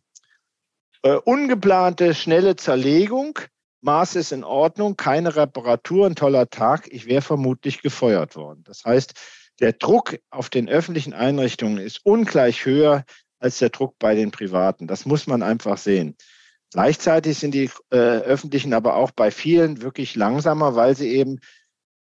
äh, 1.03 1.13
ungeplante, 1.13 2.15
schnelle 2.15 2.55
Zerlegung. 2.55 3.37
Maß 3.81 4.15
ist 4.15 4.31
in 4.31 4.43
Ordnung, 4.43 4.97
keine 4.97 5.35
Reparatur, 5.35 6.07
ein 6.07 6.15
toller 6.15 6.49
Tag. 6.49 6.87
Ich 6.91 7.05
wäre 7.05 7.21
vermutlich 7.21 7.83
gefeuert 7.83 8.35
worden. 8.35 8.63
Das 8.63 8.85
heißt, 8.85 9.13
der 9.59 9.73
Druck 9.73 10.17
auf 10.31 10.49
den 10.49 10.67
öffentlichen 10.67 11.13
Einrichtungen 11.13 11.77
ist 11.77 12.03
ungleich 12.03 12.65
höher 12.65 13.05
als 13.41 13.59
der 13.59 13.69
Druck 13.69 13.99
bei 13.99 14.15
den 14.15 14.31
Privaten. 14.31 14.87
Das 14.87 15.05
muss 15.05 15.27
man 15.27 15.43
einfach 15.43 15.77
sehen. 15.77 16.15
Gleichzeitig 16.71 17.37
sind 17.37 17.53
die 17.53 17.69
äh, 17.89 17.97
öffentlichen 17.97 18.73
aber 18.73 18.95
auch 18.95 19.11
bei 19.11 19.29
vielen 19.31 19.81
wirklich 19.81 20.15
langsamer, 20.15 20.75
weil 20.75 20.95
sie 20.95 21.09
eben 21.09 21.39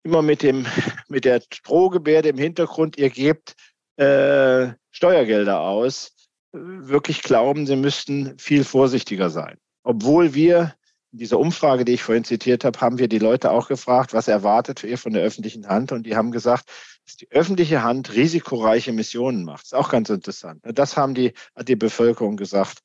immer 0.04 0.22
mit 0.22 0.42
dem 0.42 0.66
mit 1.08 1.24
der 1.24 1.40
Drohgebärde 1.64 2.28
im 2.28 2.38
Hintergrund 2.38 2.96
ihr 2.98 3.10
gebt 3.10 3.56
äh, 3.96 4.68
Steuergelder 4.90 5.60
aus 5.60 6.12
wirklich 6.52 7.22
glauben, 7.22 7.66
sie 7.66 7.74
müssten 7.74 8.38
viel 8.38 8.62
vorsichtiger 8.62 9.28
sein. 9.28 9.58
Obwohl 9.82 10.34
wir 10.34 10.74
in 11.14 11.18
dieser 11.18 11.38
Umfrage, 11.38 11.84
die 11.84 11.92
ich 11.92 12.02
vorhin 12.02 12.24
zitiert 12.24 12.64
habe, 12.64 12.80
haben 12.80 12.98
wir 12.98 13.06
die 13.06 13.20
Leute 13.20 13.52
auch 13.52 13.68
gefragt, 13.68 14.12
was 14.12 14.26
erwartet 14.26 14.82
ihr 14.82 14.98
von 14.98 15.12
der 15.12 15.22
öffentlichen 15.22 15.68
Hand? 15.68 15.92
Und 15.92 16.06
die 16.06 16.16
haben 16.16 16.32
gesagt, 16.32 16.68
dass 17.06 17.16
die 17.16 17.30
öffentliche 17.30 17.84
Hand 17.84 18.12
risikoreiche 18.14 18.92
Missionen 18.92 19.44
macht. 19.44 19.60
Das 19.60 19.66
ist 19.66 19.78
auch 19.78 19.90
ganz 19.90 20.10
interessant. 20.10 20.60
Das 20.64 20.96
haben 20.96 21.14
die, 21.14 21.32
hat 21.54 21.68
die 21.68 21.76
Bevölkerung 21.76 22.36
gesagt. 22.36 22.80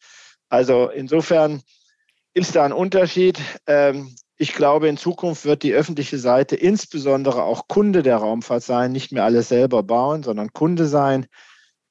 Also 0.47 0.89
insofern 0.89 1.63
ist 2.35 2.55
da 2.55 2.65
ein 2.65 2.71
Unterschied. 2.71 3.39
Ähm, 3.65 4.13
ich 4.37 4.53
glaube, 4.53 4.87
in 4.89 4.97
Zukunft 4.97 5.45
wird 5.45 5.63
die 5.63 5.73
öffentliche 5.73 6.19
Seite 6.19 6.55
insbesondere 6.55 7.41
auch 7.41 7.67
Kunde 7.67 8.03
der 8.03 8.17
Raumfahrt 8.17 8.61
sein, 8.61 8.91
nicht 8.91 9.11
mehr 9.11 9.23
alles 9.23 9.49
selber 9.49 9.81
bauen, 9.81 10.21
sondern 10.21 10.53
Kunde 10.53 10.85
sein 10.85 11.25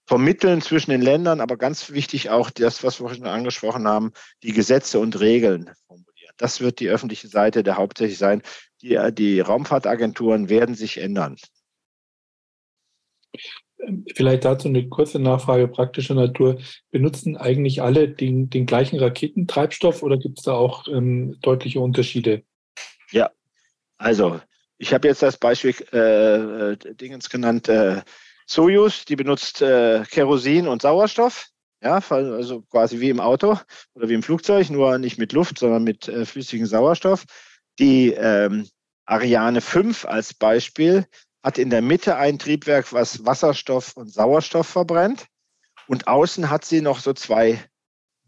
vermitteln 0.07 0.62
zwischen 0.62 0.93
den 0.93 1.03
Ländern, 1.03 1.41
aber 1.41 1.57
ganz 1.57 1.91
wichtig 1.91 2.30
auch 2.30 2.51
das, 2.51 2.84
was 2.84 3.01
wir 3.01 3.12
schon 3.12 3.26
angesprochen 3.26 3.89
haben, 3.89 4.12
die 4.45 4.53
Gesetze 4.53 5.01
und 5.01 5.18
Regeln 5.18 5.70
formulieren. 5.89 6.08
Das 6.39 6.61
wird 6.61 6.80
die 6.80 6.89
öffentliche 6.89 7.28
Seite 7.28 7.62
der 7.62 7.76
hauptsächlich 7.76 8.18
sein. 8.18 8.43
Die, 8.80 8.99
die 9.12 9.41
Raumfahrtagenturen 9.41 10.49
werden 10.49 10.74
sich 10.74 10.99
ändern. 10.99 11.36
Vielleicht 14.14 14.45
dazu 14.45 14.68
eine 14.68 14.89
kurze 14.89 15.18
Nachfrage 15.18 15.68
praktischer 15.68 16.14
Natur. 16.14 16.59
Benutzen 16.91 17.36
eigentlich 17.36 17.82
alle 17.82 18.09
den, 18.09 18.51
den 18.51 18.66
gleichen 18.66 18.99
Raketentreibstoff 18.99 20.03
oder 20.03 20.16
gibt 20.16 20.39
es 20.39 20.45
da 20.45 20.55
auch 20.55 20.89
ähm, 20.89 21.39
deutliche 21.43 21.80
Unterschiede? 21.80 22.43
Ja, 23.11 23.30
also 23.97 24.41
ich 24.78 24.95
habe 24.95 25.09
jetzt 25.09 25.22
das 25.22 25.36
Beispiel 25.36 25.74
äh, 25.93 26.72
äh 26.72 26.95
Dingens 26.95 27.30
genannt, 27.30 27.68
äh, 27.68 28.03
Soyuz, 28.47 29.05
die 29.05 29.16
benutzt 29.16 29.61
äh, 29.62 30.05
Kerosin 30.11 30.68
und 30.68 30.82
Sauerstoff. 30.82 31.49
Ja, 31.81 32.01
also 32.11 32.62
quasi 32.62 32.99
wie 33.01 33.11
im 33.11 33.20
Auto 33.20 33.57
oder 33.95 34.09
wie 34.09 34.14
im 34.14 34.22
Flugzeug, 34.22 34.68
nur 34.70 34.99
nicht 34.99 35.18
mit 35.18 35.33
Luft, 35.33 35.59
sondern 35.59 35.85
mit 35.85 36.09
äh, 36.09 36.24
flüssigem 36.24 36.66
Sauerstoff. 36.66 37.24
Die 37.79 38.12
ähm, 38.12 38.66
Ariane 39.07 39.61
5 39.61 40.05
als 40.05 40.35
Beispiel 40.35 41.07
hat 41.43 41.57
in 41.57 41.70
der 41.70 41.83
Mitte 41.83 42.16
ein 42.16 42.39
Triebwerk, 42.39 42.93
was 42.93 43.24
Wasserstoff 43.24 43.97
und 43.97 44.12
Sauerstoff 44.12 44.66
verbrennt. 44.66 45.26
Und 45.87 46.09
außen 46.09 46.51
hat 46.51 46.64
sie 46.64 46.83
noch 46.83 46.99
so 46.99 47.12
zwei, 47.12 47.59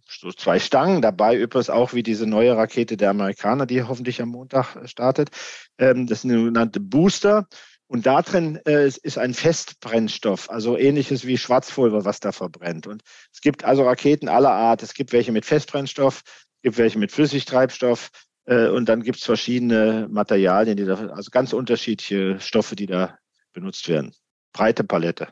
so 0.09 0.32
zwei 0.32 0.59
Stangen 0.59 1.03
dabei, 1.03 1.36
übrigens 1.36 1.70
auch 1.70 1.92
wie 1.92 2.03
diese 2.03 2.26
neue 2.26 2.57
Rakete 2.57 2.96
der 2.96 3.11
Amerikaner, 3.11 3.66
die 3.66 3.82
hoffentlich 3.82 4.22
am 4.22 4.30
Montag 4.30 4.88
startet. 4.88 5.30
Ähm, 5.76 6.07
das 6.07 6.22
sind 6.22 6.30
sogenannte 6.30 6.80
Booster. 6.80 7.48
Und 7.91 8.07
da 8.07 8.22
drin 8.22 8.61
äh, 8.66 8.86
ist 8.86 9.18
ein 9.18 9.34
Festbrennstoff, 9.34 10.49
also 10.49 10.78
ähnliches 10.78 11.26
wie 11.26 11.36
Schwarzpulver, 11.36 12.05
was 12.05 12.20
da 12.20 12.30
verbrennt. 12.30 12.86
Und 12.86 13.03
es 13.32 13.41
gibt 13.41 13.64
also 13.64 13.82
Raketen 13.82 14.28
aller 14.28 14.53
Art. 14.53 14.84
Es 14.84 14.95
gibt 14.95 15.12
welche 15.12 15.32
mit 15.32 15.45
Festbrennstoff, 15.45 16.22
es 16.24 16.62
gibt 16.62 16.78
welche 16.78 17.01
mit 17.01 17.11
Flüssigtreibstoff 17.11 18.11
äh, 18.45 18.68
und 18.68 18.88
dann 18.88 19.03
gibt 19.03 19.18
es 19.18 19.24
verschiedene 19.24 20.07
Materialien, 20.09 20.76
die 20.76 20.84
da, 20.84 21.09
also 21.09 21.32
ganz 21.32 21.53
unterschiedliche 21.53 22.38
Stoffe, 22.38 22.76
die 22.76 22.86
da 22.86 23.18
benutzt 23.53 23.88
werden. 23.88 24.14
Breite 24.53 24.84
Palette. 24.84 25.26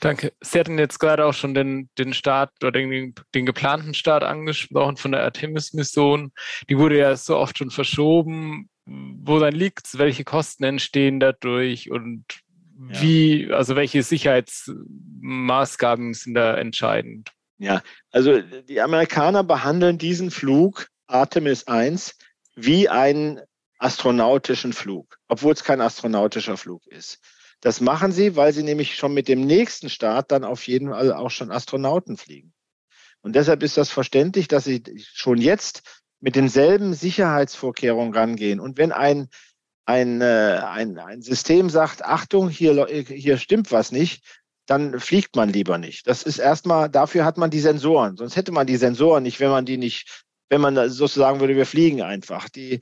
Danke. 0.00 0.34
Sie 0.42 0.60
hatten 0.60 0.78
jetzt 0.78 0.98
gerade 0.98 1.24
auch 1.24 1.32
schon 1.32 1.54
den, 1.54 1.88
den 1.96 2.12
Start 2.12 2.50
oder 2.60 2.72
den, 2.72 3.14
den 3.34 3.46
geplanten 3.46 3.94
Start 3.94 4.24
angesprochen 4.24 4.98
von 4.98 5.12
der 5.12 5.22
Artemis-Mission. 5.22 6.32
Die 6.68 6.76
wurde 6.76 6.98
ja 6.98 7.16
so 7.16 7.38
oft 7.38 7.56
schon 7.56 7.70
verschoben 7.70 8.68
woran 8.86 9.54
liegt 9.54 9.86
es, 9.86 9.98
welche 9.98 10.24
Kosten 10.24 10.64
entstehen 10.64 11.20
dadurch 11.20 11.90
und 11.90 12.24
ja. 12.90 13.02
wie, 13.02 13.52
also 13.52 13.76
welche 13.76 14.02
Sicherheitsmaßgaben 14.02 16.14
sind 16.14 16.34
da 16.34 16.56
entscheidend? 16.56 17.30
Ja, 17.58 17.82
also 18.10 18.40
die 18.40 18.80
Amerikaner 18.80 19.44
behandeln 19.44 19.98
diesen 19.98 20.30
Flug 20.30 20.88
Artemis 21.06 21.68
1 21.68 22.16
wie 22.56 22.88
einen 22.88 23.40
astronautischen 23.78 24.72
Flug, 24.72 25.18
obwohl 25.28 25.52
es 25.52 25.64
kein 25.64 25.80
astronautischer 25.80 26.56
Flug 26.56 26.86
ist. 26.86 27.20
Das 27.60 27.80
machen 27.80 28.10
sie, 28.10 28.34
weil 28.34 28.52
sie 28.52 28.64
nämlich 28.64 28.96
schon 28.96 29.14
mit 29.14 29.28
dem 29.28 29.42
nächsten 29.42 29.88
Start 29.88 30.32
dann 30.32 30.44
auf 30.44 30.66
jeden 30.66 30.88
Fall 30.88 31.12
auch 31.12 31.30
schon 31.30 31.52
Astronauten 31.52 32.16
fliegen. 32.16 32.52
Und 33.20 33.36
deshalb 33.36 33.62
ist 33.62 33.76
das 33.76 33.90
verständlich, 33.90 34.48
dass 34.48 34.64
sie 34.64 34.82
schon 34.98 35.38
jetzt 35.38 36.01
mit 36.22 36.36
denselben 36.36 36.94
Sicherheitsvorkehrungen 36.94 38.14
rangehen. 38.14 38.60
Und 38.60 38.78
wenn 38.78 38.92
ein, 38.92 39.28
ein, 39.84 40.20
äh, 40.22 40.60
ein, 40.64 40.96
ein 40.98 41.20
System 41.20 41.68
sagt, 41.68 42.04
Achtung, 42.04 42.48
hier, 42.48 42.86
hier 42.86 43.36
stimmt 43.36 43.72
was 43.72 43.90
nicht, 43.90 44.24
dann 44.66 45.00
fliegt 45.00 45.34
man 45.34 45.48
lieber 45.48 45.78
nicht. 45.78 46.06
Das 46.06 46.22
ist 46.22 46.38
erstmal, 46.38 46.88
dafür 46.88 47.24
hat 47.24 47.38
man 47.38 47.50
die 47.50 47.60
Sensoren. 47.60 48.16
Sonst 48.16 48.36
hätte 48.36 48.52
man 48.52 48.68
die 48.68 48.76
Sensoren 48.76 49.24
nicht, 49.24 49.40
wenn 49.40 49.50
man 49.50 49.66
die 49.66 49.76
nicht, 49.76 50.24
wenn 50.48 50.60
man 50.60 50.88
sozusagen 50.88 51.40
würde, 51.40 51.56
wir 51.56 51.66
fliegen 51.66 52.02
einfach. 52.02 52.48
Die 52.48 52.80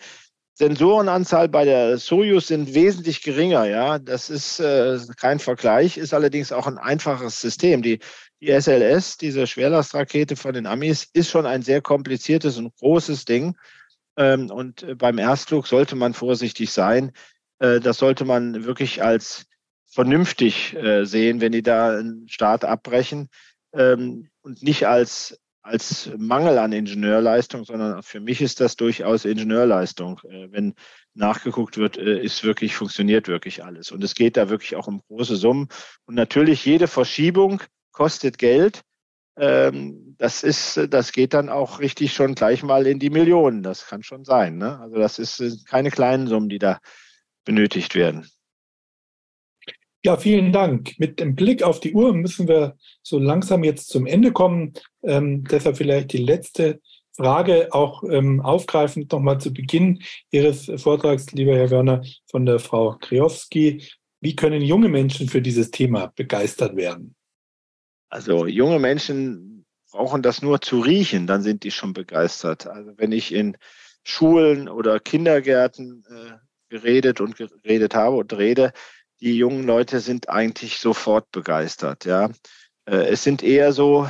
Sensorenanzahl 0.61 1.49
bei 1.49 1.65
der 1.65 1.97
Soyuz 1.97 2.49
sind 2.49 2.75
wesentlich 2.75 3.23
geringer, 3.23 3.65
ja. 3.65 3.99
Das 3.99 4.29
ist 4.29 4.61
äh, 4.61 4.99
kein 5.17 5.39
Vergleich, 5.39 5.97
ist 5.97 6.13
allerdings 6.13 6.53
auch 6.53 6.67
ein 6.67 6.77
einfaches 6.77 7.41
System. 7.41 7.81
Die 7.81 7.99
die 8.43 8.49
SLS, 8.49 9.17
diese 9.17 9.47
Schwerlastrakete 9.47 10.37
von 10.37 10.53
den 10.53 10.67
Amis, 10.67 11.09
ist 11.13 11.31
schon 11.31 11.47
ein 11.47 11.63
sehr 11.63 11.81
kompliziertes 11.81 12.59
und 12.59 12.75
großes 12.77 13.25
Ding. 13.25 13.57
Ähm, 14.19 14.51
und 14.51 14.83
äh, 14.83 14.95
beim 14.95 15.17
Erstflug 15.17 15.67
sollte 15.67 15.97
man 15.97 16.13
vorsichtig 16.13 16.71
sein. 16.71 17.13
Äh, 17.59 17.81
das 17.81 17.97
sollte 17.97 18.27
man 18.27 18.65
wirklich 18.65 19.03
als 19.03 19.47
vernünftig 19.87 20.75
äh, 20.75 21.05
sehen, 21.05 21.41
wenn 21.41 21.53
die 21.53 21.63
da 21.63 21.99
einen 21.99 22.29
Start 22.29 22.67
abbrechen 22.67 23.31
ähm, 23.73 24.29
und 24.43 24.63
nicht 24.63 24.87
als 24.87 25.39
als 25.63 26.11
Mangel 26.17 26.59
an 26.59 26.73
Ingenieurleistung, 26.73 27.65
sondern 27.65 28.03
für 28.03 28.21
mich 28.21 28.41
ist 28.41 28.61
das 28.61 28.77
durchaus 28.77 29.25
Ingenieurleistung. 29.25 30.21
Äh, 30.25 30.49
wenn 30.51 30.75
nachgeguckt 31.15 31.77
wird, 31.77 31.99
äh, 31.99 32.23
ist 32.23 32.45
wirklich, 32.45 32.75
funktioniert 32.75 33.29
wirklich 33.29 33.65
alles. 33.65 33.91
Und 33.91 34.03
es 34.03 34.15
geht 34.15 34.37
da 34.37 34.49
wirklich 34.49 34.77
auch 34.77 34.87
um 34.87 35.03
große 35.09 35.37
Summen. 35.37 35.69
Und 36.07 36.15
natürlich 36.15 36.65
jede 36.65 36.89
Verschiebung 36.89 37.63
kostet 37.93 38.39
Geld. 38.39 38.83
Ähm, 39.37 40.17
das 40.19 40.43
ist, 40.43 40.81
das 40.91 41.13
geht 41.13 41.35
dann 41.35 41.49
auch 41.49 41.81
richtig 41.81 42.13
schon 42.15 42.35
gleich 42.35 42.63
mal 42.63 42.87
in 42.87 42.99
die 42.99 43.11
Millionen. 43.11 43.63
Das 43.63 43.87
kann 43.87 44.03
schon 44.03 44.25
sein. 44.25 44.59
Ne? 44.59 44.79
Also 44.81 44.97
das 44.97 45.19
ist 45.19 45.67
keine 45.67 45.91
kleinen 45.91 46.27
Summen, 46.27 46.49
die 46.49 46.59
da 46.59 46.81
benötigt 47.45 47.95
werden. 47.95 48.27
Ja, 50.03 50.17
vielen 50.17 50.53
Dank. 50.53 50.99
Mit 50.99 51.21
dem 51.21 51.35
Blick 51.35 51.63
auf 51.63 51.79
die 51.79 51.93
Uhr 51.93 52.15
müssen 52.15 52.49
wir 52.49 52.77
so 53.03 53.19
langsam 53.19 53.65
jetzt 53.65 53.91
zum 53.91 54.07
Ende 54.07 54.33
kommen. 54.33 54.73
Ähm, 55.03 55.45
deshalb 55.45 55.77
vielleicht 55.77 56.13
die 56.15 56.25
letzte 56.25 56.81
Frage 57.15 57.69
auch 57.73 58.03
ähm, 58.05 58.41
aufgreifend 58.41 59.13
nochmal 59.13 59.39
zu 59.41 59.53
Beginn 59.53 60.03
Ihres 60.31 60.71
Vortrags, 60.77 61.33
lieber 61.33 61.55
Herr 61.55 61.71
Werner, 61.71 62.03
von 62.31 62.47
der 62.47 62.59
Frau 62.61 62.97
Kriowski. 62.99 63.87
Wie 64.23 64.37
können 64.37 64.63
junge 64.63 64.89
Menschen 64.89 65.29
für 65.29 65.43
dieses 65.43 65.71
Thema 65.71 66.13
begeistert 66.17 66.77
werden? 66.77 67.15
Also 68.09 68.47
junge 68.47 68.79
Menschen 68.79 69.67
brauchen 69.91 70.23
das 70.23 70.41
nur 70.41 70.63
zu 70.63 70.81
riechen, 70.81 71.27
dann 71.27 71.43
sind 71.43 71.63
die 71.63 71.71
schon 71.71 71.93
begeistert. 71.93 72.67
Also 72.67 72.93
wenn 72.97 73.13
ich 73.13 73.35
in 73.35 73.57
Schulen 74.03 74.69
oder 74.69 74.99
Kindergärten 74.99 76.05
äh, 76.09 76.33
geredet 76.71 77.21
und 77.21 77.37
geredet 77.37 77.95
habe 77.95 78.17
und 78.17 78.33
rede, 78.33 78.73
die 79.21 79.37
jungen 79.37 79.65
Leute 79.65 80.01
sind 80.01 80.29
eigentlich 80.29 80.79
sofort 80.79 81.31
begeistert. 81.31 82.05
Ja, 82.05 82.31
äh, 82.87 83.07
es 83.09 83.23
sind 83.23 83.43
eher 83.43 83.73
so 83.73 84.09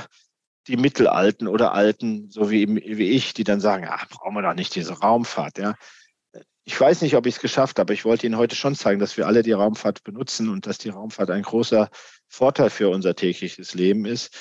die 0.67 0.77
Mittelalten 0.77 1.49
oder 1.49 1.73
Alten, 1.73 2.31
so 2.31 2.51
wie, 2.51 2.69
wie 2.69 3.11
ich, 3.11 3.35
die 3.35 3.45
dann 3.45 3.61
sagen, 3.61 3.87
ach, 3.89 4.09
brauchen 4.09 4.35
wir 4.35 4.43
doch 4.43 4.55
nicht 4.55 4.75
diese 4.75 4.99
Raumfahrt. 4.99 5.59
Ja, 5.59 5.75
ich 6.65 6.81
weiß 6.81 7.03
nicht, 7.03 7.17
ob 7.17 7.27
ich 7.27 7.37
es 7.37 7.41
geschafft 7.41 7.79
habe. 7.79 7.95
Ich 7.95 8.05
wollte 8.05 8.27
Ihnen 8.27 8.37
heute 8.37 8.55
schon 8.55 8.77
zeigen, 8.77 9.01
dass 9.01 9.17
wir 9.17 9.27
alle 9.27 9.43
die 9.43 9.53
Raumfahrt 9.53 10.05
benutzen 10.05 10.49
und 10.49 10.67
dass 10.67 10.79
die 10.79 10.91
Raumfahrt 10.91 11.31
ein 11.31 11.43
großer 11.43 11.91
Vorteil 12.29 12.71
für 12.71 12.91
unser 12.91 13.17
tägliches 13.17 13.75
Leben 13.75 14.05
ist, 14.05 14.37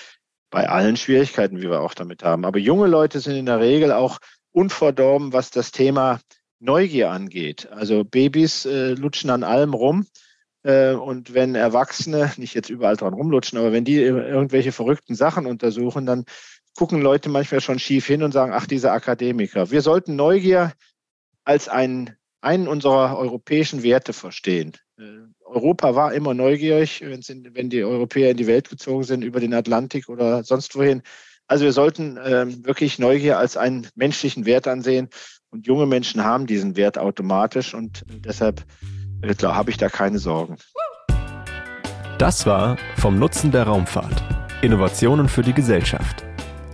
bei 0.52 0.68
allen 0.68 0.98
Schwierigkeiten, 0.98 1.58
wie 1.58 1.70
wir 1.70 1.82
auch 1.82 1.94
damit 1.94 2.24
haben. 2.24 2.46
Aber 2.46 2.60
junge 2.60 2.88
Leute 2.88 3.20
sind 3.20 3.36
in 3.36 3.46
der 3.46 3.60
Regel 3.60 3.91
auch 3.91 4.20
unverdorben, 4.52 5.34
was 5.34 5.50
das 5.52 5.72
Thema 5.72 6.20
Neugier 6.60 7.10
angeht. 7.12 7.68
Also 7.72 8.04
Babys 8.04 8.66
äh, 8.66 8.94
lutschen 8.94 9.30
an 9.30 9.44
allem 9.44 9.74
rum 9.74 10.06
und 10.64 11.34
wenn 11.34 11.56
Erwachsene, 11.56 12.31
nicht 12.38 12.53
jetzt 12.53 12.69
überall 12.69 12.98
dran 12.98 13.14
rumlutschen, 13.14 13.57
aber 13.57 13.72
wenn 13.72 13.86
die 13.86 13.95
irgendwelche 13.95 14.72
verrückten 14.72 15.15
Sachen 15.15 15.45
untersuchen, 15.45 16.06
dann 16.06 16.26
gucken 16.77 17.02
Leute 17.02 17.30
manchmal 17.30 17.61
schon 17.61 17.80
schief 17.80 18.06
hin 18.06 18.23
und 18.23 18.31
sagen, 18.31 18.53
ach, 18.53 18.65
diese 18.65 18.91
Akademiker. 18.91 19.72
Wir 19.72 19.81
sollten 19.81 20.15
Neugier 20.15 20.73
als 21.44 21.68
einen, 21.68 22.15
einen 22.41 22.68
unserer 22.68 23.18
europäischen 23.18 23.84
Werte 23.84 24.14
verstehen. 24.14 24.73
Äh, 24.98 25.03
Europa 25.44 25.95
war 25.95 26.14
immer 26.14 26.34
neugierig, 26.34 27.02
wenn 27.02 27.69
die 27.69 27.84
Europäer 27.84 28.31
in 28.31 28.38
die 28.38 28.48
Welt 28.48 28.69
gezogen 28.69 29.03
sind, 29.03 29.23
über 29.23 29.40
den 29.40 29.53
Atlantik 29.53 30.10
oder 30.10 30.44
sonst 30.44 30.76
wohin. 30.76 31.02
Also 31.48 31.65
wir 31.65 31.73
sollten 31.73 32.19
ähm, 32.23 32.65
wirklich 32.65 32.99
Neugier 32.99 33.40
als 33.40 33.57
einen 33.57 33.88
menschlichen 33.95 34.45
Wert 34.45 34.68
ansehen. 34.68 35.10
Und 35.49 35.65
junge 35.65 35.88
Menschen 35.88 36.23
haben 36.23 36.45
diesen 36.45 36.76
Wert 36.76 36.99
automatisch 36.99 37.73
und 37.73 38.03
deshalb 38.07 38.64
Klar, 39.22 39.56
habe 39.56 39.70
ich 39.70 39.78
da 39.78 39.90
keine 39.90 40.18
Sorgen. 40.18 40.56
Das 42.18 42.46
war 42.46 42.78
Vom 42.98 43.20
Nutzen 43.20 43.52
der 43.52 43.64
Raumfahrt. 43.64 44.24
Innovationen 44.62 45.28
für 45.30 45.41
die 45.41 45.54
Gesellschaft. 45.54 46.24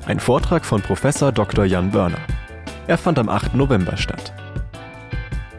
Ein 0.05 0.19
Vortrag 0.19 0.63
von 0.63 0.81
Professor 0.81 1.31
Dr. 1.31 1.65
Jan 1.65 1.91
Börner. 1.91 2.19
Er 2.87 2.97
fand 2.97 3.17
am 3.17 3.29
8. 3.29 3.55
November 3.55 3.97
statt. 3.97 4.33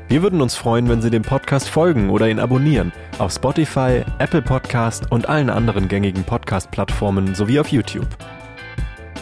Wir 0.09 0.23
würden 0.23 0.41
uns 0.41 0.55
freuen, 0.55 0.89
wenn 0.89 1.03
Sie 1.03 1.11
dem 1.11 1.23
Podcast 1.23 1.69
folgen 1.69 2.11
oder 2.11 2.29
ihn 2.29 2.39
abonnieren 2.39 2.93
auf 3.19 3.33
Spotify, 3.33 4.05
Apple 4.19 4.43
Podcast 4.43 5.11
und 5.11 5.29
allen 5.29 5.51
anderen 5.51 5.89
gängigen 5.89 6.23
Podcast-Plattformen 6.23 7.35
sowie 7.35 7.59
auf 7.59 7.69
YouTube. 7.69 8.09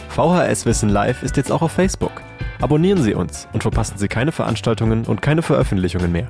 VHS 0.09 0.65
Wissen 0.67 0.89
Live 0.89 1.23
ist 1.23 1.37
jetzt 1.37 1.51
auch 1.51 1.63
auf 1.63 1.71
Facebook. 1.71 2.21
Abonnieren 2.61 3.01
Sie 3.01 3.15
uns 3.15 3.47
und 3.53 3.63
verpassen 3.63 3.97
Sie 3.97 4.07
keine 4.07 4.31
Veranstaltungen 4.31 5.05
und 5.05 5.21
keine 5.21 5.41
Veröffentlichungen 5.41 6.11
mehr. 6.11 6.29